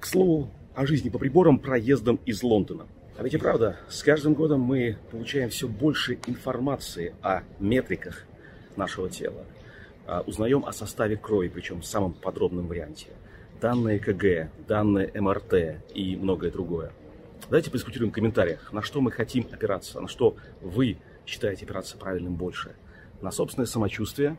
К 0.00 0.06
слову, 0.06 0.50
о 0.74 0.86
жизни 0.86 1.08
по 1.08 1.18
приборам 1.18 1.58
проездом 1.58 2.20
из 2.26 2.42
Лондона. 2.42 2.86
А 3.18 3.22
ведь 3.22 3.34
и 3.34 3.38
правда, 3.38 3.76
с 3.88 4.02
каждым 4.02 4.34
годом 4.34 4.60
мы 4.60 4.96
получаем 5.10 5.50
все 5.50 5.68
больше 5.68 6.18
информации 6.26 7.14
о 7.22 7.42
метриках 7.58 8.24
нашего 8.76 9.10
тела. 9.10 9.44
А, 10.06 10.22
узнаем 10.26 10.64
о 10.64 10.72
составе 10.72 11.16
крови, 11.16 11.48
причем 11.48 11.82
в 11.82 11.86
самом 11.86 12.14
подробном 12.14 12.66
варианте. 12.66 13.08
Данные 13.60 13.98
КГ, 13.98 14.50
данные 14.66 15.12
МРТ 15.14 15.82
и 15.94 16.16
многое 16.16 16.50
другое. 16.50 16.92
Давайте 17.50 17.70
подискутируем 17.70 18.10
в 18.10 18.14
комментариях, 18.14 18.72
на 18.72 18.80
что 18.80 19.00
мы 19.00 19.10
хотим 19.10 19.46
опираться, 19.52 20.00
на 20.00 20.08
что 20.08 20.36
вы 20.62 20.96
считаете 21.26 21.64
опираться 21.64 21.98
правильным 21.98 22.36
больше. 22.36 22.74
На 23.20 23.30
собственное 23.30 23.66
самочувствие 23.66 24.36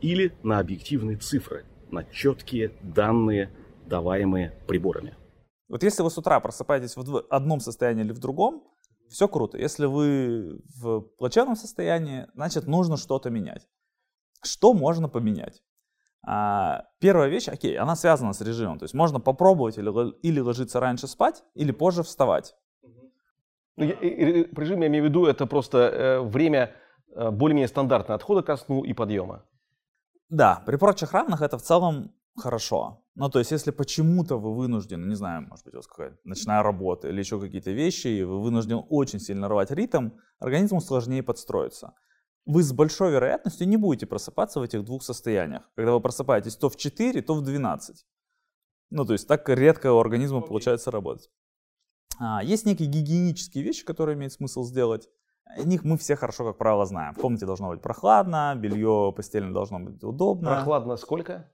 или 0.00 0.32
на 0.42 0.58
объективные 0.60 1.16
цифры, 1.16 1.64
на 1.90 2.04
четкие 2.04 2.72
данные, 2.82 3.50
даваемые 3.86 4.50
приборами. 4.66 5.16
Вот 5.68 5.82
если 5.82 6.02
вы 6.02 6.10
с 6.10 6.18
утра 6.18 6.40
просыпаетесь 6.40 6.96
в 6.96 7.26
одном 7.30 7.60
состоянии 7.60 8.04
или 8.04 8.12
в 8.12 8.18
другом, 8.18 8.64
все 9.08 9.28
круто. 9.28 9.58
Если 9.58 9.86
вы 9.86 10.60
в 10.76 11.00
плачевном 11.18 11.56
состоянии, 11.56 12.26
значит 12.34 12.66
нужно 12.66 12.96
что-то 12.96 13.30
менять. 13.30 13.68
Что 14.42 14.74
можно 14.74 15.08
поменять? 15.08 15.62
А, 16.26 16.86
первая 17.00 17.28
вещь, 17.28 17.48
окей, 17.48 17.76
она 17.76 17.96
связана 17.96 18.32
с 18.32 18.40
режимом. 18.40 18.78
То 18.78 18.84
есть 18.84 18.94
можно 18.94 19.20
попробовать 19.20 19.78
или, 19.78 19.90
или 20.20 20.40
ложиться 20.40 20.80
раньше 20.80 21.06
спать, 21.06 21.44
или 21.54 21.70
позже 21.70 22.02
вставать. 22.02 22.54
Ну, 23.76 23.84
я, 23.84 23.92
и, 23.94 24.44
режим, 24.54 24.80
я 24.80 24.86
имею 24.86 25.04
в 25.04 25.08
виду, 25.08 25.26
это 25.26 25.46
просто 25.46 25.78
э, 25.78 26.20
время 26.20 26.74
э, 27.14 27.30
более-менее 27.30 27.68
стандартное 27.68 28.16
отхода 28.16 28.42
ко 28.42 28.56
сну 28.56 28.84
и 28.84 28.92
подъема. 28.92 29.44
Да, 30.28 30.62
при 30.64 30.76
прочих 30.76 31.12
равных 31.12 31.42
это 31.42 31.58
в 31.58 31.62
целом 31.62 32.14
хорошо. 32.36 33.04
Ну, 33.14 33.28
то 33.28 33.38
есть, 33.38 33.52
если 33.52 33.70
почему-то 33.70 34.38
вы 34.38 34.54
вынуждены, 34.54 35.06
не 35.06 35.14
знаю, 35.14 35.42
может 35.48 35.64
быть, 35.64 35.74
у 35.74 35.78
вас 35.78 35.86
какая-то 35.86 36.18
ночная 36.24 36.62
работа 36.62 37.08
или 37.08 37.20
еще 37.20 37.40
какие-то 37.40 37.70
вещи, 37.70 38.08
и 38.08 38.24
вы 38.24 38.42
вынуждены 38.42 38.80
очень 38.90 39.20
сильно 39.20 39.48
рвать 39.48 39.70
ритм, 39.70 40.10
организму 40.40 40.80
сложнее 40.80 41.22
подстроиться. 41.22 41.94
Вы 42.46 42.62
с 42.62 42.72
большой 42.72 43.12
вероятностью 43.12 43.68
не 43.68 43.76
будете 43.76 44.06
просыпаться 44.06 44.60
в 44.60 44.64
этих 44.64 44.84
двух 44.84 45.02
состояниях. 45.02 45.70
Когда 45.76 45.92
вы 45.92 46.00
просыпаетесь 46.00 46.56
то 46.56 46.68
в 46.68 46.76
4, 46.76 47.22
то 47.22 47.34
в 47.34 47.42
12. 47.42 48.04
Ну, 48.90 49.04
то 49.04 49.12
есть, 49.12 49.28
так 49.28 49.48
редко 49.48 49.92
у 49.92 49.98
организма 49.98 50.38
okay. 50.38 50.48
получается 50.48 50.90
работать. 50.90 51.30
А, 52.18 52.42
есть 52.42 52.66
некие 52.66 52.88
гигиенические 52.88 53.64
вещи, 53.64 53.84
которые 53.84 54.16
имеет 54.16 54.32
смысл 54.32 54.64
сделать. 54.64 55.08
О 55.56 55.62
них 55.62 55.84
мы 55.84 55.96
все 55.98 56.16
хорошо, 56.16 56.44
как 56.44 56.58
правило, 56.58 56.84
знаем. 56.84 57.14
В 57.14 57.18
комнате 57.18 57.46
должно 57.46 57.68
быть 57.68 57.80
прохладно, 57.80 58.54
белье 58.56 59.12
постельное 59.14 59.52
должно 59.52 59.78
быть 59.78 60.02
удобно. 60.02 60.50
Прохладно 60.50 60.96
сколько? 60.96 61.48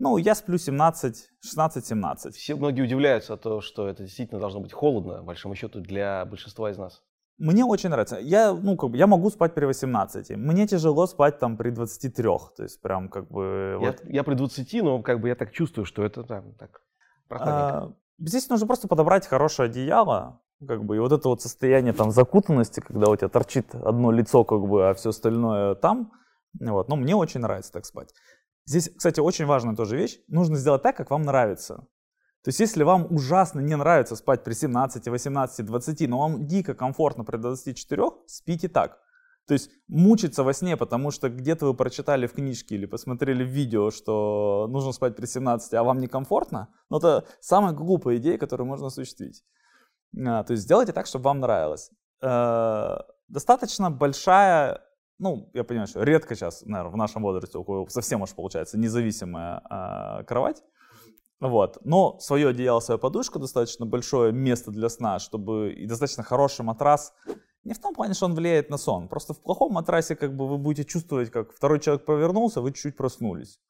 Ну, 0.00 0.16
я 0.16 0.34
сплю 0.34 0.56
17, 0.56 1.30
16-17. 1.44 2.30
Все 2.30 2.54
многие 2.56 2.80
удивляются, 2.80 3.36
то, 3.36 3.60
что 3.60 3.86
это 3.86 4.02
действительно 4.02 4.40
должно 4.40 4.60
быть 4.60 4.72
холодно, 4.72 5.18
по 5.18 5.24
большому 5.24 5.54
счету, 5.54 5.80
для 5.80 6.24
большинства 6.24 6.70
из 6.70 6.78
нас. 6.78 7.02
Мне 7.36 7.66
очень 7.66 7.90
нравится. 7.90 8.18
Я, 8.18 8.54
ну, 8.54 8.76
как 8.76 8.90
бы, 8.90 8.96
я 8.96 9.06
могу 9.06 9.28
спать 9.28 9.54
при 9.54 9.66
18. 9.66 10.30
Мне 10.30 10.66
тяжело 10.66 11.06
спать 11.06 11.38
там 11.38 11.58
при 11.58 11.70
23. 11.70 12.24
То 12.56 12.62
есть 12.62 12.80
прям 12.80 13.10
как 13.10 13.30
бы... 13.30 13.78
Я, 13.80 13.86
вот. 13.88 14.00
я 14.04 14.24
при 14.24 14.34
20, 14.34 14.82
но 14.82 15.02
как 15.02 15.20
бы 15.20 15.28
я 15.28 15.34
так 15.34 15.52
чувствую, 15.52 15.84
что 15.84 16.02
это 16.02 16.24
там 16.24 16.54
так 16.54 16.80
а, 17.28 17.92
Здесь 18.18 18.48
нужно 18.48 18.66
просто 18.66 18.88
подобрать 18.88 19.26
хорошее 19.26 19.68
одеяло, 19.68 20.40
как 20.66 20.84
бы, 20.84 20.96
и 20.96 20.98
вот 20.98 21.12
это 21.12 21.28
вот 21.28 21.42
состояние 21.42 21.92
там 21.92 22.10
закутанности, 22.10 22.80
когда 22.80 23.10
у 23.10 23.16
тебя 23.16 23.28
торчит 23.28 23.74
одно 23.74 24.10
лицо, 24.10 24.44
как 24.44 24.60
бы, 24.60 24.88
а 24.88 24.94
все 24.94 25.10
остальное 25.10 25.74
там, 25.74 26.12
вот, 26.58 26.88
ну, 26.88 26.96
мне 26.96 27.14
очень 27.14 27.40
нравится 27.40 27.72
так 27.72 27.86
спать. 27.86 28.12
Здесь, 28.70 28.88
кстати, 28.96 29.18
очень 29.18 29.46
важная 29.46 29.74
тоже 29.74 29.96
вещь, 29.96 30.20
нужно 30.28 30.54
сделать 30.54 30.82
так, 30.82 30.96
как 30.96 31.10
вам 31.10 31.22
нравится. 31.22 31.88
То 32.44 32.50
есть, 32.50 32.60
если 32.60 32.84
вам 32.84 33.08
ужасно 33.10 33.58
не 33.58 33.76
нравится 33.76 34.14
спать 34.14 34.44
при 34.44 34.52
17, 34.52 35.08
18, 35.08 35.66
20, 35.66 36.08
но 36.08 36.20
вам 36.20 36.46
дико 36.46 36.74
комфортно 36.74 37.24
при 37.24 37.36
24, 37.36 38.02
спите 38.26 38.68
так. 38.68 39.00
То 39.48 39.54
есть 39.54 39.72
мучиться 39.88 40.44
во 40.44 40.52
сне, 40.52 40.76
потому 40.76 41.10
что 41.10 41.28
где-то 41.28 41.66
вы 41.66 41.74
прочитали 41.74 42.28
в 42.28 42.32
книжке 42.32 42.76
или 42.76 42.86
посмотрели 42.86 43.42
в 43.42 43.48
видео, 43.48 43.90
что 43.90 44.68
нужно 44.70 44.92
спать 44.92 45.16
при 45.16 45.26
17, 45.26 45.74
а 45.74 45.82
вам 45.82 45.98
некомфортно, 45.98 46.68
ну 46.90 46.98
это 46.98 47.26
самая 47.40 47.72
глупая 47.72 48.18
идея, 48.18 48.38
которую 48.38 48.68
можно 48.68 48.86
осуществить. 48.86 49.42
А, 50.16 50.44
то 50.44 50.52
есть 50.52 50.62
сделайте 50.62 50.92
так, 50.92 51.06
чтобы 51.06 51.24
вам 51.24 51.40
нравилось. 51.40 51.90
Э, 52.22 52.98
достаточно 53.26 53.90
большая, 53.90 54.80
ну, 55.20 55.50
я 55.54 55.64
понимаю, 55.64 55.86
что 55.86 56.02
редко 56.02 56.34
сейчас, 56.34 56.62
наверное, 56.62 56.92
в 56.92 56.96
нашем 56.96 57.22
возрасте 57.22 57.58
у 57.58 57.64
кого 57.64 57.86
совсем 57.88 58.22
уж 58.22 58.34
получается 58.34 58.78
независимая 58.78 59.60
э, 59.70 60.24
кровать. 60.24 60.62
Вот. 61.40 61.78
Но 61.84 62.18
свое 62.20 62.48
одеяло, 62.48 62.80
свою 62.80 62.98
подушку, 62.98 63.38
достаточно 63.38 63.86
большое 63.86 64.32
место 64.32 64.70
для 64.70 64.88
сна, 64.88 65.18
чтобы 65.18 65.72
и 65.72 65.86
достаточно 65.86 66.22
хороший 66.22 66.64
матрас. 66.64 67.12
Не 67.64 67.74
в 67.74 67.78
том 67.78 67.94
плане, 67.94 68.14
что 68.14 68.26
он 68.26 68.34
влияет 68.34 68.70
на 68.70 68.78
сон. 68.78 69.08
Просто 69.08 69.34
в 69.34 69.42
плохом 69.42 69.72
матрасе 69.72 70.16
как 70.16 70.34
бы 70.34 70.48
вы 70.48 70.58
будете 70.58 70.88
чувствовать, 70.88 71.30
как 71.30 71.52
второй 71.52 71.80
человек 71.80 72.06
повернулся, 72.06 72.60
вы 72.62 72.72
чуть-чуть 72.72 72.96
проснулись. 72.96 73.60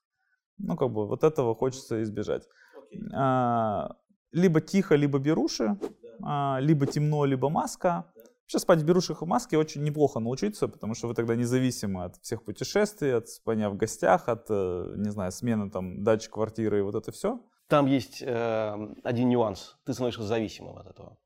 Ну, 0.59 0.77
как 0.77 0.91
бы 0.91 1.07
вот 1.07 1.25
этого 1.25 1.55
хочется 1.55 2.03
избежать. 2.03 2.49
Okay. 2.93 3.09
А, 3.15 3.97
либо 4.33 4.61
тихо, 4.61 4.95
либо 4.95 5.19
беруши 5.19 5.77
а, 6.23 6.59
либо 6.61 6.87
темно, 6.87 7.25
либо 7.25 7.49
маска. 7.49 8.05
Сейчас 8.51 8.63
спать 8.63 8.81
в 8.81 8.85
берушах 8.85 9.23
и 9.23 9.27
маске 9.27 9.57
очень 9.57 9.85
неплохо 9.85 10.19
научиться, 10.19 10.67
потому 10.67 10.95
что 10.95 11.07
вы 11.07 11.15
тогда 11.15 11.37
независимы 11.37 12.03
от 12.03 12.17
всех 12.17 12.43
путешествий, 12.43 13.15
от 13.15 13.29
спания 13.29 13.69
в 13.69 13.77
гостях, 13.77 14.29
от, 14.29 14.47
э, 14.51 14.95
не 14.97 15.11
знаю, 15.11 15.31
смены 15.31 15.71
там 15.71 16.03
дач, 16.03 16.29
квартиры 16.29 16.81
и 16.81 16.83
вот 16.83 16.97
это 16.97 17.13
все. 17.13 17.41
Там 17.69 17.87
есть 17.87 18.21
э, 18.21 18.89
один 19.05 19.29
нюанс. 19.29 19.77
Ты 19.87 19.93
становишься 19.93 20.25
зависимым 20.25 20.79
от 20.79 20.89
этого. 20.89 21.17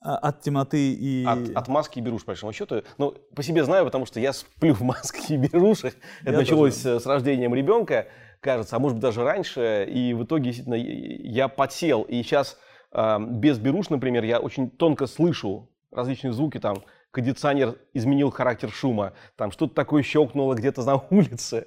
А, 0.00 0.16
от 0.18 0.42
темноты 0.42 0.94
и... 0.94 1.24
От, 1.24 1.50
от 1.56 1.66
маски 1.66 1.98
и 1.98 2.02
беруш, 2.02 2.20
по 2.20 2.28
большому 2.28 2.52
счету. 2.52 2.84
Ну, 2.98 3.10
по 3.34 3.42
себе 3.42 3.64
знаю, 3.64 3.84
потому 3.84 4.06
что 4.06 4.20
я 4.20 4.32
сплю 4.32 4.74
в 4.74 4.82
маске 4.82 5.34
и 5.34 5.36
берушах. 5.38 5.94
Это 6.20 6.30
я 6.30 6.38
началось 6.38 6.80
тоже. 6.80 7.00
с 7.00 7.06
рождением 7.06 7.52
ребенка, 7.52 8.06
кажется, 8.38 8.76
а 8.76 8.78
может 8.78 8.98
быть 8.98 9.02
даже 9.02 9.24
раньше. 9.24 9.84
И 9.90 10.14
в 10.14 10.22
итоге, 10.22 10.52
действительно, 10.52 10.76
я 10.76 11.48
подсел. 11.48 12.02
И 12.02 12.22
сейчас 12.22 12.56
без 12.92 13.58
беруш, 13.58 13.90
например, 13.90 14.22
я 14.22 14.38
очень 14.38 14.70
тонко 14.70 15.08
слышу 15.08 15.68
различные 15.90 16.32
звуки, 16.32 16.58
там, 16.58 16.82
кондиционер 17.10 17.76
изменил 17.94 18.30
характер 18.30 18.70
шума, 18.70 19.12
там, 19.36 19.50
что-то 19.50 19.74
такое 19.74 20.02
щелкнуло 20.02 20.54
где-то 20.54 20.82
на 20.82 20.96
улице 21.10 21.66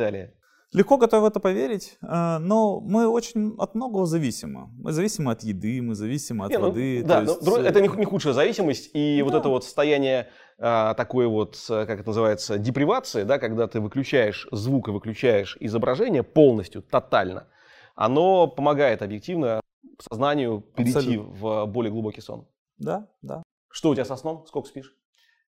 далее. 0.00 0.34
Легко 0.72 0.98
готовы 0.98 1.22
в 1.22 1.26
это 1.26 1.40
поверить, 1.40 1.98
э, 2.00 2.38
но 2.38 2.80
мы 2.80 3.08
очень 3.08 3.56
от 3.58 3.74
многого 3.74 4.06
зависимы. 4.06 4.68
Мы 4.78 4.92
зависимы 4.92 5.32
от 5.32 5.42
еды, 5.42 5.82
мы 5.82 5.96
зависимы 5.96 6.44
от 6.44 6.52
не, 6.52 6.58
ну, 6.58 6.66
воды. 6.68 7.02
Да, 7.04 7.22
есть... 7.22 7.42
но, 7.42 7.56
это 7.56 7.80
не, 7.80 7.88
не 7.88 8.04
худшая 8.04 8.34
зависимость, 8.34 8.90
и 8.94 9.18
да. 9.18 9.24
вот 9.24 9.34
это 9.34 9.48
вот 9.48 9.64
состояние 9.64 10.28
а, 10.58 10.94
такое 10.94 11.26
вот, 11.26 11.56
как 11.66 11.90
это 11.90 12.06
называется, 12.06 12.56
депривации, 12.56 13.24
да, 13.24 13.38
когда 13.38 13.66
ты 13.66 13.80
выключаешь 13.80 14.46
звук 14.52 14.88
и 14.88 14.90
выключаешь 14.92 15.56
изображение 15.58 16.22
полностью, 16.22 16.82
тотально, 16.82 17.48
оно 17.96 18.46
помогает 18.46 19.02
объективно 19.02 19.60
сознанию 19.98 20.60
перейти 20.60 20.98
Абсолютно. 20.98 21.32
в 21.34 21.66
более 21.66 21.90
глубокий 21.90 22.20
сон. 22.20 22.46
Да, 22.80 23.08
да. 23.22 23.42
Что 23.70 23.90
у 23.90 23.94
тебя 23.94 24.04
со 24.04 24.16
сном? 24.16 24.44
Сколько 24.46 24.68
спишь? 24.68 24.96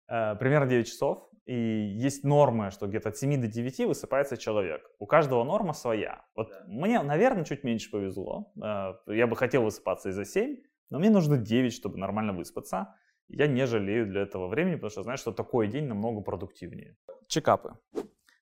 Э, 0.09 0.35
примерно 0.37 0.66
9 0.66 0.87
часов. 0.87 1.28
И 1.47 1.55
есть 1.55 2.22
нормы, 2.22 2.70
что 2.70 2.87
где-то 2.87 3.09
от 3.09 3.16
7 3.16 3.41
до 3.41 3.49
9 3.49 3.87
высыпается 3.87 4.37
человек. 4.37 4.83
У 4.99 5.07
каждого 5.07 5.43
норма 5.45 5.72
своя. 5.72 6.24
Вот 6.37 6.51
да. 6.51 6.64
мне, 6.66 7.03
наверное, 7.03 7.45
чуть 7.45 7.64
меньше 7.64 7.91
повезло. 7.91 8.53
Э, 8.62 8.95
я 9.07 9.26
бы 9.26 9.37
хотел 9.37 9.62
высыпаться 9.62 10.11
и 10.11 10.12
за 10.12 10.24
7, 10.24 10.57
но 10.91 10.99
мне 10.99 11.11
нужно 11.11 11.39
9, 11.39 11.72
чтобы 11.72 11.99
нормально 11.99 12.33
выспаться. 12.33 12.95
Я 13.28 13.47
не 13.47 13.64
жалею 13.64 14.07
для 14.07 14.22
этого 14.22 14.49
времени, 14.49 14.74
потому 14.74 14.91
что 14.91 15.03
знаю, 15.05 15.18
что 15.18 15.33
такой 15.33 15.68
день 15.68 15.87
намного 15.87 16.20
продуктивнее. 16.20 16.97
Чекапы. 17.28 17.78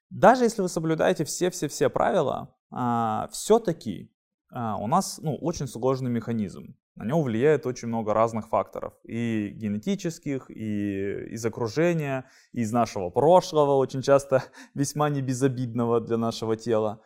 Даже 0.09 0.45
если 0.45 0.62
вы 0.62 0.68
соблюдаете 0.68 1.24
все-все-все 1.24 1.91
правила, 1.91 2.57
а, 2.70 3.28
все-таки 3.30 4.11
а, 4.51 4.78
у 4.78 4.86
нас 4.86 5.18
ну, 5.22 5.36
очень 5.36 5.66
сложный 5.66 6.11
механизм. 6.11 6.74
На 6.99 7.05
него 7.05 7.22
влияет 7.22 7.64
очень 7.64 7.86
много 7.86 8.12
разных 8.12 8.49
факторов. 8.49 8.92
И 9.05 9.51
генетических, 9.55 10.51
и 10.51 11.28
из 11.30 11.46
окружения, 11.46 12.28
и 12.53 12.62
из 12.62 12.72
нашего 12.72 13.09
прошлого, 13.09 13.76
очень 13.76 14.03
часто 14.03 14.42
весьма 14.74 15.09
небезобидного 15.09 16.01
для 16.01 16.16
нашего 16.16 16.57
тела. 16.57 17.01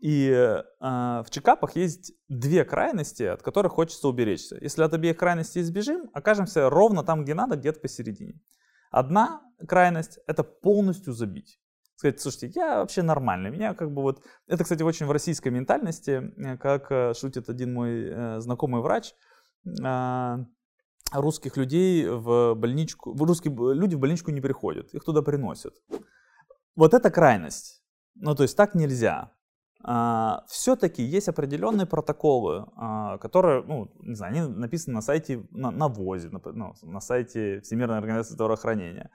И 0.00 0.30
э, 0.30 0.62
в 0.80 1.26
чекапах 1.28 1.76
есть 1.76 2.14
две 2.28 2.64
крайности, 2.64 3.24
от 3.24 3.42
которых 3.42 3.72
хочется 3.72 4.08
уберечься. 4.08 4.56
Если 4.62 4.82
от 4.82 4.94
обеих 4.94 5.18
крайностей 5.18 5.60
избежим, 5.60 6.08
окажемся 6.14 6.70
ровно 6.70 7.04
там, 7.04 7.24
где 7.24 7.34
надо, 7.34 7.56
где-то 7.56 7.80
посередине. 7.80 8.40
Одна 8.90 9.42
крайность– 9.68 10.20
это 10.26 10.42
полностью 10.42 11.12
забить 11.12 11.60
сказать, 11.96 12.20
слушайте, 12.20 12.52
я 12.54 12.78
вообще 12.78 13.02
нормальный, 13.02 13.50
меня 13.50 13.72
как 13.72 13.92
бы 13.92 14.02
вот, 14.02 14.22
это, 14.48 14.64
кстати, 14.64 14.82
очень 14.82 15.06
в 15.06 15.12
российской 15.12 15.50
ментальности, 15.50 16.32
э, 16.36 16.58
как 16.58 16.90
э, 16.90 17.14
шутит 17.14 17.48
один 17.48 17.72
мой 17.72 18.08
э, 18.10 18.40
знакомый 18.40 18.82
врач, 18.82 19.14
а, 19.14 19.16
русских 21.12 21.56
людей 21.56 22.06
в 22.08 22.54
больничку, 22.54 23.14
русские 23.16 23.54
люди 23.74 23.94
в 23.94 23.98
больничку 23.98 24.30
не 24.30 24.40
приходят, 24.40 24.92
их 24.94 25.04
туда 25.04 25.22
приносят. 25.22 25.74
Вот 26.76 26.94
это 26.94 27.10
крайность. 27.10 27.82
Ну, 28.16 28.34
то 28.34 28.42
есть 28.42 28.56
так 28.56 28.74
нельзя. 28.74 29.32
А, 29.86 30.44
все-таки 30.48 31.02
есть 31.02 31.28
определенные 31.28 31.86
протоколы, 31.86 32.66
а, 32.76 33.18
которые, 33.18 33.62
ну, 33.64 33.92
не 34.00 34.14
знаю, 34.14 34.32
они 34.32 34.54
написаны 34.54 34.94
на 34.94 35.02
сайте, 35.02 35.46
на, 35.50 35.70
на 35.70 35.88
ВОЗе, 35.88 36.30
на, 36.30 36.40
ну, 36.44 36.74
на 36.82 37.00
сайте 37.00 37.60
Всемирной 37.60 37.98
организации 37.98 38.32
здравоохранения. 38.32 39.10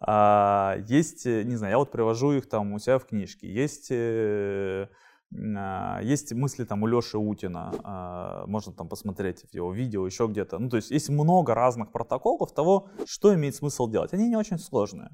А, 0.00 0.76
есть, 0.88 1.26
не 1.26 1.56
знаю, 1.56 1.72
я 1.72 1.78
вот 1.78 1.90
привожу 1.90 2.32
их 2.32 2.48
там 2.48 2.72
у 2.72 2.78
себя 2.78 2.98
в 2.98 3.04
книжке. 3.04 3.52
Есть, 3.52 3.88
э, 3.90 4.84
а, 4.84 4.88
есть 5.32 6.32
мысли 6.32 6.64
там 6.64 6.82
у 6.82 6.86
Леши 6.86 7.18
Утина, 7.18 7.72
а, 7.82 8.46
можно 8.46 8.72
там 8.72 8.88
посмотреть 8.88 9.42
в 9.50 9.54
его 9.54 9.72
видео, 9.72 10.06
еще 10.06 10.26
где-то. 10.26 10.58
Ну, 10.58 10.68
то 10.68 10.76
есть 10.76 10.90
есть 10.90 11.08
много 11.08 11.54
разных 11.54 11.92
протоколов 11.92 12.52
того, 12.52 12.88
что 13.06 13.34
имеет 13.34 13.54
смысл 13.54 13.88
делать. 13.88 14.12
Они 14.12 14.28
не 14.28 14.36
очень 14.36 14.58
сложные. 14.58 15.10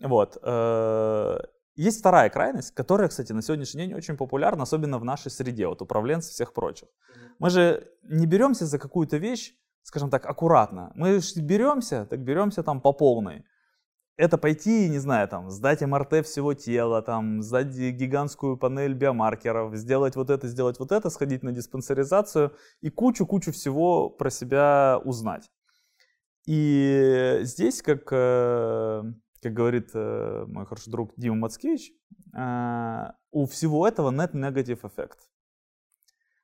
Вот. 0.00 0.38
Э, 0.42 1.38
есть 1.74 2.00
вторая 2.00 2.30
крайность, 2.30 2.72
которая, 2.72 3.08
кстати, 3.08 3.32
на 3.32 3.42
сегодняшний 3.42 3.86
день 3.86 3.94
очень 3.94 4.16
популярна, 4.16 4.62
особенно 4.62 4.98
в 4.98 5.04
нашей 5.04 5.30
среде, 5.30 5.66
вот 5.66 5.82
управленцы 5.82 6.30
всех 6.30 6.52
прочих. 6.52 6.88
Мы 7.38 7.50
же 7.50 7.88
не 8.02 8.26
беремся 8.26 8.66
за 8.66 8.78
какую-то 8.78 9.16
вещь, 9.16 9.54
скажем 9.82 10.10
так, 10.10 10.26
аккуратно. 10.26 10.92
Мы 10.94 11.20
же 11.20 11.40
беремся, 11.40 12.06
так 12.06 12.20
беремся 12.20 12.62
там 12.62 12.80
по 12.80 12.92
полной 12.92 13.44
это 14.16 14.38
пойти, 14.38 14.88
не 14.88 14.98
знаю, 14.98 15.28
там, 15.28 15.50
сдать 15.50 15.80
МРТ 15.80 16.24
всего 16.26 16.54
тела, 16.54 17.02
там, 17.02 17.42
сдать 17.42 17.68
гигантскую 17.68 18.56
панель 18.56 18.94
биомаркеров, 18.94 19.74
сделать 19.76 20.16
вот 20.16 20.30
это, 20.30 20.48
сделать 20.48 20.78
вот 20.78 20.92
это, 20.92 21.08
сходить 21.10 21.42
на 21.42 21.52
диспансеризацию 21.52 22.54
и 22.80 22.90
кучу-кучу 22.90 23.52
всего 23.52 24.10
про 24.10 24.30
себя 24.30 25.00
узнать. 25.04 25.50
И 26.46 27.38
здесь, 27.42 27.82
как, 27.82 28.08
э, 28.12 29.02
как 29.40 29.52
говорит 29.52 29.90
э, 29.94 30.44
мой 30.46 30.66
хороший 30.66 30.90
друг 30.90 31.12
Дима 31.16 31.36
Мацкевич, 31.36 31.92
э, 32.36 33.12
у 33.30 33.46
всего 33.46 33.86
этого 33.86 34.10
нет 34.10 34.34
негатив 34.34 34.84
эффект. 34.84 35.30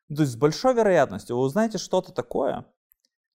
То 0.09 0.23
есть 0.23 0.33
с 0.33 0.37
большой 0.37 0.75
вероятностью 0.75 1.37
вы 1.37 1.43
узнаете 1.43 1.77
что-то 1.77 2.13
такое, 2.13 2.65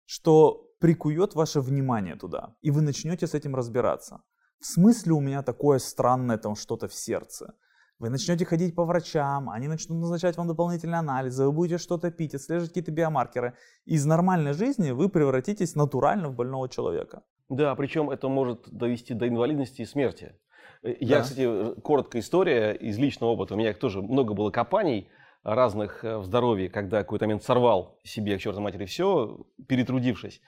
что 0.05 0.70
прикует 0.81 1.35
ваше 1.35 1.61
внимание 1.61 2.17
туда, 2.17 2.55
и 2.63 2.71
вы 2.71 2.81
начнете 2.81 3.27
с 3.27 3.35
этим 3.35 3.55
разбираться. 3.55 4.23
В 4.61 4.67
смысле 4.67 5.13
у 5.13 5.21
меня 5.21 5.43
такое 5.43 5.79
странное 5.79 6.39
там 6.39 6.57
что-то 6.57 6.89
в 6.89 6.95
сердце? 6.95 7.55
Вы 7.99 8.09
начнете 8.09 8.47
ходить 8.47 8.75
по 8.75 8.85
врачам, 8.85 9.51
они 9.51 9.69
начнут 9.69 10.01
назначать 10.01 10.39
вам 10.39 10.49
дополнительные 10.49 11.01
анализы, 11.01 11.45
вы 11.45 11.53
будете 11.53 11.79
что-то 11.79 12.11
пить, 12.11 12.35
отслеживать 12.35 12.71
какие-то 12.71 12.93
биомаркеры. 12.93 13.55
Из 13.85 14.07
нормальной 14.07 14.55
жизни 14.55 14.91
вы 14.91 15.11
превратитесь 15.11 15.77
натурально 15.77 16.29
в 16.29 16.35
больного 16.35 16.69
человека. 16.69 17.23
Да, 17.51 17.75
причем 17.75 18.09
это 18.09 18.29
может 18.29 18.71
довести 18.71 19.13
до 19.13 19.29
инвалидности 19.29 19.83
и 19.83 19.85
смерти. 19.85 20.35
Э, 20.83 20.95
я, 21.01 21.19
да. 21.19 21.23
кстати, 21.23 21.81
короткая 21.83 22.23
история 22.23 22.73
из 22.73 22.97
личного 22.99 23.33
опыта. 23.33 23.55
У 23.55 23.59
меня 23.59 23.75
тоже 23.75 24.01
много 24.01 24.33
было 24.33 24.51
копаний 24.51 25.09
разных 25.43 26.05
э, 26.05 26.17
в 26.17 26.25
здоровье, 26.25 26.71
когда 26.71 26.99
какой-то 26.99 27.27
момент 27.27 27.43
сорвал 27.43 27.99
себе 28.03 28.39
к 28.39 28.41
чертовой 28.41 28.65
матери 28.65 28.87
все, 28.87 29.45
перетрудившись. 29.69 30.41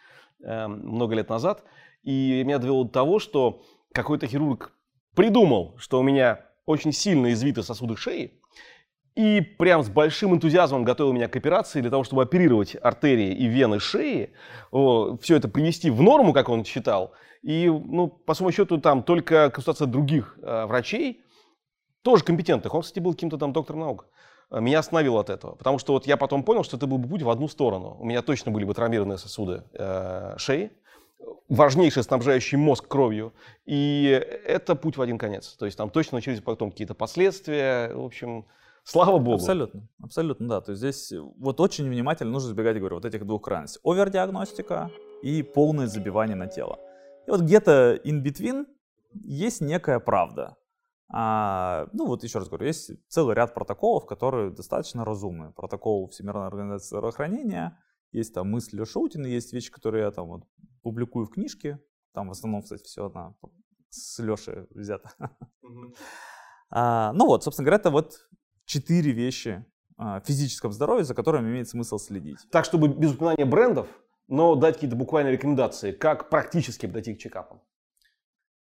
Эм, 0.44 0.80
много 0.84 1.14
лет 1.14 1.28
назад. 1.28 1.62
И 2.02 2.42
меня 2.44 2.58
довело 2.58 2.84
до 2.84 2.90
того, 2.90 3.18
что 3.20 3.62
какой-то 3.94 4.26
хирург 4.26 4.72
придумал, 5.14 5.76
что 5.78 6.00
у 6.00 6.02
меня 6.02 6.44
очень 6.66 6.92
сильно 6.92 7.32
извиты 7.32 7.62
сосуды 7.62 7.96
шеи, 7.96 8.40
и 9.14 9.40
прям 9.40 9.82
с 9.82 9.88
большим 9.88 10.34
энтузиазмом 10.34 10.84
готовил 10.84 11.12
меня 11.12 11.28
к 11.28 11.36
операции 11.36 11.80
для 11.80 11.90
того, 11.90 12.02
чтобы 12.02 12.22
оперировать 12.22 12.76
артерии 12.80 13.32
и 13.34 13.46
вены 13.46 13.78
шеи, 13.78 14.32
все 14.70 15.36
это 15.36 15.48
привести 15.48 15.90
в 15.90 16.00
норму, 16.00 16.32
как 16.32 16.48
он 16.48 16.64
считал. 16.64 17.12
И, 17.42 17.68
ну, 17.68 18.08
по 18.08 18.34
своему 18.34 18.52
счету, 18.52 18.78
там 18.78 19.02
только 19.02 19.50
консультация 19.50 19.86
других 19.86 20.38
э, 20.40 20.64
врачей, 20.66 21.22
тоже 22.02 22.24
компетентных, 22.24 22.72
он, 22.72 22.82
кстати, 22.82 23.00
был 23.00 23.12
каким-то 23.12 23.36
там 23.36 23.52
доктором 23.52 23.80
наук, 23.80 24.06
э, 24.06 24.21
меня 24.60 24.80
остановил 24.80 25.18
от 25.18 25.30
этого. 25.30 25.54
Потому 25.54 25.78
что 25.78 25.92
вот 25.92 26.06
я 26.06 26.16
потом 26.16 26.42
понял, 26.42 26.62
что 26.64 26.76
это 26.76 26.86
был 26.86 26.98
бы 26.98 27.08
путь 27.08 27.22
в 27.22 27.30
одну 27.30 27.48
сторону. 27.48 27.96
У 28.00 28.04
меня 28.04 28.22
точно 28.22 28.52
были 28.52 28.64
бы 28.64 28.74
травмированные 28.74 29.18
сосуды 29.18 29.64
э, 29.72 30.34
шеи, 30.36 30.70
важнейший 31.48 32.02
снабжающий 32.02 32.58
мозг 32.58 32.86
кровью. 32.88 33.32
И 33.64 34.08
это 34.44 34.74
путь 34.74 34.96
в 34.96 35.02
один 35.02 35.18
конец. 35.18 35.54
То 35.58 35.66
есть 35.66 35.78
там 35.78 35.90
точно 35.90 36.16
начались 36.16 36.40
потом 36.40 36.70
какие-то 36.70 36.94
последствия. 36.94 37.94
В 37.94 38.04
общем, 38.04 38.46
слава 38.84 39.18
богу. 39.18 39.36
Абсолютно, 39.36 39.88
абсолютно, 40.02 40.48
да. 40.48 40.60
То 40.60 40.72
есть 40.72 40.80
здесь 40.80 41.12
вот 41.38 41.60
очень 41.60 41.88
внимательно 41.88 42.30
нужно 42.30 42.50
избегать, 42.50 42.78
говорю, 42.78 42.96
вот 42.96 43.04
этих 43.04 43.26
двух 43.26 43.42
крайностей. 43.42 43.80
Овердиагностика 43.84 44.90
и 45.22 45.42
полное 45.42 45.86
забивание 45.86 46.36
на 46.36 46.46
тело. 46.46 46.78
И 47.26 47.30
вот 47.30 47.40
где-то 47.40 48.00
in 48.04 48.22
between 48.22 48.66
есть 49.14 49.60
некая 49.60 49.98
правда. 50.00 50.56
А, 51.14 51.88
ну 51.92 52.06
вот 52.06 52.24
еще 52.24 52.38
раз 52.38 52.48
говорю, 52.48 52.66
есть 52.66 52.90
целый 53.08 53.36
ряд 53.36 53.52
протоколов, 53.54 54.06
которые 54.06 54.50
достаточно 54.50 55.04
разумные. 55.04 55.50
Протокол 55.50 56.08
Всемирной 56.08 56.46
организации 56.46 56.86
здравоохранения, 56.88 57.78
есть 58.12 58.32
там 58.32 58.50
мысли 58.50 58.78
Леши 58.78 58.98
Утина, 58.98 59.26
есть 59.26 59.52
вещи, 59.52 59.70
которые 59.70 60.04
я 60.04 60.10
там 60.10 60.28
вот 60.28 60.44
публикую 60.82 61.26
в 61.26 61.30
книжке. 61.30 61.82
Там 62.14 62.28
в 62.28 62.32
основном, 62.32 62.62
кстати, 62.62 62.82
все 62.84 63.06
одна 63.06 63.34
с 63.90 64.18
Лешей 64.18 64.66
взято. 64.70 65.10
А, 66.74 67.12
ну 67.12 67.26
вот, 67.26 67.44
собственно 67.44 67.66
говоря, 67.66 67.80
это 67.80 67.90
вот 67.90 68.14
четыре 68.64 69.12
вещи 69.12 69.62
а, 69.98 70.22
в 70.22 70.24
физическом 70.24 70.72
здоровье, 70.72 71.04
за 71.04 71.14
которыми 71.14 71.50
имеет 71.50 71.68
смысл 71.68 71.98
следить. 71.98 72.38
Так, 72.50 72.64
чтобы 72.64 72.88
без 72.88 73.12
упоминания 73.12 73.44
брендов, 73.44 73.88
но 74.26 74.54
дать 74.54 74.76
какие-то 74.76 74.96
буквальные 74.96 75.34
рекомендации, 75.34 75.92
как 75.92 76.30
практически 76.30 76.86
подойти 76.86 77.14
к 77.14 77.18
чекапам. 77.18 77.60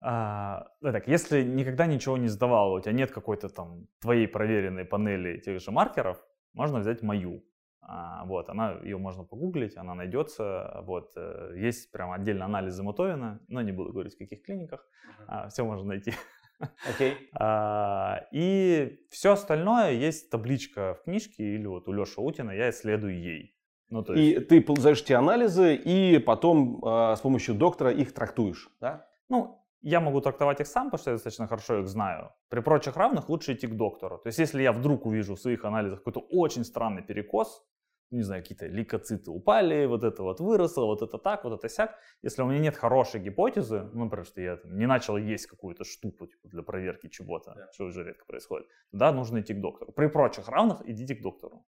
А, 0.00 0.68
так, 0.80 1.08
если 1.08 1.42
никогда 1.42 1.86
ничего 1.86 2.16
не 2.16 2.28
сдавал, 2.28 2.74
у 2.74 2.80
тебя 2.80 2.92
нет 2.92 3.10
какой-то 3.10 3.48
там 3.48 3.86
твоей 4.00 4.28
проверенной 4.28 4.84
панели 4.84 5.38
тех 5.38 5.60
же 5.60 5.70
маркеров, 5.70 6.22
можно 6.54 6.78
взять 6.78 7.02
мою. 7.02 7.44
А, 7.80 8.24
вот, 8.26 8.50
она, 8.50 8.78
ее 8.82 8.98
можно 8.98 9.24
погуглить, 9.24 9.76
она 9.76 9.94
найдется. 9.94 10.82
Вот, 10.82 11.12
э, 11.16 11.54
есть 11.56 11.90
прям 11.90 12.12
отдельно 12.12 12.44
анализы 12.44 12.82
Мотовина, 12.82 13.40
но 13.48 13.62
не 13.62 13.72
буду 13.72 13.92
говорить 13.92 14.14
в 14.14 14.18
каких 14.18 14.42
клиниках. 14.42 14.80
Uh-huh. 14.80 15.24
А, 15.26 15.48
все 15.48 15.64
можно 15.64 15.86
найти. 15.86 16.12
Okay. 16.60 17.14
А, 17.32 18.26
и 18.32 18.98
все 19.10 19.32
остальное 19.32 19.92
есть 19.92 20.28
табличка 20.28 20.94
в 20.94 21.04
книжке 21.04 21.54
или 21.54 21.66
вот 21.66 21.88
у 21.88 21.92
Леши 21.92 22.20
Утина, 22.20 22.50
я 22.50 22.70
исследую 22.70 23.18
ей. 23.18 23.56
Ну, 23.90 24.02
то 24.02 24.12
есть... 24.12 24.36
И 24.36 24.44
ты 24.44 24.60
получаешь 24.60 25.00
эти 25.00 25.12
анализы 25.12 25.74
и 25.74 26.18
потом 26.18 26.84
э, 26.84 27.16
с 27.16 27.20
помощью 27.20 27.54
доктора 27.54 27.90
их 27.90 28.12
трактуешь, 28.12 28.68
да? 28.80 29.06
Ну, 29.28 29.57
я 29.80 30.00
могу 30.00 30.20
трактовать 30.20 30.60
их 30.60 30.66
сам, 30.66 30.86
потому 30.86 31.00
что 31.00 31.10
я 31.10 31.14
достаточно 31.14 31.46
хорошо 31.46 31.80
их 31.80 31.88
знаю. 31.88 32.32
При 32.48 32.60
прочих 32.60 32.96
равных 32.96 33.28
лучше 33.28 33.52
идти 33.54 33.66
к 33.66 33.74
доктору. 33.76 34.18
То 34.18 34.28
есть, 34.28 34.38
если 34.38 34.62
я 34.62 34.72
вдруг 34.72 35.06
увижу 35.06 35.34
в 35.34 35.40
своих 35.40 35.64
анализах 35.64 35.98
какой-то 35.98 36.20
очень 36.20 36.64
странный 36.64 37.02
перекос, 37.02 37.64
не 38.10 38.22
знаю, 38.22 38.42
какие-то 38.42 38.66
лейкоциты 38.66 39.30
упали, 39.30 39.86
вот 39.86 40.02
это 40.02 40.22
вот 40.22 40.40
выросло, 40.40 40.86
вот 40.86 41.02
это 41.02 41.18
так, 41.18 41.44
вот 41.44 41.52
это 41.52 41.68
сяк. 41.68 41.94
Если 42.22 42.42
у 42.42 42.46
меня 42.46 42.58
нет 42.58 42.76
хорошей 42.76 43.20
гипотезы, 43.20 43.82
ну, 43.92 44.04
например, 44.04 44.26
что 44.26 44.40
я 44.40 44.56
там, 44.56 44.78
не 44.78 44.86
начал 44.86 45.16
есть 45.18 45.46
какую-то 45.46 45.84
штуку 45.84 46.26
типа, 46.26 46.48
для 46.48 46.62
проверки 46.62 47.08
чего-то, 47.08 47.54
да. 47.54 47.68
что 47.72 47.84
уже 47.84 48.04
редко 48.04 48.24
происходит, 48.24 48.66
да, 48.92 49.12
нужно 49.12 49.40
идти 49.40 49.52
к 49.52 49.60
доктору. 49.60 49.92
При 49.92 50.08
прочих 50.08 50.48
равных 50.48 50.88
идите 50.88 51.14
к 51.14 51.22
доктору. 51.22 51.66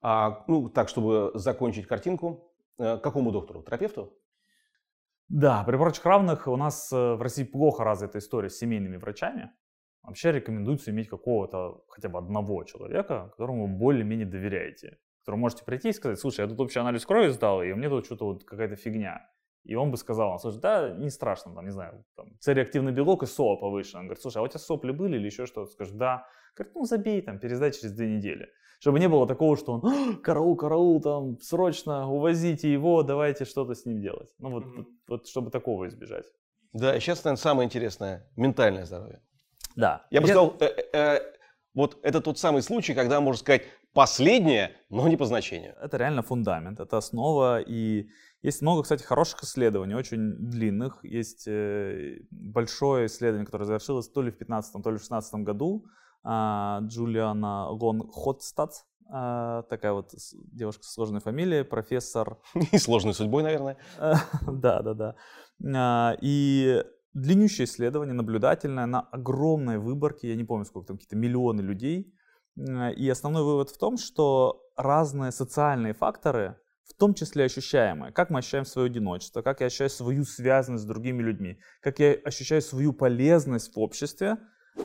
А, 0.00 0.44
ну, 0.46 0.68
так, 0.68 0.88
чтобы 0.88 1.32
закончить 1.34 1.88
картинку, 1.88 2.52
э, 2.78 2.98
какому 2.98 3.32
доктору? 3.32 3.62
Терапевту? 3.62 4.16
Да, 5.28 5.62
при 5.64 5.76
прочих 5.76 6.06
равных 6.06 6.48
у 6.48 6.56
нас 6.56 6.90
э, 6.90 7.14
в 7.14 7.20
России 7.20 7.44
плохо 7.44 7.84
развита 7.84 8.18
история 8.18 8.48
с 8.48 8.58
семейными 8.58 8.96
врачами. 8.96 9.50
Вообще 10.02 10.32
рекомендуется 10.32 10.90
иметь 10.90 11.08
какого-то 11.08 11.84
хотя 11.88 12.08
бы 12.08 12.18
одного 12.18 12.64
человека, 12.64 13.28
которому 13.32 13.66
вы 13.66 13.76
более-менее 13.76 14.26
доверяете. 14.26 14.98
Которому 15.20 15.42
можете 15.42 15.64
прийти 15.64 15.90
и 15.90 15.92
сказать, 15.92 16.18
слушай, 16.18 16.40
я 16.40 16.46
тут 16.46 16.58
общий 16.60 16.78
анализ 16.78 17.04
крови 17.04 17.28
сдал, 17.28 17.62
и 17.62 17.70
меня 17.74 17.90
тут 17.90 18.06
что-то 18.06 18.24
вот 18.24 18.44
какая-то 18.44 18.76
фигня. 18.76 19.30
И 19.64 19.74
он 19.74 19.90
бы 19.90 19.98
сказал, 19.98 20.38
слушай, 20.38 20.60
да, 20.60 20.90
не 20.94 21.10
страшно, 21.10 21.54
там, 21.54 21.66
не 21.66 21.72
знаю, 21.72 22.06
там, 22.16 22.38
C-реактивный 22.40 22.92
белок 22.92 23.22
и 23.22 23.26
СОА 23.26 23.56
повышен. 23.56 24.00
Он 24.00 24.06
говорит, 24.06 24.22
слушай, 24.22 24.38
а 24.38 24.42
у 24.42 24.48
тебя 24.48 24.60
сопли 24.60 24.92
были 24.92 25.16
или 25.16 25.26
еще 25.26 25.44
что-то? 25.44 25.70
Скажешь, 25.70 25.92
да. 25.92 26.26
Говорит, 26.56 26.74
ну 26.74 26.84
забей, 26.84 27.20
там, 27.20 27.38
пересдай 27.38 27.70
через 27.72 27.92
две 27.92 28.16
недели. 28.16 28.48
Чтобы 28.78 29.00
не 29.00 29.08
было 29.08 29.26
такого, 29.26 29.56
что 29.56 29.72
он, 29.72 29.84
«А, 29.84 30.16
караул, 30.22 30.56
караул, 30.56 31.00
там, 31.00 31.38
срочно 31.40 32.08
увозите 32.08 32.72
его, 32.72 33.02
давайте 33.02 33.44
что-то 33.44 33.74
с 33.74 33.84
ним 33.84 34.00
делать. 34.00 34.30
Ну 34.38 34.50
вот, 34.50 34.64
mm-hmm. 34.64 34.76
вот, 34.76 34.86
вот 35.08 35.26
чтобы 35.26 35.50
такого 35.50 35.88
избежать. 35.88 36.26
Да, 36.72 36.96
и 36.96 37.00
сейчас, 37.00 37.24
наверное, 37.24 37.40
самое 37.40 37.66
интересное, 37.66 38.28
ментальное 38.36 38.84
здоровье. 38.84 39.20
Да. 39.74 40.06
Я 40.10 40.20
бы 40.20 40.26
Я... 40.26 40.34
сказал, 40.34 40.56
э, 40.60 40.64
э, 40.66 40.82
э, 40.92 41.20
вот 41.74 41.98
это 42.02 42.20
тот 42.20 42.38
самый 42.38 42.62
случай, 42.62 42.94
когда 42.94 43.20
можно 43.20 43.40
сказать 43.40 43.62
последнее, 43.94 44.76
но 44.90 45.08
не 45.08 45.16
по 45.16 45.24
значению. 45.24 45.74
Это 45.80 45.96
реально 45.96 46.22
фундамент, 46.22 46.78
это 46.78 46.98
основа, 46.98 47.60
и 47.60 48.08
есть 48.42 48.62
много, 48.62 48.82
кстати, 48.82 49.02
хороших 49.02 49.42
исследований, 49.42 49.94
очень 49.94 50.34
длинных. 50.36 51.04
Есть 51.04 51.48
большое 52.30 53.06
исследование, 53.06 53.46
которое 53.46 53.64
завершилось 53.64 54.08
то 54.08 54.22
ли 54.22 54.30
в 54.30 54.38
2015, 54.38 54.72
то 54.72 54.78
ли 54.90 54.98
в 54.98 55.00
2016 55.00 55.34
году, 55.34 55.86
Джулиана 56.28 57.70
Лон 57.70 58.06
Хотстад, 58.10 58.84
а, 59.10 59.62
такая 59.62 59.92
вот 59.92 60.12
девушка 60.52 60.84
с 60.84 60.92
сложной 60.92 61.20
фамилией, 61.20 61.64
профессор. 61.64 62.38
И 62.72 62.78
сложной 62.78 63.14
судьбой, 63.14 63.42
наверное. 63.42 63.78
Да, 64.46 64.82
да, 64.82 64.94
да. 64.94 65.14
А, 65.74 66.16
и 66.20 66.84
длиннющее 67.14 67.64
исследование, 67.64 68.14
наблюдательное, 68.14 68.86
на 68.86 69.00
огромной 69.00 69.78
выборке, 69.78 70.28
я 70.28 70.36
не 70.36 70.44
помню, 70.44 70.66
сколько 70.66 70.88
там, 70.88 70.96
какие-то 70.98 71.16
миллионы 71.16 71.62
людей. 71.62 72.14
И 72.96 73.08
основной 73.08 73.44
вывод 73.44 73.70
в 73.70 73.78
том, 73.78 73.96
что 73.96 74.64
разные 74.76 75.30
социальные 75.30 75.94
факторы, 75.94 76.58
в 76.84 76.94
том 76.94 77.14
числе 77.14 77.44
ощущаемые, 77.44 78.12
как 78.12 78.30
мы 78.30 78.40
ощущаем 78.40 78.64
свое 78.64 78.86
одиночество, 78.86 79.42
как 79.42 79.60
я 79.60 79.66
ощущаю 79.66 79.90
свою 79.90 80.24
связанность 80.24 80.84
с 80.84 80.86
другими 80.86 81.22
людьми, 81.22 81.60
как 81.80 82.00
я 82.00 82.12
ощущаю 82.12 82.60
свою 82.60 82.92
полезность 82.92 83.74
в 83.74 83.78
обществе, 83.78 84.38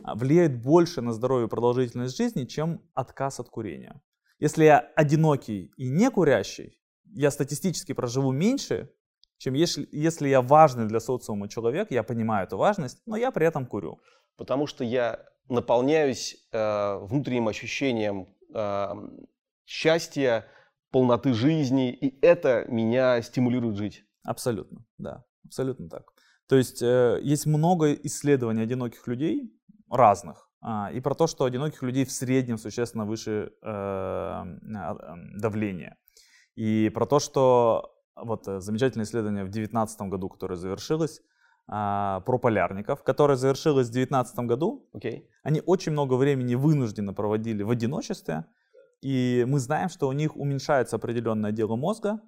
а, 0.03 0.15
влияет 0.15 0.61
больше 0.61 1.01
на 1.01 1.13
здоровье 1.13 1.47
и 1.47 1.49
продолжительность 1.49 2.17
жизни, 2.17 2.45
чем 2.45 2.81
отказ 2.93 3.39
от 3.39 3.49
курения. 3.49 4.01
Если 4.39 4.65
я 4.65 4.79
одинокий 4.95 5.71
и 5.77 5.89
не 5.89 6.09
курящий, 6.09 6.79
я 7.05 7.31
статистически 7.31 7.93
проживу 7.93 8.31
меньше, 8.31 8.89
чем 9.37 9.53
если, 9.53 9.87
если 9.91 10.29
я 10.29 10.41
важный 10.41 10.87
для 10.87 10.99
социума 10.99 11.47
человек, 11.47 11.91
я 11.91 12.03
понимаю 12.03 12.47
эту 12.47 12.57
важность, 12.57 13.01
но 13.05 13.15
я 13.15 13.31
при 13.31 13.45
этом 13.45 13.65
курю. 13.65 13.99
Потому 14.37 14.67
что 14.67 14.83
я 14.83 15.25
наполняюсь 15.49 16.47
э, 16.51 16.97
внутренним 17.01 17.47
ощущением 17.47 18.27
э, 18.53 18.93
счастья, 19.65 20.45
полноты 20.91 21.33
жизни, 21.33 21.91
и 21.91 22.19
это 22.25 22.65
меня 22.67 23.21
стимулирует 23.21 23.77
жить. 23.77 24.03
Абсолютно, 24.23 24.85
да, 24.97 25.25
абсолютно 25.45 25.89
так. 25.89 26.03
То 26.47 26.55
есть 26.55 26.81
э, 26.81 27.19
есть 27.23 27.45
много 27.45 27.93
исследований 27.93 28.61
одиноких 28.61 29.07
людей, 29.07 29.51
разных. 29.89 30.49
А, 30.61 30.89
и 30.93 30.99
про 31.01 31.13
то, 31.13 31.27
что 31.27 31.45
одиноких 31.45 31.83
людей 31.83 32.05
в 32.05 32.11
среднем 32.11 32.57
существенно 32.57 33.05
выше 33.05 33.51
э, 33.61 34.43
давления. 35.35 35.97
И 36.55 36.89
про 36.93 37.05
то, 37.05 37.19
что 37.19 37.93
вот 38.15 38.47
э, 38.47 38.59
замечательное 38.59 39.05
исследование 39.05 39.43
в 39.43 39.49
2019 39.49 40.01
году, 40.01 40.29
которое 40.29 40.55
завершилось, 40.55 41.21
а, 41.67 42.21
про 42.21 42.37
полярников, 42.37 43.03
которое 43.03 43.35
завершилось 43.35 43.87
в 43.87 43.91
2019 43.91 44.39
году. 44.39 44.89
Okay. 44.95 45.23
Они 45.43 45.61
очень 45.65 45.93
много 45.93 46.15
времени 46.15 46.55
вынужденно 46.55 47.13
проводили 47.13 47.63
в 47.63 47.69
одиночестве, 47.69 48.45
и 49.01 49.45
мы 49.47 49.59
знаем, 49.59 49.89
что 49.89 50.07
у 50.07 50.11
них 50.11 50.35
уменьшается 50.35 50.97
определенное 50.97 51.51
дело 51.51 51.75
мозга, 51.75 52.21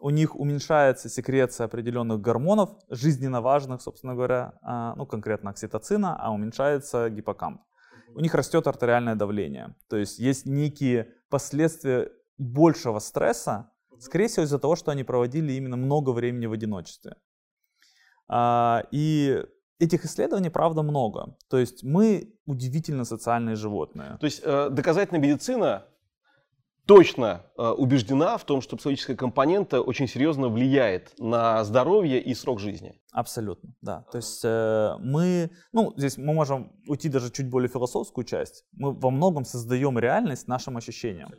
у 0.00 0.10
них 0.10 0.34
уменьшается 0.34 1.08
секреция 1.08 1.66
определенных 1.66 2.20
гормонов, 2.20 2.70
жизненно 2.88 3.40
важных, 3.40 3.82
собственно 3.82 4.14
говоря, 4.14 4.54
а, 4.62 4.94
ну 4.96 5.06
конкретно 5.06 5.50
окситоцина, 5.50 6.16
а 6.18 6.32
уменьшается 6.32 7.10
гиппокамп. 7.10 7.60
У 8.14 8.20
них 8.20 8.34
растет 8.34 8.66
артериальное 8.66 9.14
давление. 9.14 9.76
То 9.88 9.96
есть 9.96 10.18
есть 10.18 10.46
некие 10.46 11.12
последствия 11.28 12.10
большего 12.38 12.98
стресса, 12.98 13.70
скорее 13.98 14.28
всего 14.28 14.44
из-за 14.44 14.58
того, 14.58 14.74
что 14.74 14.90
они 14.90 15.04
проводили 15.04 15.52
именно 15.52 15.76
много 15.76 16.10
времени 16.10 16.46
в 16.46 16.52
одиночестве. 16.52 17.16
А, 18.28 18.84
и 18.90 19.44
этих 19.78 20.04
исследований, 20.04 20.50
правда, 20.50 20.82
много. 20.82 21.36
То 21.48 21.58
есть 21.58 21.84
мы 21.84 22.34
удивительно 22.46 23.04
социальные 23.04 23.56
животные. 23.56 24.16
То 24.20 24.24
есть 24.24 24.40
э, 24.42 24.70
доказательная 24.70 25.20
медицина 25.20 25.86
точно 26.86 27.46
э, 27.56 27.68
убеждена 27.70 28.36
в 28.36 28.44
том, 28.44 28.60
что 28.60 28.76
психологическая 28.76 29.16
компонента 29.16 29.80
очень 29.80 30.08
серьезно 30.08 30.48
влияет 30.48 31.14
на 31.18 31.64
здоровье 31.64 32.20
и 32.20 32.34
срок 32.34 32.60
жизни. 32.60 33.00
Абсолютно, 33.12 33.74
да. 33.80 34.02
То 34.12 34.18
есть 34.18 34.40
э, 34.44 34.94
мы, 34.98 35.50
ну, 35.72 35.92
здесь 35.96 36.18
мы 36.18 36.34
можем 36.34 36.72
уйти 36.86 37.08
даже 37.08 37.30
чуть 37.30 37.48
более 37.48 37.68
философскую 37.68 38.24
часть. 38.24 38.64
Мы 38.72 38.92
во 38.92 39.10
многом 39.10 39.44
создаем 39.44 39.98
реальность 39.98 40.48
нашим 40.48 40.76
ощущениям. 40.76 41.30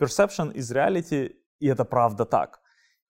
Perception 0.00 0.52
is 0.54 0.74
reality, 0.74 1.32
и 1.58 1.66
это 1.66 1.84
правда 1.84 2.24
так. 2.24 2.60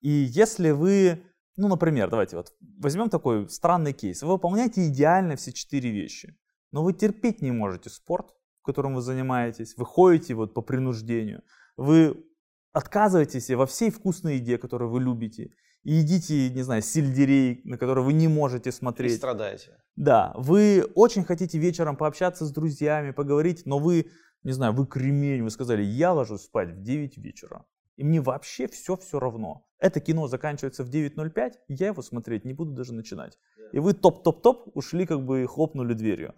И 0.01 0.11
если 0.11 0.71
вы, 0.71 1.23
ну, 1.57 1.69
например, 1.69 2.11
давайте 2.11 2.37
вот 2.37 2.53
возьмем 2.79 3.11
такой 3.11 3.49
странный 3.49 3.93
кейс. 3.93 4.23
Вы 4.23 4.33
выполняете 4.33 4.87
идеально 4.89 5.37
все 5.37 5.53
четыре 5.53 5.91
вещи, 5.91 6.37
но 6.73 6.85
вы 6.85 6.93
терпеть 6.93 7.43
не 7.43 7.51
можете 7.51 7.91
спорт, 7.91 8.37
которым 8.67 8.95
вы 8.95 9.01
занимаетесь, 9.01 9.75
вы 9.77 9.87
ходите 9.87 10.35
вот 10.35 10.53
по 10.53 10.61
принуждению, 10.61 11.43
вы 11.77 12.25
отказываетесь 12.73 13.51
во 13.51 13.67
всей 13.67 13.91
вкусной 13.91 14.37
еде, 14.37 14.59
которую 14.59 14.91
вы 14.91 15.01
любите, 15.01 15.53
и 15.83 15.95
едите, 15.95 16.51
не 16.51 16.63
знаю, 16.63 16.83
сельдерей, 16.83 17.61
на 17.65 17.79
который 17.79 18.03
вы 18.03 18.13
не 18.13 18.29
можете 18.29 18.73
смотреть. 18.73 19.13
И 19.13 19.17
страдаете. 19.17 19.79
Да, 19.95 20.33
вы 20.37 20.85
очень 20.95 21.25
хотите 21.25 21.59
вечером 21.59 21.97
пообщаться 21.97 22.45
с 22.45 22.51
друзьями, 22.51 23.13
поговорить, 23.13 23.63
но 23.67 23.79
вы, 23.79 24.11
не 24.43 24.53
знаю, 24.53 24.73
вы 24.73 24.87
кремень, 24.87 25.43
вы 25.43 25.51
сказали, 25.51 25.83
я 25.83 26.13
ложусь 26.13 26.43
спать 26.43 26.71
в 26.71 26.83
9 26.83 27.19
вечера. 27.19 27.65
И 27.97 28.05
мне 28.05 28.21
вообще 28.21 28.67
все 28.67 28.97
все 28.97 29.19
равно. 29.19 29.67
Это 29.79 30.01
кино 30.01 30.27
заканчивается 30.29 30.85
в 30.85 30.91
9.05, 30.91 31.53
я 31.69 31.87
его 31.87 32.03
смотреть 32.03 32.45
не 32.45 32.53
буду 32.53 32.73
даже 32.73 32.93
начинать. 32.93 33.39
И 33.73 33.79
вы 33.79 33.95
топ-топ-топ 33.95 34.77
ушли 34.77 35.07
как 35.07 35.25
бы 35.25 35.43
и 35.43 35.47
хлопнули 35.47 35.95
дверью. 35.95 36.35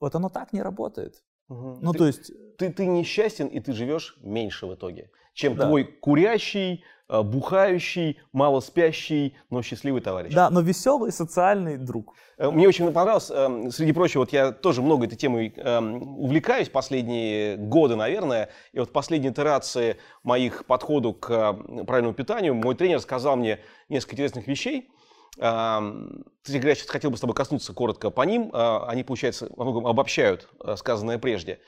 Вот 0.00 0.14
оно 0.14 0.28
так 0.28 0.52
не 0.52 0.62
работает. 0.62 1.22
Угу. 1.48 1.78
Ну, 1.80 1.92
ты, 1.92 1.98
то 1.98 2.06
есть... 2.06 2.32
Ты, 2.56 2.70
ты 2.70 2.86
несчастен, 2.86 3.46
и 3.46 3.60
ты 3.60 3.72
живешь 3.72 4.16
меньше 4.20 4.66
в 4.66 4.74
итоге, 4.74 5.10
чем 5.32 5.54
да. 5.54 5.66
твой 5.66 5.84
курящий, 5.84 6.82
э, 7.08 7.22
бухающий, 7.22 8.18
мало 8.32 8.60
спящий, 8.60 9.36
но 9.48 9.62
счастливый 9.62 10.00
товарищ. 10.00 10.34
Да, 10.34 10.50
но 10.50 10.60
веселый 10.60 11.12
социальный 11.12 11.76
друг. 11.76 12.14
Э, 12.36 12.50
мне 12.50 12.66
очень 12.66 12.90
понравилось, 12.92 13.30
эм, 13.30 13.70
среди 13.70 13.92
прочего, 13.92 14.22
вот 14.22 14.32
я 14.32 14.50
тоже 14.50 14.82
много 14.82 15.06
этой 15.06 15.16
темой 15.16 15.54
эм, 15.56 16.18
увлекаюсь 16.18 16.68
последние 16.68 17.56
годы, 17.56 17.94
наверное, 17.94 18.50
и 18.72 18.80
вот 18.80 18.92
последние 18.92 19.32
итерации 19.32 19.96
моих 20.24 20.66
подходов 20.66 21.20
к 21.20 21.52
правильному 21.86 22.14
питанию, 22.14 22.54
мой 22.54 22.74
тренер 22.74 23.00
сказал 23.00 23.36
мне 23.36 23.60
несколько 23.88 24.16
интересных 24.16 24.48
вещей, 24.48 24.90
кстати 25.38 26.58
говоря, 26.58 26.74
сейчас 26.74 26.88
хотел 26.88 27.10
бы 27.10 27.16
с 27.16 27.20
тобой 27.20 27.36
коснуться 27.36 27.72
коротко 27.72 28.10
по 28.10 28.22
ним. 28.22 28.50
А, 28.52 28.86
они, 28.88 29.04
получается, 29.04 29.48
во 29.54 29.64
многом 29.64 29.86
обобщают 29.86 30.48
а, 30.60 30.76
сказанное 30.76 31.18
прежде. 31.18 31.60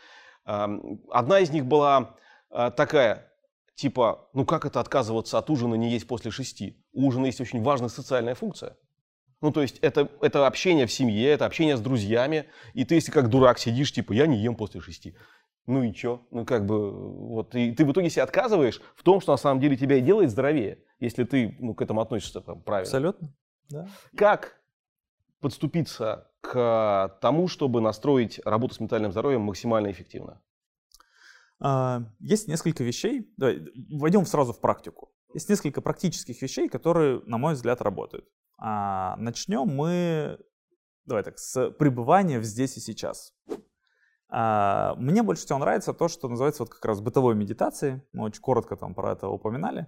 Одна 0.45 1.39
из 1.39 1.51
них 1.51 1.66
была 1.66 2.16
а, 2.51 2.71
такая, 2.71 3.31
типа, 3.77 4.29
ну 4.33 4.45
как 4.45 4.64
это 4.64 4.81
отказываться 4.81 5.39
от 5.39 5.51
ужина 5.51 5.75
не 5.75 5.91
есть 5.91 6.09
после 6.09 6.31
шести? 6.31 6.85
У 6.93 7.07
ужина 7.07 7.27
есть 7.27 7.41
очень 7.41 7.62
важная 7.62 7.89
социальная 7.89 8.35
функция. 8.35 8.77
Ну, 9.41 9.53
то 9.53 9.62
есть 9.62 9.79
это, 9.79 10.11
это 10.21 10.47
общение 10.47 10.87
в 10.87 10.93
семье, 10.93 11.31
это 11.31 11.47
общение 11.47 11.77
с 11.77 11.81
друзьями. 11.81 12.47
И 12.75 12.85
ты, 12.85 12.97
если 12.97 13.11
как 13.11 13.31
дурак 13.31 13.59
сидишь, 13.59 13.93
типа, 13.93 14.12
я 14.12 14.27
не 14.27 14.37
ем 14.39 14.55
после 14.55 14.81
шести. 14.81 15.16
Ну 15.66 15.83
и 15.83 15.95
чё? 15.95 16.27
Ну 16.31 16.45
как 16.45 16.66
бы, 16.66 16.91
вот. 16.91 17.55
И 17.55 17.73
ты 17.73 17.85
в 17.85 17.93
итоге 17.93 18.11
себе 18.11 18.23
отказываешь 18.23 18.83
в 18.97 19.03
том, 19.03 19.21
что 19.21 19.33
на 19.33 19.39
самом 19.39 19.61
деле 19.61 19.77
тебя 19.77 19.97
и 19.97 20.01
делает 20.01 20.31
здоровее, 20.31 20.83
если 20.99 21.25
ты 21.25 21.57
ну, 21.61 21.75
к 21.75 21.83
этому 21.83 22.01
относишься 22.01 22.41
правильно. 22.41 22.89
Абсолютно. 22.89 23.33
Да. 23.71 23.89
Как 24.16 24.61
подступиться 25.41 26.31
к 26.41 27.18
тому, 27.21 27.49
чтобы 27.49 27.81
настроить 27.81 28.41
работу 28.45 28.75
с 28.75 28.81
ментальным 28.81 29.12
здоровьем 29.12 29.43
максимально 29.43 29.91
эффективно? 29.91 30.41
А, 31.61 32.03
есть 32.18 32.49
несколько 32.49 32.83
вещей. 32.83 33.33
Давай, 33.37 33.66
войдем 33.91 34.27
сразу 34.27 34.53
в 34.53 34.61
практику. 34.61 35.12
Есть 35.33 35.49
несколько 35.49 35.81
практических 35.81 36.41
вещей, 36.43 36.68
которые, 36.68 37.23
на 37.27 37.39
мой 37.39 37.55
взгляд, 37.55 37.81
работают. 37.81 38.29
А, 38.59 39.16
начнем 39.16 39.66
мы, 39.66 40.39
давай 41.05 41.23
так, 41.23 41.39
с 41.39 41.71
пребывания 41.71 42.41
в 42.41 42.45
здесь 42.45 42.77
и 42.77 42.81
сейчас. 42.81 43.35
А, 44.29 44.95
мне 44.97 45.23
больше 45.23 45.45
всего 45.45 45.59
нравится 45.59 45.93
то, 45.93 46.09
что 46.09 46.29
называется 46.29 46.64
вот 46.64 46.71
как 46.71 46.85
раз 46.85 47.01
бытовой 47.01 47.35
медитацией. 47.35 48.03
Мы 48.12 48.25
очень 48.25 48.41
коротко 48.41 48.77
там 48.77 48.95
про 48.95 49.12
это 49.12 49.29
упоминали. 49.29 49.87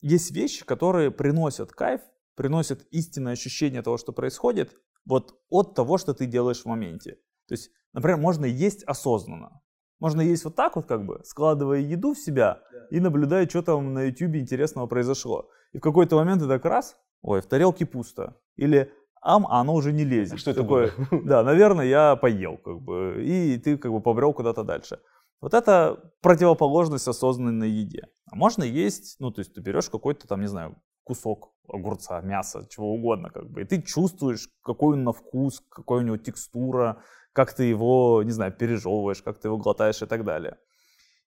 Есть 0.00 0.32
вещи, 0.32 0.64
которые 0.64 1.10
приносят 1.10 1.72
кайф 1.72 2.02
приносит 2.34 2.86
истинное 2.90 3.32
ощущение 3.32 3.82
того, 3.82 3.96
что 3.96 4.12
происходит, 4.12 4.76
вот 5.04 5.38
от 5.50 5.74
того, 5.74 5.98
что 5.98 6.14
ты 6.14 6.26
делаешь 6.26 6.62
в 6.62 6.66
моменте. 6.66 7.18
То 7.48 7.52
есть, 7.52 7.70
например, 7.92 8.18
можно 8.18 8.44
есть 8.44 8.82
осознанно. 8.84 9.60
Можно 10.00 10.20
есть 10.20 10.44
вот 10.44 10.56
так 10.56 10.76
вот, 10.76 10.86
как 10.86 11.06
бы, 11.06 11.20
складывая 11.24 11.78
еду 11.78 12.14
в 12.14 12.18
себя 12.18 12.62
и 12.90 13.00
наблюдая, 13.00 13.48
что 13.48 13.62
там 13.62 13.94
на 13.94 14.04
YouTube 14.04 14.36
интересного 14.36 14.86
произошло. 14.86 15.48
И 15.72 15.78
в 15.78 15.80
какой-то 15.80 16.16
момент 16.16 16.42
ты 16.42 16.48
так 16.48 16.64
раз, 16.64 16.96
ой, 17.22 17.40
в 17.40 17.46
тарелке 17.46 17.86
пусто. 17.86 18.36
Или 18.56 18.92
ам, 19.22 19.46
а 19.48 19.60
оно 19.60 19.74
уже 19.74 19.92
не 19.92 20.04
лезет. 20.04 20.38
Что 20.38 20.50
это 20.50 20.62
такое? 20.62 20.92
Да, 21.24 21.42
наверное, 21.42 21.86
я 21.86 22.16
поел, 22.16 22.58
как 22.58 22.80
бы, 22.80 23.22
и 23.24 23.56
ты 23.58 23.78
как 23.78 23.92
бы 23.92 24.00
побрел 24.00 24.32
куда-то 24.32 24.62
дальше. 24.62 25.00
Вот 25.40 25.54
это 25.54 26.12
противоположность 26.22 27.08
осознанной 27.08 27.70
еде. 27.70 28.08
А 28.30 28.36
можно 28.36 28.62
есть, 28.62 29.16
ну, 29.18 29.30
то 29.30 29.40
есть 29.40 29.54
ты 29.54 29.60
берешь 29.60 29.90
какой-то 29.90 30.26
там, 30.26 30.40
не 30.40 30.46
знаю, 30.48 30.76
кусок 31.04 31.52
огурца, 31.68 32.20
мяса, 32.20 32.66
чего 32.68 32.92
угодно, 32.92 33.30
как 33.30 33.50
бы. 33.50 33.62
И 33.62 33.64
ты 33.64 33.82
чувствуешь, 33.82 34.48
какой 34.62 34.96
он 34.96 35.04
на 35.04 35.12
вкус, 35.12 35.62
какой 35.68 36.00
у 36.00 36.02
него 36.02 36.16
текстура, 36.16 37.02
как 37.32 37.52
ты 37.54 37.64
его, 37.64 38.22
не 38.22 38.30
знаю, 38.30 38.52
пережевываешь, 38.52 39.22
как 39.22 39.38
ты 39.38 39.48
его 39.48 39.58
глотаешь 39.58 40.02
и 40.02 40.06
так 40.06 40.24
далее. 40.24 40.58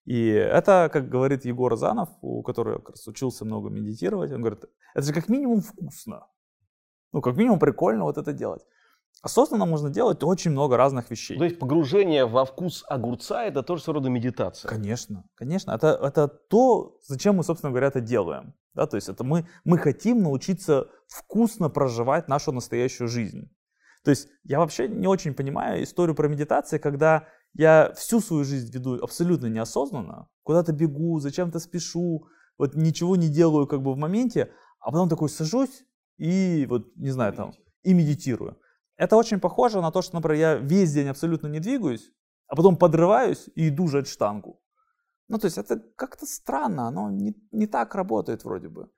И 0.04 0.28
это, 0.28 0.88
как 0.92 1.08
говорит 1.08 1.44
Егор 1.44 1.76
Занов, 1.76 2.08
у 2.22 2.42
которого 2.42 2.78
как 2.78 2.90
раз 2.90 3.06
учился 3.06 3.44
много 3.44 3.68
медитировать, 3.68 4.32
он 4.32 4.40
говорит, 4.40 4.64
это 4.94 5.06
же 5.06 5.12
как 5.12 5.28
минимум 5.28 5.60
вкусно. 5.60 6.26
Ну, 7.12 7.20
как 7.20 7.36
минимум 7.36 7.58
прикольно 7.58 8.04
вот 8.04 8.18
это 8.18 8.32
делать. 8.32 8.62
Осознанно 9.20 9.66
можно 9.66 9.90
делать 9.90 10.22
очень 10.22 10.52
много 10.52 10.76
разных 10.76 11.10
вещей. 11.10 11.36
То 11.36 11.44
есть 11.44 11.58
погружение 11.58 12.24
во 12.24 12.44
вкус 12.44 12.84
огурца 12.88 13.44
это 13.44 13.62
тоже 13.62 13.82
своего 13.82 13.98
рода 13.98 14.10
медитация. 14.10 14.68
Конечно, 14.68 15.24
конечно. 15.34 15.72
Это, 15.72 15.98
это 16.00 16.28
то, 16.28 16.98
зачем 17.04 17.36
мы, 17.36 17.42
собственно 17.42 17.70
говоря, 17.70 17.88
это 17.88 18.00
делаем. 18.00 18.54
Да? 18.74 18.86
То 18.86 18.96
есть 18.96 19.08
это 19.08 19.24
мы, 19.24 19.46
мы 19.64 19.78
хотим 19.78 20.22
научиться 20.22 20.88
вкусно 21.08 21.68
проживать 21.68 22.28
нашу 22.28 22.52
настоящую 22.52 23.08
жизнь. 23.08 23.50
То 24.04 24.10
есть 24.10 24.28
я 24.44 24.60
вообще 24.60 24.86
не 24.86 25.08
очень 25.08 25.34
понимаю 25.34 25.82
историю 25.82 26.14
про 26.14 26.28
медитацию, 26.28 26.80
когда 26.80 27.26
я 27.54 27.92
всю 27.96 28.20
свою 28.20 28.44
жизнь 28.44 28.72
веду 28.72 29.02
абсолютно 29.02 29.46
неосознанно, 29.46 30.28
куда-то 30.44 30.72
бегу, 30.72 31.18
зачем-то 31.18 31.58
спешу, 31.58 32.28
вот 32.56 32.76
ничего 32.76 33.16
не 33.16 33.28
делаю 33.28 33.66
как 33.66 33.82
бы 33.82 33.92
в 33.92 33.96
моменте, 33.96 34.52
а 34.80 34.92
потом 34.92 35.08
такой 35.08 35.28
сажусь 35.28 35.84
и 36.18 36.66
вот, 36.68 36.94
не 36.96 37.10
знаю, 37.10 37.32
там, 37.32 37.52
и 37.82 37.94
медитирую. 37.94 38.58
Это 38.98 39.16
очень 39.16 39.40
похоже 39.40 39.80
на 39.80 39.90
то, 39.90 40.02
что, 40.02 40.16
например, 40.16 40.38
я 40.38 40.54
весь 40.56 40.92
день 40.92 41.08
абсолютно 41.08 41.46
не 41.46 41.60
двигаюсь, 41.60 42.12
а 42.48 42.56
потом 42.56 42.76
подрываюсь 42.76 43.48
и 43.54 43.68
иду 43.68 43.88
жать 43.88 44.08
штангу. 44.08 44.60
Ну, 45.28 45.38
то 45.38 45.46
есть 45.46 45.58
это 45.58 45.80
как-то 45.96 46.26
странно, 46.26 46.88
оно 46.88 47.10
не, 47.10 47.34
не 47.52 47.66
так 47.66 47.94
работает 47.94 48.44
вроде 48.44 48.68
бы. 48.68 48.90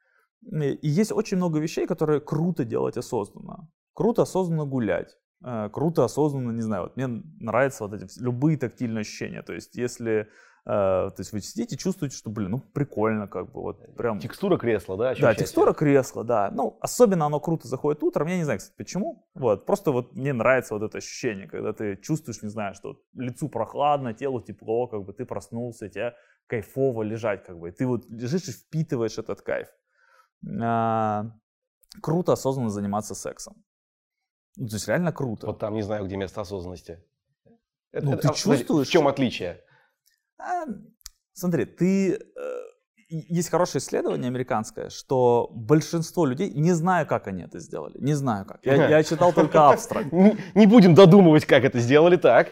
И 0.43 0.89
есть 0.89 1.13
очень 1.13 1.37
много 1.37 1.59
вещей, 1.59 1.87
которые 1.87 2.21
круто 2.21 2.65
делать 2.65 2.97
осознанно. 2.97 3.69
Круто 3.93 4.23
осознанно 4.23 4.65
гулять. 4.65 5.19
Э, 5.45 5.69
круто 5.71 6.05
осознанно, 6.05 6.53
не 6.53 6.63
знаю, 6.63 6.85
вот 6.85 6.97
мне 6.97 7.23
нравятся 7.41 7.85
вот 7.87 7.95
эти 7.95 8.07
любые 8.21 8.57
тактильные 8.57 9.03
ощущения. 9.03 9.43
То 9.43 9.53
есть 9.53 9.77
если 9.77 10.29
то 10.65 11.15
есть 11.19 11.33
вы 11.33 11.41
сидите, 11.41 11.77
чувствуете, 11.77 12.17
что, 12.17 12.31
блин, 12.31 12.51
ну 12.51 12.59
прикольно, 12.59 13.27
как 13.27 13.51
бы 13.51 13.63
вот 13.63 13.97
прям. 13.97 14.19
Текстура 14.19 14.59
кресла, 14.59 14.97
да? 14.97 15.15
Да, 15.15 15.35
текстура 15.35 15.73
кресла, 15.73 16.25
да. 16.25 16.51
Ну, 16.53 16.79
особенно 16.81 17.27
оно 17.27 17.41
круто 17.41 17.67
заходит 17.67 18.03
утром, 18.03 18.29
я 18.29 18.37
не 18.37 18.45
знаю, 18.45 18.59
кстати, 18.59 18.77
почему. 18.77 19.27
Вот, 19.35 19.67
просто 19.67 19.91
вот 19.91 20.15
мне 20.15 20.33
нравится 20.33 20.75
вот 20.75 20.83
это 20.83 20.99
ощущение, 20.99 21.49
когда 21.49 21.73
ты 21.73 21.97
чувствуешь, 21.97 22.43
не 22.43 22.49
знаю, 22.51 22.75
что 22.75 23.01
лицу 23.15 23.49
прохладно, 23.49 24.13
телу 24.13 24.41
тепло, 24.41 24.87
как 24.87 25.05
бы 25.05 25.13
ты 25.13 25.25
проснулся, 25.25 25.89
тебе 25.89 26.15
кайфово 26.47 27.03
лежать, 27.03 27.45
как 27.45 27.59
бы. 27.59 27.69
И 27.69 27.73
ты 27.73 27.87
вот 27.87 28.07
лежишь 28.09 28.49
и 28.49 28.53
впитываешь 28.53 29.19
этот 29.19 29.41
кайф. 29.41 29.69
А, 30.63 31.27
круто 32.03 32.33
осознанно 32.33 32.71
заниматься 32.71 33.15
сексом. 33.15 33.55
Ну, 34.57 34.69
то 34.69 34.75
есть 34.75 34.89
реально 34.89 35.13
круто. 35.13 35.47
Вот 35.47 35.59
там 35.59 35.75
не 35.75 35.83
знаю, 35.83 36.05
где 36.07 36.17
место 36.17 36.41
осознанности. 36.41 37.03
Ну, 37.93 38.13
это, 38.13 38.29
ты 38.29 38.35
чувствуешь... 38.35 38.89
В 38.89 38.91
чем 38.91 39.09
отличие? 39.09 39.63
А, 40.41 40.65
смотри, 41.33 41.65
ты... 41.65 42.15
Э, 42.15 42.19
есть 43.11 43.51
хорошее 43.51 43.83
исследование 43.83 44.29
американское, 44.29 44.89
что 44.89 45.51
большинство 45.53 46.25
людей, 46.25 46.51
не 46.53 46.73
знаю, 46.73 47.09
как 47.09 47.27
они 47.27 47.43
это 47.43 47.59
сделали, 47.59 47.99
не 47.99 48.15
знаю 48.15 48.47
как. 48.47 48.65
Я, 48.65 48.89
я 48.89 49.03
читал 49.03 49.33
только 49.33 49.69
абстракт. 49.71 50.13
Не, 50.13 50.39
не 50.55 50.67
будем 50.67 50.95
додумывать, 50.95 51.45
как 51.45 51.65
это 51.65 51.81
сделали, 51.81 52.17
так? 52.17 52.51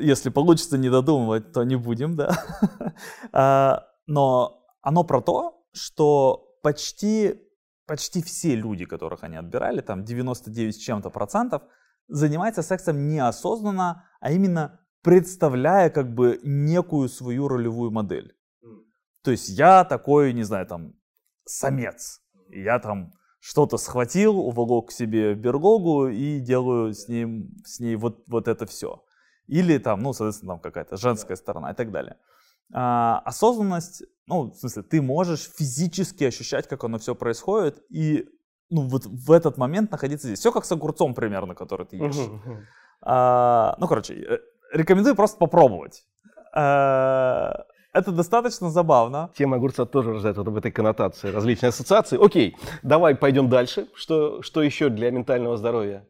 Если 0.00 0.28
получится 0.30 0.76
не 0.76 0.90
додумывать, 0.90 1.52
то 1.52 1.62
не 1.62 1.76
будем, 1.76 2.16
да. 2.16 2.36
А, 3.32 3.86
но 4.06 4.64
оно 4.82 5.04
про 5.04 5.20
то, 5.20 5.64
что 5.72 6.58
почти, 6.62 7.40
почти 7.86 8.22
все 8.22 8.56
люди, 8.56 8.84
которых 8.84 9.22
они 9.22 9.36
отбирали, 9.36 9.80
там 9.80 10.04
99 10.04 10.74
с 10.74 10.78
чем-то 10.78 11.10
процентов, 11.10 11.62
занимаются 12.08 12.62
сексом 12.62 13.08
неосознанно, 13.08 14.04
а 14.20 14.32
именно 14.32 14.79
представляя 15.02 15.90
как 15.90 16.14
бы 16.14 16.40
некую 16.42 17.08
свою 17.08 17.48
ролевую 17.48 17.90
модель. 17.90 18.34
То 19.22 19.30
есть 19.30 19.48
я 19.48 19.84
такой, 19.84 20.32
не 20.32 20.42
знаю, 20.42 20.66
там, 20.66 20.94
самец. 21.44 22.20
И 22.48 22.62
я 22.62 22.78
там 22.78 23.12
что-то 23.38 23.78
схватил, 23.78 24.38
уволок 24.38 24.88
к 24.88 24.92
себе 24.92 25.34
в 25.34 25.38
берлогу 25.38 26.08
и 26.08 26.40
делаю 26.40 26.94
с, 26.94 27.08
ним, 27.08 27.50
с 27.64 27.80
ней 27.80 27.96
вот, 27.96 28.22
вот 28.26 28.48
это 28.48 28.66
все. 28.66 29.02
Или 29.46 29.78
там, 29.78 30.00
ну, 30.00 30.12
соответственно, 30.12 30.54
там 30.54 30.60
какая-то 30.60 30.96
женская 30.96 31.36
сторона 31.36 31.72
и 31.72 31.74
так 31.74 31.90
далее. 31.90 32.16
А, 32.72 33.20
осознанность, 33.24 34.04
ну, 34.26 34.50
в 34.50 34.54
смысле, 34.54 34.82
ты 34.82 35.02
можешь 35.02 35.50
физически 35.56 36.24
ощущать, 36.24 36.68
как 36.68 36.84
оно 36.84 36.98
все 36.98 37.14
происходит, 37.14 37.82
и 37.90 38.28
ну, 38.68 38.82
вот 38.82 39.06
в 39.06 39.32
этот 39.32 39.58
момент 39.58 39.90
находиться 39.90 40.28
здесь. 40.28 40.38
Все 40.38 40.52
как 40.52 40.64
с 40.64 40.72
огурцом 40.72 41.14
примерно, 41.14 41.54
который 41.54 41.86
ты 41.86 41.96
ешь. 41.96 42.16
А, 43.02 43.74
ну, 43.78 43.88
короче, 43.88 44.14
э, 44.14 44.38
рекомендую 44.72 45.16
просто 45.16 45.38
попробовать. 45.38 46.04
А, 46.54 47.64
это 47.92 48.12
достаточно 48.12 48.70
забавно. 48.70 49.30
Тема 49.34 49.56
огурца 49.56 49.84
тоже 49.84 50.12
рождает 50.12 50.36
вот 50.36 50.48
в 50.48 50.56
этой 50.56 50.70
коннотации 50.70 51.30
различные 51.30 51.70
ассоциации. 51.70 52.24
Окей, 52.24 52.56
давай 52.82 53.14
пойдем 53.14 53.48
дальше. 53.48 53.88
Что, 53.94 54.42
что 54.42 54.62
еще 54.62 54.88
для 54.88 55.10
ментального 55.10 55.56
здоровья? 55.56 56.06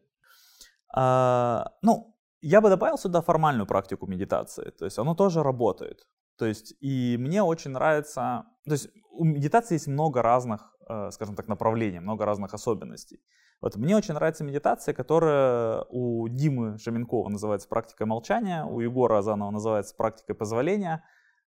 А, 0.93 1.71
ну, 1.81 2.15
я 2.41 2.61
бы 2.61 2.69
добавил 2.69 2.97
сюда 2.97 3.21
формальную 3.21 3.65
практику 3.65 4.07
медитации. 4.07 4.71
То 4.71 4.85
есть 4.85 4.99
оно 4.99 5.15
тоже 5.15 5.43
работает. 5.43 6.07
То 6.37 6.45
есть 6.45 6.73
и 6.79 7.17
мне 7.19 7.43
очень 7.43 7.71
нравится... 7.71 8.45
То 8.65 8.73
есть 8.73 8.89
у 9.11 9.23
медитации 9.23 9.75
есть 9.75 9.87
много 9.87 10.21
разных, 10.21 10.75
э, 10.87 11.11
скажем 11.11 11.35
так, 11.35 11.47
направлений, 11.47 11.99
много 11.99 12.25
разных 12.25 12.53
особенностей. 12.53 13.19
Вот 13.61 13.75
мне 13.75 13.95
очень 13.95 14.15
нравится 14.15 14.43
медитация, 14.43 14.93
которая 14.95 15.85
у 15.89 16.27
Димы 16.27 16.79
Шаменкова 16.79 17.29
называется 17.29 17.67
практикой 17.67 18.07
молчания, 18.07 18.65
у 18.65 18.79
Егора 18.79 19.19
Азанова 19.19 19.51
называется 19.51 19.95
практикой 19.95 20.33
позволения. 20.35 21.03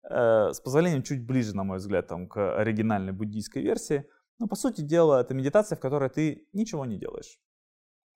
Э, 0.04 0.52
с 0.52 0.60
позволением 0.60 1.04
чуть 1.04 1.26
ближе, 1.26 1.56
на 1.56 1.64
мой 1.64 1.78
взгляд, 1.78 2.08
там, 2.08 2.28
к 2.28 2.58
оригинальной 2.58 3.14
буддийской 3.14 3.62
версии. 3.62 4.06
Но 4.40 4.48
по 4.48 4.56
сути 4.56 4.82
дела 4.82 5.22
это 5.22 5.34
медитация, 5.34 5.78
в 5.78 5.80
которой 5.80 6.10
ты 6.10 6.50
ничего 6.52 6.86
не 6.86 6.98
делаешь. 6.98 7.40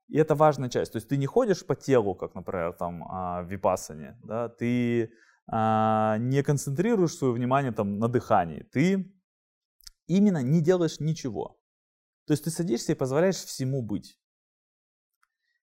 И 0.09 0.17
это 0.17 0.35
важная 0.35 0.69
часть. 0.69 0.91
То 0.91 0.97
есть 0.97 1.07
ты 1.07 1.17
не 1.17 1.25
ходишь 1.25 1.65
по 1.65 1.75
телу, 1.75 2.15
как, 2.15 2.35
например, 2.35 2.73
там 2.73 3.03
а, 3.09 3.43
в 3.43 3.47
випассане, 3.47 4.17
да, 4.23 4.49
ты 4.49 5.11
а, 5.47 6.17
не 6.17 6.43
концентрируешь 6.43 7.15
свое 7.15 7.33
внимание 7.33 7.71
там 7.71 7.97
на 7.97 8.07
дыхании, 8.07 8.63
ты 8.71 9.11
именно 10.07 10.43
не 10.43 10.61
делаешь 10.61 10.99
ничего. 10.99 11.59
То 12.25 12.33
есть 12.33 12.43
ты 12.43 12.49
садишься 12.49 12.91
и 12.91 12.95
позволяешь 12.95 13.35
всему 13.35 13.81
быть. 13.81 14.19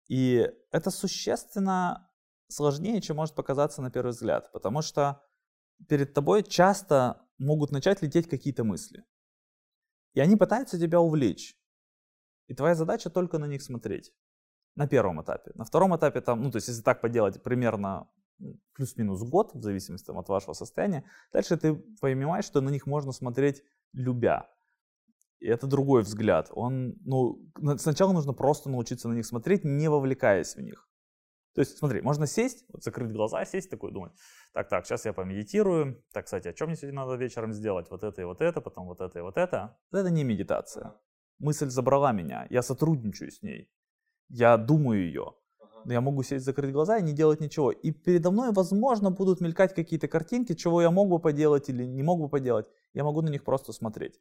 И 0.07 0.49
это 0.71 0.89
существенно 0.89 2.11
сложнее, 2.47 2.99
чем 3.01 3.17
может 3.17 3.35
показаться 3.35 3.81
на 3.81 3.91
первый 3.91 4.09
взгляд, 4.09 4.51
потому 4.51 4.81
что 4.81 5.23
перед 5.87 6.13
тобой 6.13 6.43
часто 6.43 7.21
могут 7.37 7.71
начать 7.71 8.01
лететь 8.01 8.27
какие-то 8.27 8.63
мысли. 8.63 9.05
И 10.13 10.19
они 10.19 10.35
пытаются 10.35 10.79
тебя 10.79 10.99
увлечь. 10.99 11.55
И 12.47 12.55
твоя 12.55 12.73
задача 12.73 13.11
только 13.11 13.37
на 13.37 13.45
них 13.45 13.61
смотреть. 13.61 14.11
На 14.75 14.87
первом 14.87 15.21
этапе. 15.21 15.51
На 15.55 15.65
втором 15.65 15.95
этапе 15.95 16.21
там, 16.21 16.41
ну 16.41 16.51
то 16.51 16.57
есть 16.57 16.67
если 16.67 16.81
так 16.81 17.01
поделать 17.01 17.43
примерно 17.43 18.09
плюс-минус 18.73 19.21
год, 19.23 19.53
в 19.53 19.61
зависимости 19.61 20.05
там, 20.05 20.17
от 20.17 20.29
вашего 20.29 20.53
состояния, 20.53 21.03
дальше 21.31 21.57
ты 21.57 21.75
понимаешь, 21.75 22.45
что 22.45 22.61
на 22.61 22.69
них 22.69 22.87
можно 22.87 23.11
смотреть 23.11 23.63
любя. 23.93 24.49
И 25.39 25.47
это 25.47 25.67
другой 25.67 26.03
взгляд. 26.03 26.49
Он, 26.51 26.95
ну, 27.05 27.39
сначала 27.77 28.11
нужно 28.11 28.33
просто 28.33 28.69
научиться 28.69 29.07
на 29.07 29.13
них 29.13 29.25
смотреть, 29.25 29.63
не 29.63 29.89
вовлекаясь 29.89 30.55
в 30.55 30.61
них. 30.61 30.89
То 31.55 31.61
есть, 31.61 31.77
смотри, 31.77 32.01
можно 32.01 32.27
сесть, 32.27 32.65
вот 32.69 32.83
закрыть 32.83 33.11
глаза, 33.11 33.43
сесть 33.45 33.69
такой, 33.69 33.91
думать, 33.91 34.11
так, 34.53 34.69
так, 34.69 34.85
сейчас 34.85 35.05
я 35.05 35.13
помедитирую. 35.13 36.03
Так, 36.13 36.25
кстати, 36.25 36.47
а 36.47 36.55
что 36.55 36.67
мне 36.67 36.75
сегодня 36.75 37.01
надо 37.01 37.15
вечером 37.15 37.53
сделать? 37.53 37.89
Вот 37.89 38.03
это 38.03 38.21
и 38.21 38.25
вот 38.25 38.41
это, 38.41 38.61
потом 38.61 38.87
вот 38.87 39.01
это 39.01 39.19
и 39.19 39.21
вот 39.21 39.37
это. 39.37 39.77
Это 39.91 40.09
не 40.09 40.23
медитация. 40.23 40.93
Мысль 41.39 41.69
забрала 41.69 42.11
меня, 42.11 42.45
я 42.49 42.61
сотрудничаю 42.61 43.31
с 43.31 43.41
ней. 43.41 43.71
Я 44.29 44.57
думаю 44.57 45.05
ее. 45.05 45.33
Но 45.85 45.93
я 45.93 46.01
могу 46.01 46.23
сесть, 46.23 46.45
закрыть 46.45 46.71
глаза 46.73 46.97
и 46.97 47.03
не 47.03 47.13
делать 47.13 47.39
ничего. 47.39 47.71
И 47.71 47.91
передо 47.91 48.31
мной, 48.31 48.51
возможно, 48.51 49.11
будут 49.11 49.41
мелькать 49.41 49.73
какие-то 49.73 50.07
картинки, 50.07 50.53
чего 50.53 50.81
я 50.81 50.91
мог 50.91 51.09
бы 51.09 51.19
поделать 51.19 51.69
или 51.69 51.85
не 51.85 52.03
мог 52.03 52.19
бы 52.19 52.29
поделать. 52.29 52.67
Я 52.93 53.03
могу 53.03 53.21
на 53.21 53.29
них 53.29 53.43
просто 53.43 53.71
смотреть. 53.71 54.19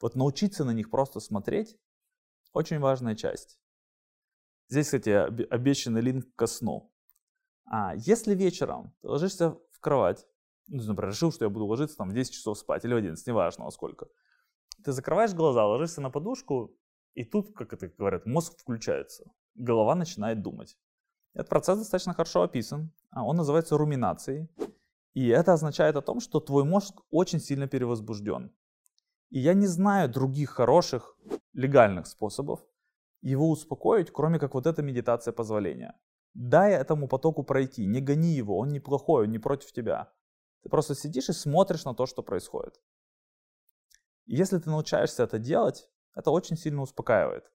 Вот 0.00 0.14
научиться 0.14 0.64
на 0.64 0.72
них 0.72 0.90
просто 0.90 1.20
смотреть– 1.20 1.78
очень 2.52 2.78
важная 2.78 3.14
часть. 3.14 3.60
Здесь, 4.68 4.86
кстати, 4.86 5.10
обещанный 5.10 6.00
линк 6.00 6.34
ко 6.34 6.46
сну. 6.46 6.92
А 7.64 7.94
если 7.96 8.34
вечером 8.34 8.94
ты 9.00 9.08
ложишься 9.08 9.56
в 9.70 9.80
кровать, 9.80 10.26
ну, 10.68 10.82
например, 10.82 11.10
решил, 11.10 11.32
что 11.32 11.44
я 11.44 11.48
буду 11.48 11.66
ложиться 11.66 11.96
там 11.96 12.10
в 12.10 12.14
10 12.14 12.32
часов 12.32 12.58
спать 12.58 12.84
или 12.84 12.94
в 12.94 12.96
11, 12.96 13.26
неважно 13.26 13.64
во 13.64 13.70
сколько, 13.70 14.08
ты 14.84 14.92
закрываешь 14.92 15.34
глаза, 15.34 15.66
ложишься 15.66 16.00
на 16.00 16.10
подушку, 16.10 16.76
и 17.14 17.24
тут, 17.24 17.54
как 17.54 17.72
это 17.72 17.88
говорят, 17.88 18.26
мозг 18.26 18.58
включается, 18.58 19.30
голова 19.54 19.94
начинает 19.94 20.42
думать. 20.42 20.78
Этот 21.34 21.48
процесс 21.48 21.78
достаточно 21.78 22.14
хорошо 22.14 22.42
описан. 22.42 22.92
А, 23.10 23.24
он 23.24 23.36
называется 23.36 23.76
руминацией. 23.76 24.48
И 25.14 25.28
это 25.28 25.52
означает 25.52 25.96
о 25.96 26.02
том, 26.02 26.20
что 26.20 26.40
твой 26.40 26.64
мозг 26.64 27.00
очень 27.10 27.40
сильно 27.40 27.66
перевозбужден. 27.66 28.52
И 29.30 29.38
я 29.38 29.54
не 29.54 29.66
знаю 29.66 30.08
других 30.08 30.50
хороших 30.50 31.16
легальных 31.52 32.06
способов 32.06 32.60
его 33.22 33.50
успокоить, 33.50 34.10
кроме 34.10 34.38
как 34.38 34.54
вот 34.54 34.66
эта 34.66 34.82
медитация 34.82 35.32
позволения. 35.32 35.94
Дай 36.34 36.72
этому 36.72 37.08
потоку 37.08 37.42
пройти, 37.42 37.86
не 37.86 38.00
гони 38.00 38.32
его, 38.32 38.58
он 38.58 38.68
неплохой, 38.68 39.24
он 39.24 39.32
не 39.32 39.38
против 39.38 39.72
тебя. 39.72 40.12
Ты 40.62 40.68
просто 40.68 40.94
сидишь 40.94 41.28
и 41.28 41.32
смотришь 41.32 41.84
на 41.84 41.94
то, 41.94 42.06
что 42.06 42.22
происходит. 42.22 42.80
И 44.26 44.36
если 44.36 44.58
ты 44.58 44.70
научаешься 44.70 45.24
это 45.24 45.38
делать, 45.38 45.88
это 46.14 46.30
очень 46.30 46.56
сильно 46.56 46.82
успокаивает. 46.82 47.50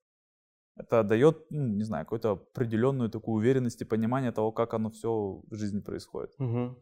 Это 0.76 1.04
дает, 1.04 1.50
ну, 1.50 1.68
не 1.68 1.84
знаю, 1.84 2.06
какую-то 2.06 2.32
определенную 2.32 3.10
такую 3.10 3.38
уверенность 3.38 3.82
и 3.82 3.86
понимание 3.86 4.32
того, 4.32 4.52
как 4.52 4.74
оно 4.74 4.90
все 4.90 5.42
в 5.50 5.56
жизни 5.56 5.80
происходит. 5.80 6.34
Угу. 6.38 6.76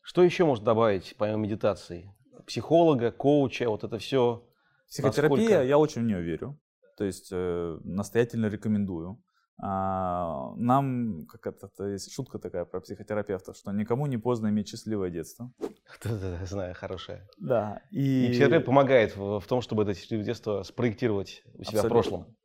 Что 0.00 0.22
еще 0.22 0.46
можно 0.46 0.64
добавить 0.64 1.14
помимо 1.18 1.38
медитации? 1.38 2.14
Психолога, 2.46 3.10
коуча, 3.10 3.68
вот 3.68 3.84
это 3.84 3.98
все. 3.98 4.44
Психотерапия, 4.88 5.38
насколько... 5.38 5.64
я 5.64 5.78
очень 5.78 6.02
в 6.02 6.04
нее 6.04 6.22
верю. 6.22 6.58
То 6.96 7.04
есть 7.04 7.28
э, 7.30 7.78
настоятельно 7.84 8.46
рекомендую. 8.46 9.22
А, 9.60 10.52
нам, 10.56 11.26
как 11.26 11.46
это, 11.48 11.66
это 11.66 11.88
есть 11.88 12.12
шутка 12.12 12.38
такая 12.38 12.64
про 12.64 12.80
психотерапевтов, 12.80 13.56
что 13.56 13.72
никому 13.72 14.06
не 14.06 14.16
поздно 14.16 14.48
иметь 14.48 14.68
счастливое 14.68 15.10
детство. 15.10 15.52
Да-да, 16.04 16.44
знаю, 16.44 16.74
хорошее. 16.74 17.28
Да. 17.38 17.82
И, 17.90 18.26
и 18.26 18.30
психотерапия 18.30 18.64
помогает 18.64 19.16
в, 19.16 19.40
в 19.40 19.46
том, 19.46 19.60
чтобы 19.60 19.82
это 19.82 19.94
счастливое 19.94 20.24
детство 20.24 20.62
спроектировать 20.62 21.42
у 21.54 21.64
себя 21.64 21.80
Абсолютно. 21.80 21.88
в 21.88 21.92
прошлом. 21.92 22.36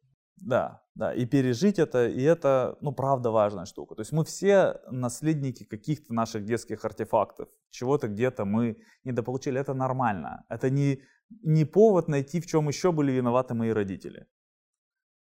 Да, 0.46 0.82
да, 0.96 1.14
и 1.14 1.26
пережить 1.26 1.80
это, 1.80 2.06
и 2.06 2.22
это, 2.22 2.78
ну, 2.82 2.92
правда 2.92 3.32
важная 3.32 3.66
штука. 3.66 3.96
То 3.96 4.02
есть 4.02 4.12
мы 4.12 4.26
все 4.26 4.82
наследники 4.92 5.64
каких-то 5.64 6.14
наших 6.14 6.44
детских 6.44 6.84
артефактов, 6.84 7.48
чего-то 7.70 8.10
где-то 8.10 8.44
мы 8.44 8.78
недополучили, 9.06 9.62
это 9.62 9.74
нормально. 9.74 10.44
Это 10.50 10.70
не, 10.70 11.02
не 11.44 11.64
повод 11.64 12.10
найти, 12.10 12.42
в 12.42 12.46
чем 12.46 12.68
еще 12.68 12.92
были 12.92 13.14
виноваты 13.14 13.54
мои 13.54 13.70
родители. 13.70 14.28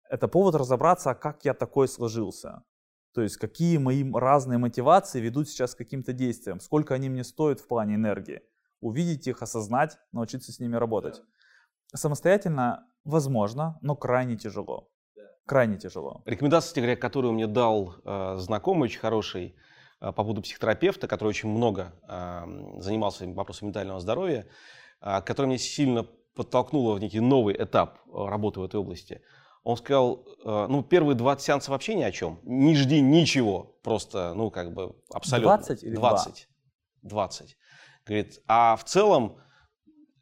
Это 0.10 0.28
повод 0.28 0.56
разобраться, 0.56 1.12
а 1.12 1.16
как 1.16 1.46
я 1.46 1.54
такой 1.54 1.88
сложился. 1.88 2.64
То 3.14 3.22
есть 3.22 3.38
какие 3.38 3.78
мои 3.78 4.04
разные 4.14 4.58
мотивации 4.58 5.22
ведут 5.22 5.48
сейчас 5.48 5.74
к 5.74 5.78
каким-то 5.78 6.12
действиям, 6.12 6.60
сколько 6.60 6.96
они 6.96 7.10
мне 7.10 7.24
стоят 7.24 7.62
в 7.62 7.68
плане 7.68 7.96
энергии. 7.96 8.42
Увидеть 8.82 9.26
их, 9.28 9.42
осознать, 9.42 9.98
научиться 10.12 10.52
с 10.52 10.60
ними 10.60 10.76
работать. 10.76 11.22
Самостоятельно 11.96 12.86
возможно, 13.06 13.80
но 13.82 13.96
крайне 13.96 14.36
тяжело 14.36 14.90
крайне 15.46 15.78
тяжело. 15.78 16.22
Рекомендация, 16.26 16.68
кстати 16.68 16.80
говоря, 16.80 16.96
которую 16.96 17.34
мне 17.34 17.48
дал 17.48 17.96
э, 18.04 18.36
знакомый 18.38 18.88
очень 18.88 19.00
хороший 19.00 19.56
э, 20.00 20.08
по 20.08 20.12
поводу 20.12 20.42
психотерапевта, 20.42 21.08
который 21.08 21.30
очень 21.30 21.50
много 21.50 21.94
э, 22.08 22.80
занимался 22.80 23.26
вопросом 23.28 23.68
ментального 23.68 24.00
здоровья, 24.00 24.48
э, 25.02 25.22
который 25.22 25.48
меня 25.48 25.58
сильно 25.58 26.08
подтолкнуло 26.36 26.96
в 26.96 27.00
некий 27.00 27.20
новый 27.20 27.56
этап 27.56 28.00
э, 28.06 28.26
работы 28.28 28.60
в 28.60 28.64
этой 28.64 28.80
области. 28.80 29.22
Он 29.64 29.78
сказал, 29.78 30.26
э, 30.44 30.68
ну, 30.70 30.84
первые 30.84 31.16
20 31.16 31.46
сеансов 31.46 31.70
вообще 31.70 31.96
ни 31.96 32.04
о 32.04 32.12
чем. 32.12 32.40
Не 32.44 32.76
жди 32.76 33.00
ничего. 33.00 33.78
Просто, 33.84 34.34
ну, 34.34 34.52
как 34.52 34.74
бы 34.74 34.96
абсолютно. 35.12 35.58
20 35.58 35.84
или 35.84 35.96
20. 35.96 36.50
20. 37.04 37.58
Говорит, 38.06 38.40
а 38.48 38.76
в 38.76 38.84
целом 38.84 39.38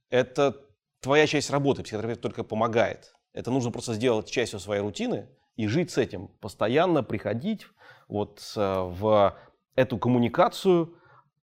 это 0.09 0.55
твоя 0.99 1.26
часть 1.26 1.49
работы. 1.49 1.84
Психотерапевт 1.84 2.22
только 2.22 2.43
помогает. 2.43 3.13
Это 3.34 3.52
нужно 3.52 3.72
просто 3.72 3.94
сделать 3.94 4.30
частью 4.30 4.60
своей 4.60 4.82
рутины 4.82 5.28
и 5.56 5.68
жить 5.68 5.92
с 5.92 5.98
этим. 5.98 6.28
Постоянно 6.40 7.04
приходить 7.04 7.66
вот 8.08 8.42
э, 8.56 8.80
в 8.82 9.36
эту 9.76 9.98
коммуникацию, 9.98 10.96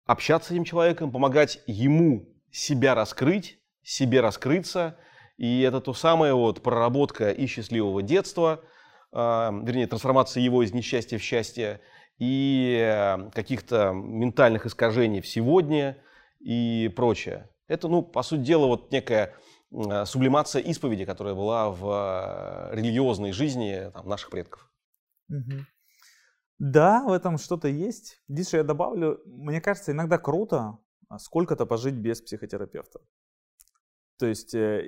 общаться 0.07 0.49
с 0.49 0.53
этим 0.53 0.65
человеком, 0.65 1.11
помогать 1.11 1.61
ему 1.67 2.29
себя 2.51 2.95
раскрыть, 2.95 3.59
себе 3.83 4.21
раскрыться. 4.21 4.97
И 5.37 5.61
это 5.63 5.81
то 5.81 5.95
самое 5.95 6.35
вот 6.35 6.63
проработка 6.63 7.31
и 7.31 7.47
счастливого 7.47 8.03
детства, 8.03 8.61
э, 9.13 9.19
вернее, 9.19 9.87
трансформация 9.87 10.43
его 10.43 10.63
из 10.63 10.73
несчастья 10.73 11.19
в 11.19 11.23
счастье, 11.23 11.81
и 12.19 12.77
э, 12.81 13.31
каких-то 13.31 13.93
ментальных 13.93 14.67
искажений 14.67 15.21
в 15.21 15.27
сегодня 15.27 15.97
и 16.41 16.93
прочее. 16.95 17.49
Это, 17.69 17.89
ну, 17.89 18.03
по 18.03 18.23
сути 18.23 18.41
дела, 18.41 18.67
вот 18.67 18.91
некая 18.91 19.35
сублимация 19.71 20.63
исповеди, 20.63 21.05
которая 21.05 21.35
была 21.35 21.71
в 21.71 22.71
э, 22.73 22.77
религиозной 22.77 23.33
жизни 23.33 23.91
там, 23.93 24.09
наших 24.09 24.31
предков. 24.31 24.71
Мгм. 25.29 25.67
Да, 26.59 27.05
в 27.05 27.13
этом 27.13 27.39
что-то 27.39 27.69
есть. 27.69 28.23
Же 28.29 28.57
я 28.57 28.65
добавлю, 28.65 29.21
мне 29.27 29.61
кажется, 29.61 29.93
иногда 29.93 30.19
круто 30.19 30.79
а, 31.09 31.19
сколько-то 31.19 31.67
пожить 31.67 31.95
без 31.95 32.21
психотерапевта. 32.21 33.01
То 34.19 34.27
есть 34.27 34.55
э, 34.55 34.85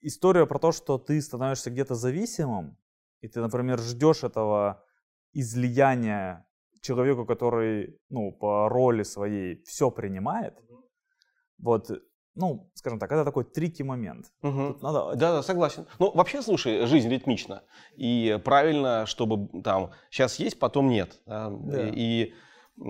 история 0.00 0.46
про 0.46 0.58
то, 0.58 0.72
что 0.72 0.98
ты 0.98 1.20
становишься 1.22 1.70
где-то 1.70 1.94
зависимым, 1.94 2.76
и 3.22 3.28
ты, 3.28 3.40
например, 3.40 3.78
ждешь 3.78 4.24
этого 4.24 4.84
излияния 5.32 6.46
человеку, 6.82 7.24
который, 7.24 7.98
ну, 8.10 8.30
по 8.32 8.68
роли 8.68 9.04
своей 9.04 9.62
все 9.64 9.90
принимает, 9.90 10.58
вот, 11.58 11.90
ну, 12.34 12.70
скажем 12.74 12.98
так, 12.98 13.12
это 13.12 13.24
такой 13.24 13.44
трики 13.44 13.82
момент. 13.82 14.26
Тут 14.40 14.82
надо 14.82 15.14
Да, 15.16 15.32
да, 15.32 15.42
согласен. 15.42 15.86
Ну, 15.98 16.10
вообще, 16.12 16.42
слушай, 16.42 16.86
жизнь 16.86 17.08
ритмична. 17.08 17.62
И 17.96 18.40
правильно, 18.44 19.06
чтобы 19.06 19.62
там 19.62 19.90
сейчас 20.10 20.36
есть, 20.40 20.58
потом 20.58 20.88
нет. 20.88 21.20
да. 21.26 21.50
Да. 21.50 21.88
И 21.94 22.32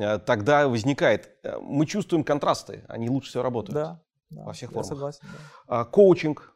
э, 0.01 0.19
тогда 0.21 0.67
возникает... 0.69 1.31
э, 1.43 1.59
Мы 1.61 1.87
чувствуем 1.87 2.25
контрасты, 2.25 2.85
они 2.89 3.11
лучше 3.11 3.29
всего 3.31 3.43
работают. 3.43 3.75
Да, 3.75 4.03
да, 4.31 4.45
Во 4.45 4.53
всех 4.53 4.71
я 4.71 4.75
формах. 4.75 4.87
согласен. 4.89 5.21
да. 5.23 5.81
А 5.81 5.85
коучинг, 5.85 6.51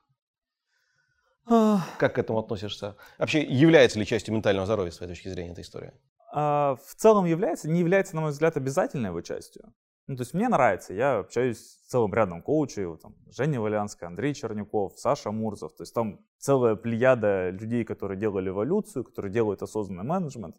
как 1.46 2.14
к 2.14 2.18
этому 2.18 2.38
относишься? 2.40 2.96
Вообще, 3.18 3.42
является 3.42 3.98
ли 3.98 4.04
частью 4.06 4.34
ментального 4.34 4.66
здоровья, 4.66 4.90
с 4.90 4.96
твоей 4.98 5.12
точки 5.12 5.28
зрения, 5.28 5.52
эта 5.52 5.62
история? 5.62 5.94
а, 6.30 6.76
в 6.76 6.94
целом 6.94 7.24
является, 7.24 7.70
не 7.70 7.80
является, 7.80 8.14
на 8.14 8.20
мой 8.20 8.30
взгляд, 8.32 8.56
обязательной 8.58 9.08
его 9.08 9.22
частью. 9.22 9.72
Ну, 10.08 10.16
то 10.16 10.22
есть 10.22 10.32
мне 10.32 10.48
нравится, 10.48 10.94
я 10.94 11.18
общаюсь 11.18 11.58
с 11.58 11.86
целым 11.90 12.14
рядом 12.14 12.40
коучей, 12.40 12.86
вот 12.86 13.02
там 13.02 13.14
Женя 13.30 13.60
Валянская, 13.60 14.08
Андрей 14.08 14.32
Черняков, 14.32 14.98
Саша 14.98 15.30
Мурзов, 15.30 15.76
то 15.76 15.82
есть 15.82 15.92
там 15.92 16.20
целая 16.38 16.76
плеяда 16.76 17.50
людей, 17.50 17.84
которые 17.84 18.18
делали 18.18 18.48
эволюцию, 18.48 19.04
которые 19.04 19.30
делают 19.30 19.62
осознанный 19.62 20.04
менеджмент. 20.04 20.56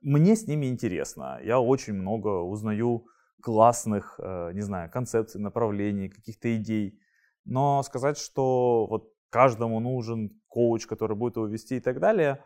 Мне 0.00 0.34
с 0.34 0.46
ними 0.46 0.66
интересно, 0.66 1.38
я 1.44 1.60
очень 1.60 1.92
много 1.92 2.40
узнаю 2.40 3.04
классных, 3.42 4.18
э, 4.22 4.52
не 4.54 4.62
знаю, 4.62 4.90
концепций, 4.90 5.38
направлений, 5.38 6.08
каких-то 6.08 6.56
идей, 6.56 6.98
но 7.44 7.82
сказать, 7.82 8.16
что 8.16 8.86
вот 8.86 9.12
каждому 9.28 9.80
нужен 9.80 10.30
коуч, 10.48 10.86
который 10.86 11.14
будет 11.14 11.36
его 11.36 11.46
вести 11.46 11.76
и 11.76 11.80
так 11.80 12.00
далее, 12.00 12.42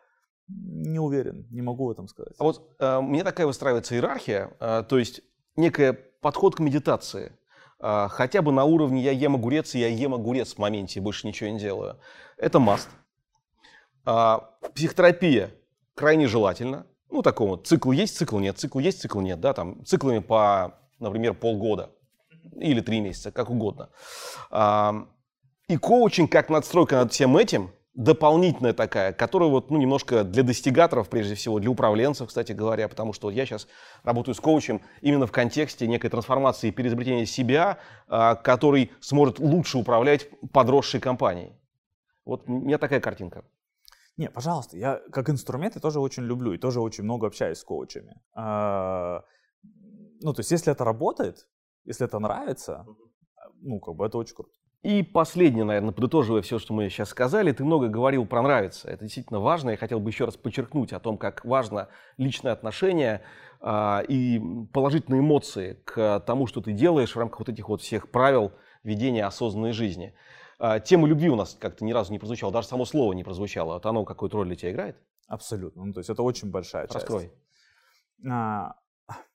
не 0.49 0.99
уверен, 0.99 1.47
не 1.53 1.63
могу 1.63 1.87
в 1.87 1.93
этом 1.93 2.09
сказать. 2.09 2.35
А 2.39 2.43
вот 2.43 2.75
э, 2.81 3.01
меня 3.01 3.23
такая 3.23 3.47
выстраивается 3.47 3.95
иерархия, 3.95 4.57
э, 4.59 4.83
то 4.89 4.99
есть 4.99 5.23
некая 5.55 6.12
подход 6.23 6.57
к 6.57 6.61
медитации. 6.61 7.33
Э, 7.79 8.09
хотя 8.11 8.41
бы 8.41 8.51
на 8.51 8.65
уровне 8.65 9.03
я 9.03 9.11
ем 9.11 9.35
огурец, 9.35 9.75
и 9.75 9.81
я 9.81 9.89
ем 9.89 10.15
огурец 10.15 10.55
в 10.55 10.59
моменте, 10.59 11.03
больше 11.03 11.27
ничего 11.27 11.51
не 11.51 11.59
делаю. 11.59 11.99
Это 12.39 12.59
маст. 12.59 12.89
психотерапия 14.75 15.51
крайне 15.95 16.27
желательно. 16.27 16.87
Ну, 17.11 17.21
такому 17.21 17.59
цикл 17.59 17.93
есть, 17.93 18.17
цикл 18.17 18.39
нет, 18.39 18.59
цикл 18.59 18.79
есть, 18.79 19.03
цикл 19.03 19.21
нет, 19.21 19.39
да, 19.39 19.53
там 19.53 19.85
циклами 19.85 20.21
по, 20.21 20.79
например, 20.99 21.35
полгода 21.35 21.91
или 22.57 22.81
три 22.81 23.01
месяца, 23.01 23.31
как 23.31 23.51
угодно. 23.51 23.91
А, 24.51 25.07
и 25.69 25.77
коучинг 25.77 26.33
как 26.33 26.49
надстройка 26.49 26.97
над 26.97 27.13
всем 27.13 27.37
этим, 27.37 27.71
дополнительная 27.95 28.73
такая, 28.73 29.13
которая 29.13 29.51
вот, 29.51 29.71
ну, 29.71 29.79
немножко 29.79 30.25
для 30.25 30.43
достигаторов, 30.43 31.09
прежде 31.09 31.35
всего, 31.35 31.59
для 31.61 31.71
управленцев, 31.71 32.29
кстати 32.29 32.53
говоря, 32.53 32.89
потому 32.89 33.13
что 33.13 33.27
вот 33.27 33.35
я 33.35 33.45
сейчас 33.45 33.69
работаю 34.03 34.35
с 34.35 34.41
коучем 34.41 34.81
именно 35.03 35.27
в 35.27 35.33
контексте 35.33 35.87
некой 35.87 36.09
трансформации 36.09 36.69
и 36.69 36.71
переизобретения 36.73 37.27
себя, 37.27 37.79
а, 38.09 38.35
который 38.35 38.93
сможет 39.01 39.39
лучше 39.39 39.79
управлять 39.79 40.29
подросшей 40.53 41.01
компанией. 41.01 41.53
Вот 42.25 42.49
у 42.49 42.53
меня 42.53 42.79
такая 42.79 43.01
картинка. 43.01 43.45
Не, 44.17 44.31
пожалуйста, 44.31 44.77
я 44.77 45.01
как 45.11 45.29
инструмент 45.29 45.75
я 45.75 45.81
тоже 45.81 46.01
очень 46.01 46.23
люблю 46.23 46.53
и 46.53 46.59
тоже 46.59 46.81
очень 46.81 47.05
много 47.05 47.27
общаюсь 47.27 47.59
с 47.59 47.65
коучами. 47.65 48.21
А, 48.35 49.25
Ну, 50.23 50.33
то 50.33 50.41
есть, 50.41 50.53
если 50.53 50.73
это 50.73 50.85
работает, 50.85 51.49
если 51.85 52.07
это 52.07 52.19
нравится, 52.21 52.87
ну, 53.61 53.81
как 53.81 53.97
бы 53.97 54.07
это 54.07 54.19
очень 54.19 54.37
круто. 54.37 54.53
И 54.83 55.05
последнее, 55.05 55.65
наверное, 55.65 55.93
подытоживая 55.93 56.43
все, 56.43 56.59
что 56.59 56.75
мы 56.75 56.89
сейчас 56.89 57.11
сказали, 57.11 57.53
ты 57.53 57.65
много 57.65 57.87
говорил 57.87 58.27
про 58.27 58.43
нравится. 58.43 58.89
Это 58.89 59.05
действительно 59.05 59.39
важно. 59.39 59.71
Я 59.71 59.77
хотел 59.77 60.01
бы 60.01 60.11
еще 60.11 60.25
раз 60.25 60.37
подчеркнуть 60.37 60.93
о 60.93 60.99
том, 60.99 61.19
как 61.19 61.45
важно 61.45 61.89
личное 62.17 62.53
отношение 62.53 63.23
а, 63.61 64.03
и 64.09 64.41
положительные 64.73 65.21
эмоции 65.21 65.81
к 65.85 66.19
тому, 66.27 66.49
что 66.49 66.61
ты 66.61 66.73
делаешь 66.73 67.15
в 67.15 67.19
рамках 67.19 67.39
вот 67.39 67.49
этих 67.49 67.69
вот 67.69 67.81
всех 67.81 68.11
правил 68.11 68.53
ведения 68.83 69.25
осознанной 69.25 69.71
жизни. 69.73 70.15
А, 70.59 70.81
тема 70.81 71.07
любви 71.07 71.29
у 71.29 71.37
нас 71.37 71.57
как-то 71.59 71.85
ни 71.85 71.93
разу 71.93 72.11
не 72.11 72.19
прозвучала, 72.19 72.53
даже 72.53 72.67
само 72.67 72.85
слово 72.85 73.13
не 73.13 73.23
прозвучало. 73.23 73.75
Вот 73.75 73.87
оно 73.87 74.05
какую-то 74.05 74.39
роль 74.39 74.49
для 74.49 74.57
тебя 74.57 74.73
играет? 74.73 74.97
Абсолютно. 75.29 75.85
Ну, 75.85 75.93
то 75.93 76.01
есть, 76.01 76.11
это 76.11 76.25
очень 76.25 76.51
большая 76.51 76.89
часть. 76.89 76.95
Раскрой. 76.97 77.31
А, 78.29 78.75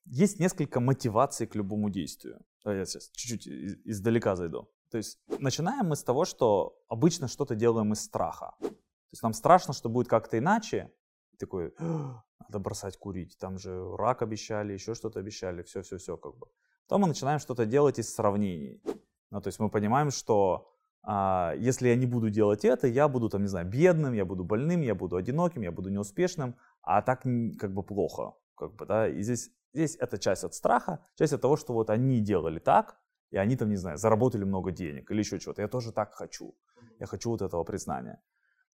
есть 0.03 0.41
несколько 0.41 0.81
мотиваций 0.81 1.47
к 1.47 1.55
любому 1.55 1.89
действию. 1.89 2.41
Я 2.65 2.83
сейчас 2.83 3.09
чуть-чуть 3.11 3.47
из- 3.47 3.77
издалека 3.85 4.35
зайду. 4.35 4.67
То 4.89 4.97
есть 4.97 5.19
начинаем 5.39 5.87
мы 5.87 5.95
с 5.95 6.03
того, 6.03 6.25
что 6.25 6.81
обычно 6.87 7.27
что-то 7.27 7.55
делаем 7.55 7.93
из 7.93 8.01
страха. 8.01 8.55
То 8.59 9.13
есть 9.13 9.23
нам 9.23 9.33
страшно, 9.33 9.73
что 9.73 9.89
будет 9.89 10.07
как-то 10.07 10.37
иначе. 10.37 10.91
Такой, 11.39 11.73
«А, 11.79 12.23
надо 12.39 12.59
бросать 12.59 12.97
курить, 12.97 13.37
там 13.37 13.59
же 13.59 13.95
рак 13.95 14.21
обещали, 14.21 14.73
еще 14.73 14.95
что-то 14.95 15.19
обещали, 15.19 15.61
все-все-все 15.63 16.17
как 16.17 16.35
бы. 16.37 16.47
Потом 16.87 17.01
мы 17.01 17.07
начинаем 17.07 17.39
что-то 17.39 17.65
делать 17.65 17.99
из 17.99 18.13
сравнений. 18.13 18.81
Ну, 19.29 19.41
то 19.41 19.47
есть 19.47 19.59
мы 19.59 19.69
понимаем, 19.69 20.09
что 20.09 20.71
а, 21.03 21.53
если 21.57 21.89
я 21.89 21.95
не 21.95 22.05
буду 22.05 22.29
делать 22.29 22.65
это, 22.65 22.87
я 22.87 23.07
буду 23.07 23.29
там, 23.29 23.41
не 23.41 23.47
знаю, 23.47 23.67
бедным, 23.67 24.13
я 24.13 24.25
буду 24.25 24.43
больным, 24.43 24.81
я 24.81 24.95
буду 24.95 25.15
одиноким, 25.15 25.61
я 25.61 25.71
буду 25.71 25.89
неуспешным, 25.89 26.55
а 26.81 27.01
так 27.01 27.23
как 27.59 27.73
бы 27.73 27.83
плохо, 27.83 28.33
как 28.55 28.75
бы, 28.75 28.85
да, 28.85 29.07
и 29.07 29.21
здесь, 29.21 29.51
здесь 29.73 29.95
это 29.95 30.17
часть 30.17 30.43
от 30.43 30.53
страха, 30.53 30.99
часть 31.15 31.33
от 31.33 31.41
того, 31.41 31.55
что 31.57 31.73
вот 31.73 31.89
они 31.89 32.19
делали 32.19 32.59
так, 32.59 32.97
и 33.31 33.37
они 33.37 33.55
там, 33.55 33.69
не 33.69 33.75
знаю, 33.75 33.97
заработали 33.97 34.43
много 34.43 34.71
денег 34.71 35.11
или 35.11 35.19
еще 35.19 35.39
чего-то, 35.39 35.61
я 35.61 35.67
тоже 35.67 35.91
так 35.91 36.13
хочу, 36.13 36.55
я 36.99 37.05
хочу 37.05 37.29
вот 37.29 37.41
этого 37.41 37.63
признания. 37.63 38.21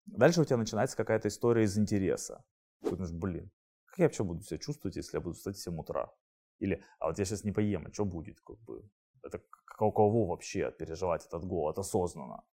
Дальше 0.06 0.42
у 0.42 0.46
тебя 0.46 0.58
начинается 0.58 0.98
какая-то 0.98 1.28
история 1.28 1.64
из 1.64 1.78
интереса. 1.78 2.44
Ты 2.82 2.92
думаешь, 2.92 3.12
блин, 3.12 3.52
как 3.86 4.00
я 4.00 4.06
вообще 4.06 4.24
буду 4.24 4.42
себя 4.42 4.58
чувствовать, 4.58 4.96
если 4.96 5.18
я 5.18 5.22
буду 5.22 5.36
встать 5.36 5.58
в 5.58 5.62
7 5.62 5.80
утра? 5.80 6.12
Или, 6.60 6.84
а 7.00 7.08
вот 7.08 7.20
я 7.20 7.26
сейчас 7.26 7.44
не 7.44 7.52
поем, 7.52 7.86
а 7.88 7.94
что 7.94 8.06
будет, 8.06 8.40
как 8.42 8.60
бы, 8.60 8.84
это 9.24 9.42
каково 9.66 10.28
вообще 10.28 10.72
переживать 10.72 11.26
этот 11.26 11.46
голод 11.46 11.78
осознанно? 11.78 12.44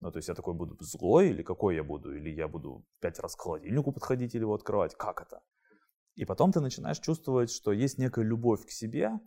Ну, 0.00 0.10
то 0.10 0.18
есть 0.18 0.28
я 0.28 0.34
такой 0.34 0.54
буду 0.54 0.76
злой, 0.80 1.30
или 1.30 1.42
какой 1.42 1.76
я 1.76 1.84
буду? 1.84 2.16
Или 2.16 2.30
я 2.30 2.48
буду 2.48 2.86
пять 3.00 3.18
раз 3.18 3.36
к 3.36 3.40
холодильнику 3.40 3.92
подходить 3.92 4.34
или 4.34 4.42
его 4.42 4.54
открывать? 4.54 4.94
Как 4.94 5.20
это? 5.20 5.42
И 6.14 6.24
потом 6.24 6.52
ты 6.52 6.60
начинаешь 6.60 6.98
чувствовать, 6.98 7.50
что 7.50 7.72
есть 7.72 7.98
некая 7.98 8.24
любовь 8.24 8.64
к 8.64 8.70
себе, 8.70 9.20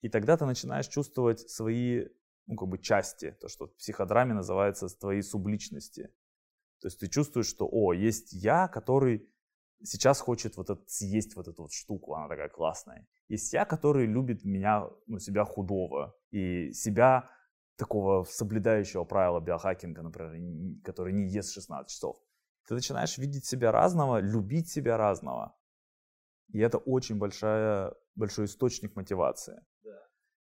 и 0.00 0.08
тогда 0.08 0.36
ты 0.36 0.46
начинаешь 0.46 0.88
чувствовать 0.88 1.40
свои, 1.50 2.06
ну, 2.46 2.56
как 2.56 2.68
бы 2.68 2.78
части, 2.78 3.36
то, 3.40 3.48
что 3.48 3.66
в 3.66 3.76
психодраме 3.76 4.34
называется 4.34 4.88
твои 4.88 5.22
субличности. 5.22 6.12
То 6.80 6.88
есть 6.88 6.98
ты 6.98 7.08
чувствуешь, 7.08 7.46
что, 7.46 7.68
о, 7.70 7.92
есть 7.92 8.32
я, 8.32 8.68
который 8.68 9.28
сейчас 9.82 10.20
хочет 10.20 10.56
вот 10.56 10.70
это, 10.70 10.82
съесть 10.86 11.36
вот 11.36 11.48
эту 11.48 11.62
вот 11.62 11.72
штуку, 11.72 12.14
она 12.14 12.28
такая 12.28 12.48
классная. 12.48 13.06
Есть 13.28 13.52
я, 13.52 13.64
который 13.64 14.06
любит 14.06 14.44
меня, 14.44 14.88
ну, 15.06 15.18
себя 15.18 15.44
худого, 15.44 16.16
и 16.30 16.72
себя 16.72 17.30
такого 17.76 18.24
соблюдающего 18.24 19.04
правила 19.04 19.40
биохакинга, 19.40 20.02
например, 20.02 20.82
который 20.84 21.12
не 21.12 21.28
ест 21.28 21.52
16 21.52 21.90
часов. 21.90 22.16
Ты 22.68 22.74
начинаешь 22.74 23.16
видеть 23.18 23.46
себя 23.46 23.72
разного, 23.72 24.20
любить 24.20 24.68
себя 24.68 24.96
разного. 24.96 25.56
И 26.52 26.58
это 26.58 26.78
очень 26.78 27.16
большая, 27.16 27.94
большой 28.14 28.46
источник 28.46 28.96
мотивации. 28.96 29.62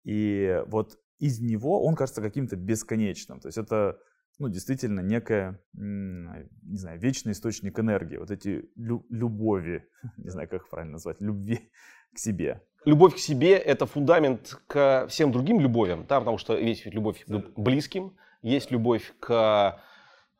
И 0.04 0.64
вот 0.68 0.98
из 1.20 1.40
него 1.40 1.84
он 1.84 1.96
кажется 1.96 2.22
каким-то 2.22 2.56
бесконечным. 2.56 3.40
То 3.40 3.48
есть 3.48 3.58
это 3.58 3.98
ну, 4.40 4.50
действительно 4.50 5.00
некая, 5.00 5.60
не 5.74 6.78
знаю, 6.78 7.00
вечный 7.00 7.34
источник 7.34 7.80
энергии. 7.80 8.18
Вот 8.18 8.32
эти 8.32 8.70
лю- 8.76 9.06
любови, 9.10 9.86
не 10.18 10.30
знаю, 10.30 10.50
как 10.50 10.64
их 10.64 10.70
правильно 10.70 10.94
назвать, 10.94 11.22
любви 11.22 11.72
к 12.14 12.20
себе. 12.20 12.62
Любовь 12.86 13.16
к 13.16 13.20
себе– 13.20 13.58
это 13.58 13.86
фундамент 13.86 14.60
к 14.68 15.08
всем 15.08 15.32
другим 15.32 15.62
любовям, 15.62 16.06
да, 16.10 16.20
потому 16.20 16.38
что 16.38 16.58
есть 16.58 16.86
любовь 16.86 17.24
к 17.26 17.60
близким, 17.60 18.18
есть 18.42 18.72
любовь 18.72 19.14
к 19.22 19.80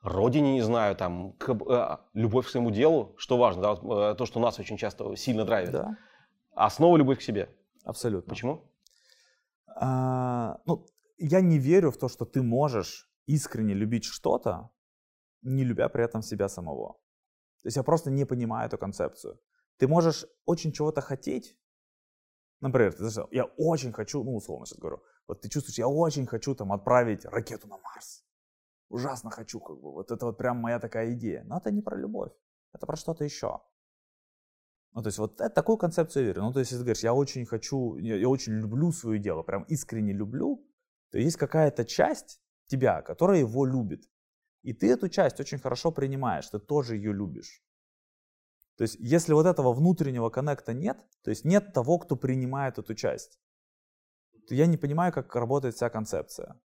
родине, 0.02 0.56
не 0.56 0.62
знаю, 0.62 0.98
там, 0.98 1.32
к, 1.34 1.50
э, 1.52 1.98
любовь 2.14 2.48
к 2.48 2.50
своему 2.50 2.70
делу, 2.72 3.16
что 3.18 3.38
важно, 3.38 3.62
да, 3.62 3.74
вот, 3.76 4.14
э, 4.14 4.16
то, 4.18 4.26
что 4.26 4.42
нас 4.42 4.60
очень 4.60 4.76
часто 4.76 5.16
сильно 5.16 5.46
драйвит. 5.46 5.72
Да, 5.72 5.98
Основа– 6.54 6.98
любовь 6.98 7.20
к 7.20 7.22
себе. 7.22 7.48
абсолютно. 7.86 8.30
Почему? 8.30 8.70
А, 9.76 10.62
ну, 10.66 10.86
я 11.18 11.42
не 11.42 11.58
верю 11.58 11.92
в 11.92 11.98
то, 11.98 12.08
что 12.08 12.26
ты 12.26 12.42
можешь 12.42 13.10
искренне 13.26 13.74
любить 13.74 14.06
что-то, 14.06 14.70
не 15.42 15.64
любя 15.64 15.90
при 15.90 16.04
этом 16.04 16.22
себя 16.22 16.50
самого. 16.50 16.94
То 17.62 17.68
есть 17.68 17.78
я 17.78 17.84
просто 17.84 18.12
не 18.12 18.26
понимаю 18.26 18.68
эту 18.68 18.78
концепцию. 18.78 19.40
Ты 19.78 19.88
можешь 19.88 20.26
очень 20.46 20.72
чего-то 20.72 21.02
хотеть. 21.02 21.58
Например, 22.62 22.94
ты 22.94 23.10
знаешь, 23.10 23.30
я 23.32 23.46
очень 23.58 23.92
хочу, 23.92 24.24
ну, 24.24 24.36
условно 24.36 24.66
сейчас 24.66 24.80
говорю, 24.80 25.02
Вот 25.28 25.42
ты 25.42 25.50
чувствуешь, 25.50 25.80
я 25.80 25.88
очень 25.88 26.26
хочу 26.26 26.56
там 26.56 26.72
отправить 26.72 27.26
ракету 27.26 27.68
на 27.68 27.78
Марс. 27.78 28.26
Ужасно 28.90 29.32
хочу, 29.32 29.60
как 29.60 29.78
бы. 29.82 29.92
Вот 29.92 30.12
это 30.12 30.26
вот 30.26 30.38
прям 30.38 30.58
моя 30.58 30.80
такая 30.80 31.14
идея. 31.14 31.44
Но 31.46 31.58
это 31.58 31.72
не 31.72 31.82
про 31.82 31.98
любовь. 31.98 32.32
Это 32.74 32.86
про 32.86 32.96
что-то 32.96 33.24
еще. 33.24 33.62
Ну, 34.94 35.02
то 35.02 35.08
есть 35.08 35.18
вот 35.18 35.42
это, 35.42 35.50
такую 35.50 35.78
концепцию 35.78 36.24
я 36.24 36.28
верю. 36.28 36.44
Ну, 36.44 36.54
то 36.54 36.60
есть, 36.60 36.72
если 36.72 36.84
ты 36.84 36.86
говоришь, 36.86 37.04
я 37.04 37.14
очень 37.14 37.46
хочу, 37.46 37.98
я, 37.98 38.16
я 38.16 38.30
очень 38.30 38.54
люблю 38.54 38.92
свое 38.92 39.20
дело, 39.20 39.42
прям 39.42 39.64
искренне 39.64 40.14
люблю, 40.14 40.66
то 41.12 41.18
есть 41.18 41.38
какая-то 41.38 41.86
часть 41.86 42.42
тебя, 42.68 43.02
которая 43.02 43.40
его 43.40 43.66
любит. 43.66 44.04
И 44.62 44.74
ты 44.74 44.92
эту 44.92 45.10
часть 45.10 45.40
очень 45.40 45.60
хорошо 45.60 45.92
принимаешь, 45.92 46.48
ты 46.48 46.60
тоже 46.60 46.96
ее 46.96 47.12
любишь. 47.12 47.64
То 48.78 48.84
есть, 48.84 48.96
если 49.00 49.34
вот 49.34 49.46
этого 49.46 49.74
внутреннего 49.74 50.30
коннекта 50.30 50.74
нет, 50.74 50.98
то 51.24 51.30
есть 51.30 51.46
нет 51.46 51.74
того, 51.74 52.00
кто 52.00 52.16
принимает 52.16 52.78
эту 52.78 52.96
часть, 52.96 53.40
то 54.48 54.56
я 54.56 54.66
не 54.66 54.78
понимаю, 54.78 55.14
как 55.14 55.36
работает 55.36 55.76
вся 55.76 55.90
концепция. 55.90 56.60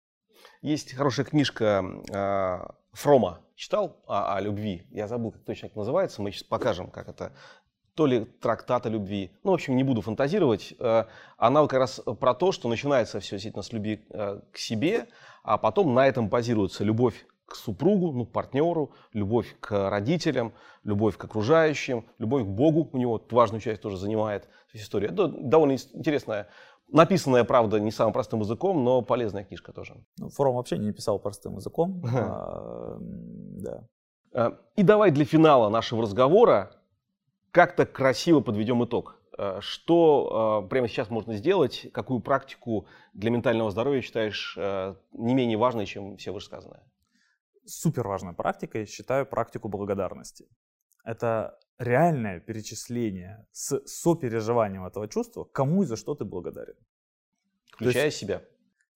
Есть 0.62 0.94
хорошая 0.94 1.26
книжка 1.26 1.84
э, 2.12 2.58
Фрома. 2.92 3.44
Читал 3.54 4.02
о, 4.06 4.36
о 4.36 4.40
любви? 4.40 4.86
Я 4.90 5.08
забыл, 5.08 5.32
как 5.32 5.44
точно 5.44 5.68
как 5.68 5.76
называется. 5.76 6.22
Мы 6.22 6.30
сейчас 6.30 6.44
покажем, 6.44 6.90
как 6.90 7.08
это 7.08 7.34
то 7.96 8.06
ли 8.06 8.26
трактат 8.40 8.86
о 8.86 8.90
любви. 8.90 9.32
Ну, 9.42 9.50
в 9.52 9.54
общем, 9.54 9.74
не 9.74 9.82
буду 9.82 10.02
фантазировать. 10.02 10.74
Э, 10.78 11.04
она 11.38 11.66
как 11.66 11.80
раз 11.80 12.00
про 12.20 12.34
то, 12.34 12.52
что 12.52 12.68
начинается 12.68 13.20
все 13.20 13.36
действительно 13.36 13.62
с 13.62 13.72
любви 13.72 14.06
э, 14.10 14.40
к 14.52 14.58
себе, 14.58 15.08
а 15.42 15.56
потом 15.56 15.94
на 15.94 16.06
этом 16.06 16.28
базируется 16.28 16.84
любовь 16.84 17.26
к 17.46 17.54
супругу, 17.54 18.12
ну, 18.12 18.26
партнеру, 18.26 18.92
любовь 19.12 19.56
к 19.60 19.88
родителям, 19.88 20.52
любовь 20.84 21.16
к 21.16 21.24
окружающим, 21.24 22.04
любовь 22.18 22.42
к 22.42 22.48
Богу, 22.48 22.90
у 22.92 22.98
него 22.98 23.20
важную 23.30 23.60
часть 23.60 23.80
тоже 23.80 23.96
занимает 23.96 24.48
история. 24.74 25.08
Это 25.08 25.28
довольно 25.28 25.72
интересная, 25.94 26.48
написанная, 26.88 27.44
правда, 27.44 27.80
не 27.80 27.90
самым 27.90 28.12
простым 28.12 28.40
языком, 28.40 28.84
но 28.84 29.00
полезная 29.00 29.44
книжка 29.44 29.72
тоже. 29.72 29.94
Ну, 30.18 30.28
Фром 30.28 30.56
вообще 30.56 30.76
не 30.76 30.92
писал 30.92 31.18
простым 31.18 31.56
языком. 31.56 32.02
А, 32.14 32.98
да. 33.00 33.86
Э, 34.32 34.52
и 34.76 34.82
давай 34.82 35.10
для 35.12 35.24
финала 35.24 35.70
нашего 35.70 36.02
разговора 36.02 36.72
как-то 37.56 37.86
красиво 37.86 38.40
подведем 38.40 38.84
итог. 38.84 39.20
Э, 39.36 39.58
что 39.60 40.62
э, 40.64 40.68
прямо 40.68 40.88
сейчас 40.88 41.10
можно 41.10 41.34
сделать, 41.34 41.88
какую 41.92 42.20
практику 42.20 42.86
для 43.14 43.30
ментального 43.30 43.70
здоровья 43.70 44.00
считаешь 44.02 44.56
не 45.12 45.34
менее 45.34 45.58
важной, 45.58 45.86
чем 45.86 46.16
все 46.16 46.32
вышесказанное? 46.32 46.84
супер 47.66 48.06
важной 48.06 48.32
практикой 48.32 48.86
считаю 48.86 49.26
практику 49.26 49.68
благодарности. 49.68 50.48
Это 51.04 51.58
реальное 51.78 52.40
перечисление 52.40 53.46
с 53.52 53.86
сопереживанием 53.86 54.84
этого 54.84 55.08
чувства, 55.08 55.44
кому 55.44 55.82
и 55.82 55.86
за 55.86 55.96
что 55.96 56.14
ты 56.14 56.24
благодарен. 56.24 56.76
Включая 57.70 58.06
есть, 58.06 58.18
себя. 58.18 58.42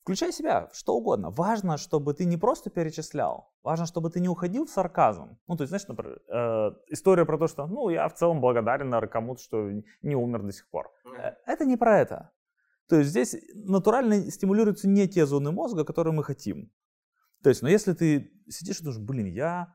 Включай 0.02 0.32
себя, 0.32 0.70
что 0.72 0.96
угодно. 0.96 1.30
Важно, 1.30 1.76
чтобы 1.76 2.14
ты 2.14 2.24
не 2.24 2.38
просто 2.38 2.70
перечислял, 2.70 3.52
важно, 3.62 3.86
чтобы 3.86 4.10
ты 4.10 4.20
не 4.20 4.28
уходил 4.28 4.64
в 4.64 4.70
сарказм. 4.70 5.38
Ну, 5.46 5.56
то 5.56 5.62
есть, 5.62 5.68
знаешь, 5.70 5.86
например, 5.88 6.20
э, 6.28 6.70
история 6.88 7.26
про 7.26 7.38
то, 7.38 7.48
что, 7.48 7.66
ну, 7.66 7.90
я 7.90 8.08
в 8.08 8.14
целом 8.14 8.40
благодарен 8.40 8.90
кому-то, 9.08 9.42
что 9.42 9.70
не 10.02 10.14
умер 10.14 10.42
до 10.42 10.52
сих 10.52 10.68
пор. 10.70 10.90
Mm. 11.04 11.34
Это 11.46 11.64
не 11.66 11.76
про 11.76 12.00
это. 12.00 12.32
То 12.88 12.96
есть 12.96 13.10
здесь 13.10 13.36
натурально 13.54 14.30
стимулируются 14.30 14.88
не 14.88 15.06
те 15.06 15.26
зоны 15.26 15.52
мозга, 15.52 15.84
которые 15.84 16.14
мы 16.14 16.24
хотим. 16.24 16.72
То 17.42 17.50
есть, 17.50 17.62
но 17.62 17.68
если 17.68 17.92
ты 17.92 18.32
сидишь 18.48 18.80
и 18.80 18.84
думаешь, 18.84 19.00
блин, 19.00 19.26
я, 19.26 19.74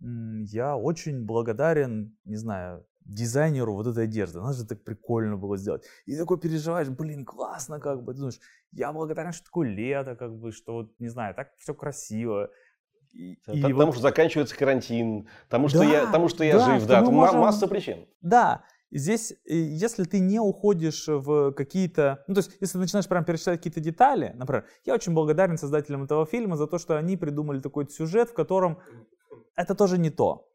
я 0.00 0.76
очень 0.76 1.26
благодарен, 1.26 2.16
не 2.24 2.36
знаю, 2.36 2.86
дизайнеру 3.04 3.74
вот 3.74 3.86
этой 3.86 4.04
одежды. 4.04 4.40
Надо 4.40 4.54
же 4.54 4.66
так 4.66 4.82
прикольно 4.82 5.36
было 5.36 5.56
сделать. 5.56 5.84
И 6.06 6.16
такой 6.16 6.38
переживаешь, 6.38 6.88
блин, 6.88 7.24
классно, 7.24 7.80
как 7.80 8.02
бы. 8.02 8.12
Ты 8.12 8.18
думаешь, 8.18 8.40
я 8.72 8.92
благодарен, 8.92 9.32
что 9.32 9.44
такое 9.44 9.68
лето, 9.68 10.16
как 10.16 10.36
бы, 10.36 10.52
что 10.52 10.72
вот, 10.74 10.92
не 10.98 11.08
знаю, 11.08 11.34
так 11.34 11.50
все 11.58 11.74
красиво. 11.74 12.50
И, 13.12 13.36
потому 13.46 13.86
вот... 13.86 13.94
что 13.94 14.02
заканчивается 14.02 14.56
карантин, 14.56 15.28
потому 15.44 15.68
что 15.68 15.78
да, 15.78 15.84
я, 15.84 16.06
потому 16.06 16.28
что 16.28 16.42
я 16.42 16.58
да, 16.58 16.64
жив, 16.64 16.86
да, 16.86 17.00
можем... 17.02 17.40
масса 17.40 17.68
причин. 17.68 18.08
Да, 18.22 18.64
здесь, 18.90 19.32
э, 19.46 19.54
если 19.54 20.02
ты 20.02 20.18
не 20.18 20.40
уходишь 20.40 21.06
в 21.06 21.52
какие-то, 21.52 22.24
ну 22.26 22.34
то 22.34 22.40
есть, 22.40 22.56
если 22.60 22.72
ты 22.72 22.78
начинаешь 22.78 23.06
прям 23.06 23.24
перечислять 23.24 23.58
какие-то 23.58 23.78
детали, 23.80 24.32
например, 24.34 24.66
я 24.84 24.94
очень 24.94 25.14
благодарен 25.14 25.58
создателям 25.58 26.02
этого 26.02 26.26
фильма 26.26 26.56
за 26.56 26.66
то, 26.66 26.78
что 26.78 26.96
они 26.96 27.16
придумали 27.16 27.60
такой 27.60 27.88
сюжет, 27.88 28.30
в 28.30 28.34
котором 28.34 28.80
это 29.54 29.76
тоже 29.76 29.96
не 29.98 30.10
то. 30.10 30.48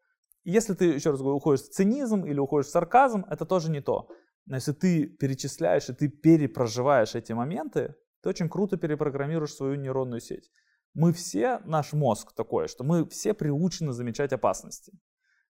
Если 0.43 0.73
ты, 0.73 0.85
еще 0.85 1.11
раз 1.11 1.19
говорю, 1.19 1.37
уходишь 1.37 1.61
в 1.61 1.69
цинизм 1.69 2.25
или 2.25 2.39
уходишь 2.39 2.67
в 2.67 2.71
сарказм, 2.71 3.25
это 3.29 3.45
тоже 3.45 3.69
не 3.69 3.81
то. 3.81 4.09
Но 4.45 4.55
если 4.55 4.71
ты 4.71 5.05
перечисляешь 5.05 5.89
и 5.89 5.93
ты 5.93 6.07
перепроживаешь 6.07 7.15
эти 7.15 7.33
моменты, 7.33 7.95
ты 8.21 8.29
очень 8.29 8.49
круто 8.49 8.77
перепрограммируешь 8.77 9.53
свою 9.53 9.75
нейронную 9.75 10.21
сеть. 10.21 10.49
Мы 10.93 11.13
все, 11.13 11.59
наш 11.65 11.93
мозг 11.93 12.33
такой, 12.33 12.67
что 12.67 12.83
мы 12.83 13.07
все 13.07 13.33
приучены 13.33 13.93
замечать 13.93 14.33
опасности. 14.33 14.93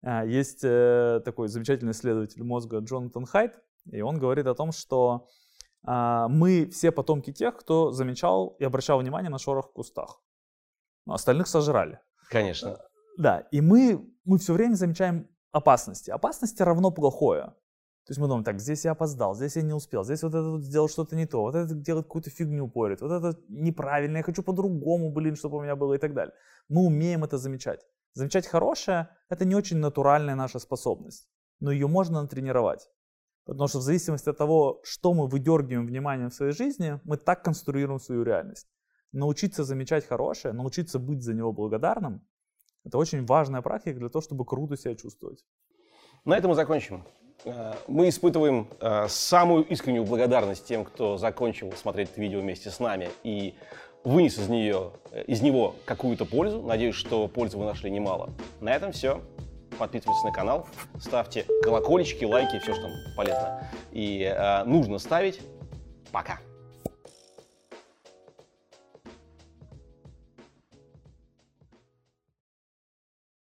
А, 0.02 0.24
есть 0.24 0.60
э, 0.62 1.20
такой 1.24 1.48
замечательный 1.48 1.92
исследователь 1.92 2.42
мозга 2.42 2.78
Джонатан 2.78 3.26
Хайт, 3.26 3.60
и 3.90 4.00
он 4.00 4.18
говорит 4.18 4.46
о 4.46 4.54
том, 4.54 4.72
что 4.72 5.28
а, 5.84 6.28
мы 6.28 6.66
все 6.66 6.90
потомки 6.90 7.32
тех, 7.32 7.56
кто 7.56 7.92
замечал 7.92 8.56
и 8.58 8.64
обращал 8.64 8.98
внимание 8.98 9.30
на 9.30 9.38
шорох 9.38 9.68
в 9.68 9.72
кустах. 9.72 10.22
Но 11.06 11.14
остальных 11.14 11.46
сожрали. 11.46 12.00
Конечно. 12.30 12.78
Да, 13.16 13.40
и 13.50 13.60
мы, 13.60 14.06
мы 14.24 14.38
все 14.38 14.52
время 14.52 14.74
замечаем 14.74 15.28
опасности. 15.52 16.10
Опасности 16.10 16.62
равно 16.62 16.90
плохое. 16.90 17.54
То 18.06 18.12
есть 18.12 18.20
мы 18.20 18.28
думаем, 18.28 18.44
так, 18.44 18.60
здесь 18.60 18.84
я 18.84 18.92
опоздал, 18.92 19.34
здесь 19.34 19.56
я 19.56 19.62
не 19.62 19.72
успел, 19.72 20.04
здесь 20.04 20.22
вот 20.22 20.28
это 20.28 20.48
вот 20.48 20.62
сделал 20.62 20.88
что-то 20.88 21.16
не 21.16 21.26
то, 21.26 21.40
вот 21.40 21.56
это 21.56 21.74
делает 21.74 22.06
какую-то 22.06 22.30
фигню 22.30 22.68
порит, 22.68 23.00
вот 23.00 23.10
это 23.10 23.36
неправильно, 23.48 24.18
я 24.18 24.22
хочу 24.22 24.44
по-другому, 24.44 25.12
блин, 25.12 25.34
чтобы 25.34 25.58
у 25.58 25.62
меня 25.62 25.74
было 25.74 25.94
и 25.94 25.98
так 25.98 26.14
далее. 26.14 26.32
Мы 26.68 26.82
умеем 26.82 27.24
это 27.24 27.36
замечать. 27.36 27.84
Замечать 28.12 28.46
хорошее– 28.46 29.08
это 29.28 29.44
не 29.44 29.56
очень 29.56 29.78
натуральная 29.78 30.36
наша 30.36 30.60
способность, 30.60 31.28
но 31.58 31.72
ее 31.72 31.88
можно 31.88 32.22
натренировать. 32.22 32.88
Потому 33.44 33.66
что 33.66 33.78
в 33.78 33.82
зависимости 33.82 34.28
от 34.28 34.38
того, 34.38 34.80
что 34.84 35.12
мы 35.12 35.26
выдергиваем 35.26 35.86
внимание 35.86 36.28
в 36.28 36.34
своей 36.34 36.52
жизни, 36.52 37.00
мы 37.02 37.16
так 37.16 37.42
конструируем 37.42 37.98
свою 37.98 38.22
реальность. 38.22 38.68
Научиться 39.10 39.64
замечать 39.64 40.06
хорошее, 40.06 40.54
научиться 40.54 41.00
быть 41.00 41.22
за 41.22 41.34
него 41.34 41.52
благодарным– 41.52 42.22
это 42.86 42.98
очень 42.98 43.26
важная 43.26 43.62
практика 43.62 43.98
для 43.98 44.08
того, 44.08 44.22
чтобы 44.22 44.44
круто 44.44 44.76
себя 44.76 44.94
чувствовать. 44.94 45.44
На 46.24 46.36
этом 46.36 46.50
мы 46.50 46.54
закончим. 46.54 47.02
Э, 47.44 47.74
мы 47.88 48.08
испытываем 48.08 48.68
э, 48.80 49.08
самую 49.08 49.64
искреннюю 49.64 50.04
благодарность 50.04 50.66
тем, 50.66 50.84
кто 50.84 51.18
закончил 51.18 51.72
смотреть 51.72 52.12
это 52.12 52.20
видео 52.20 52.40
вместе 52.40 52.70
с 52.70 52.78
нами 52.78 53.10
и 53.24 53.54
вынес 54.04 54.38
из, 54.38 54.48
нее, 54.48 54.92
э, 55.10 55.24
из 55.24 55.42
него 55.42 55.74
какую-то 55.84 56.24
пользу. 56.24 56.62
Надеюсь, 56.62 56.94
что 56.94 57.26
пользы 57.26 57.58
вы 57.58 57.64
нашли 57.64 57.90
немало. 57.90 58.30
На 58.60 58.74
этом 58.74 58.92
все. 58.92 59.20
Подписывайтесь 59.78 60.22
на 60.22 60.32
канал, 60.32 60.66
ставьте 60.98 61.44
колокольчики, 61.62 62.24
лайки, 62.24 62.58
все, 62.60 62.72
что 62.72 62.82
там 62.82 62.92
полезно. 63.16 63.68
И 63.90 64.22
э, 64.22 64.64
нужно 64.64 64.98
ставить. 64.98 65.40
Пока. 66.12 66.38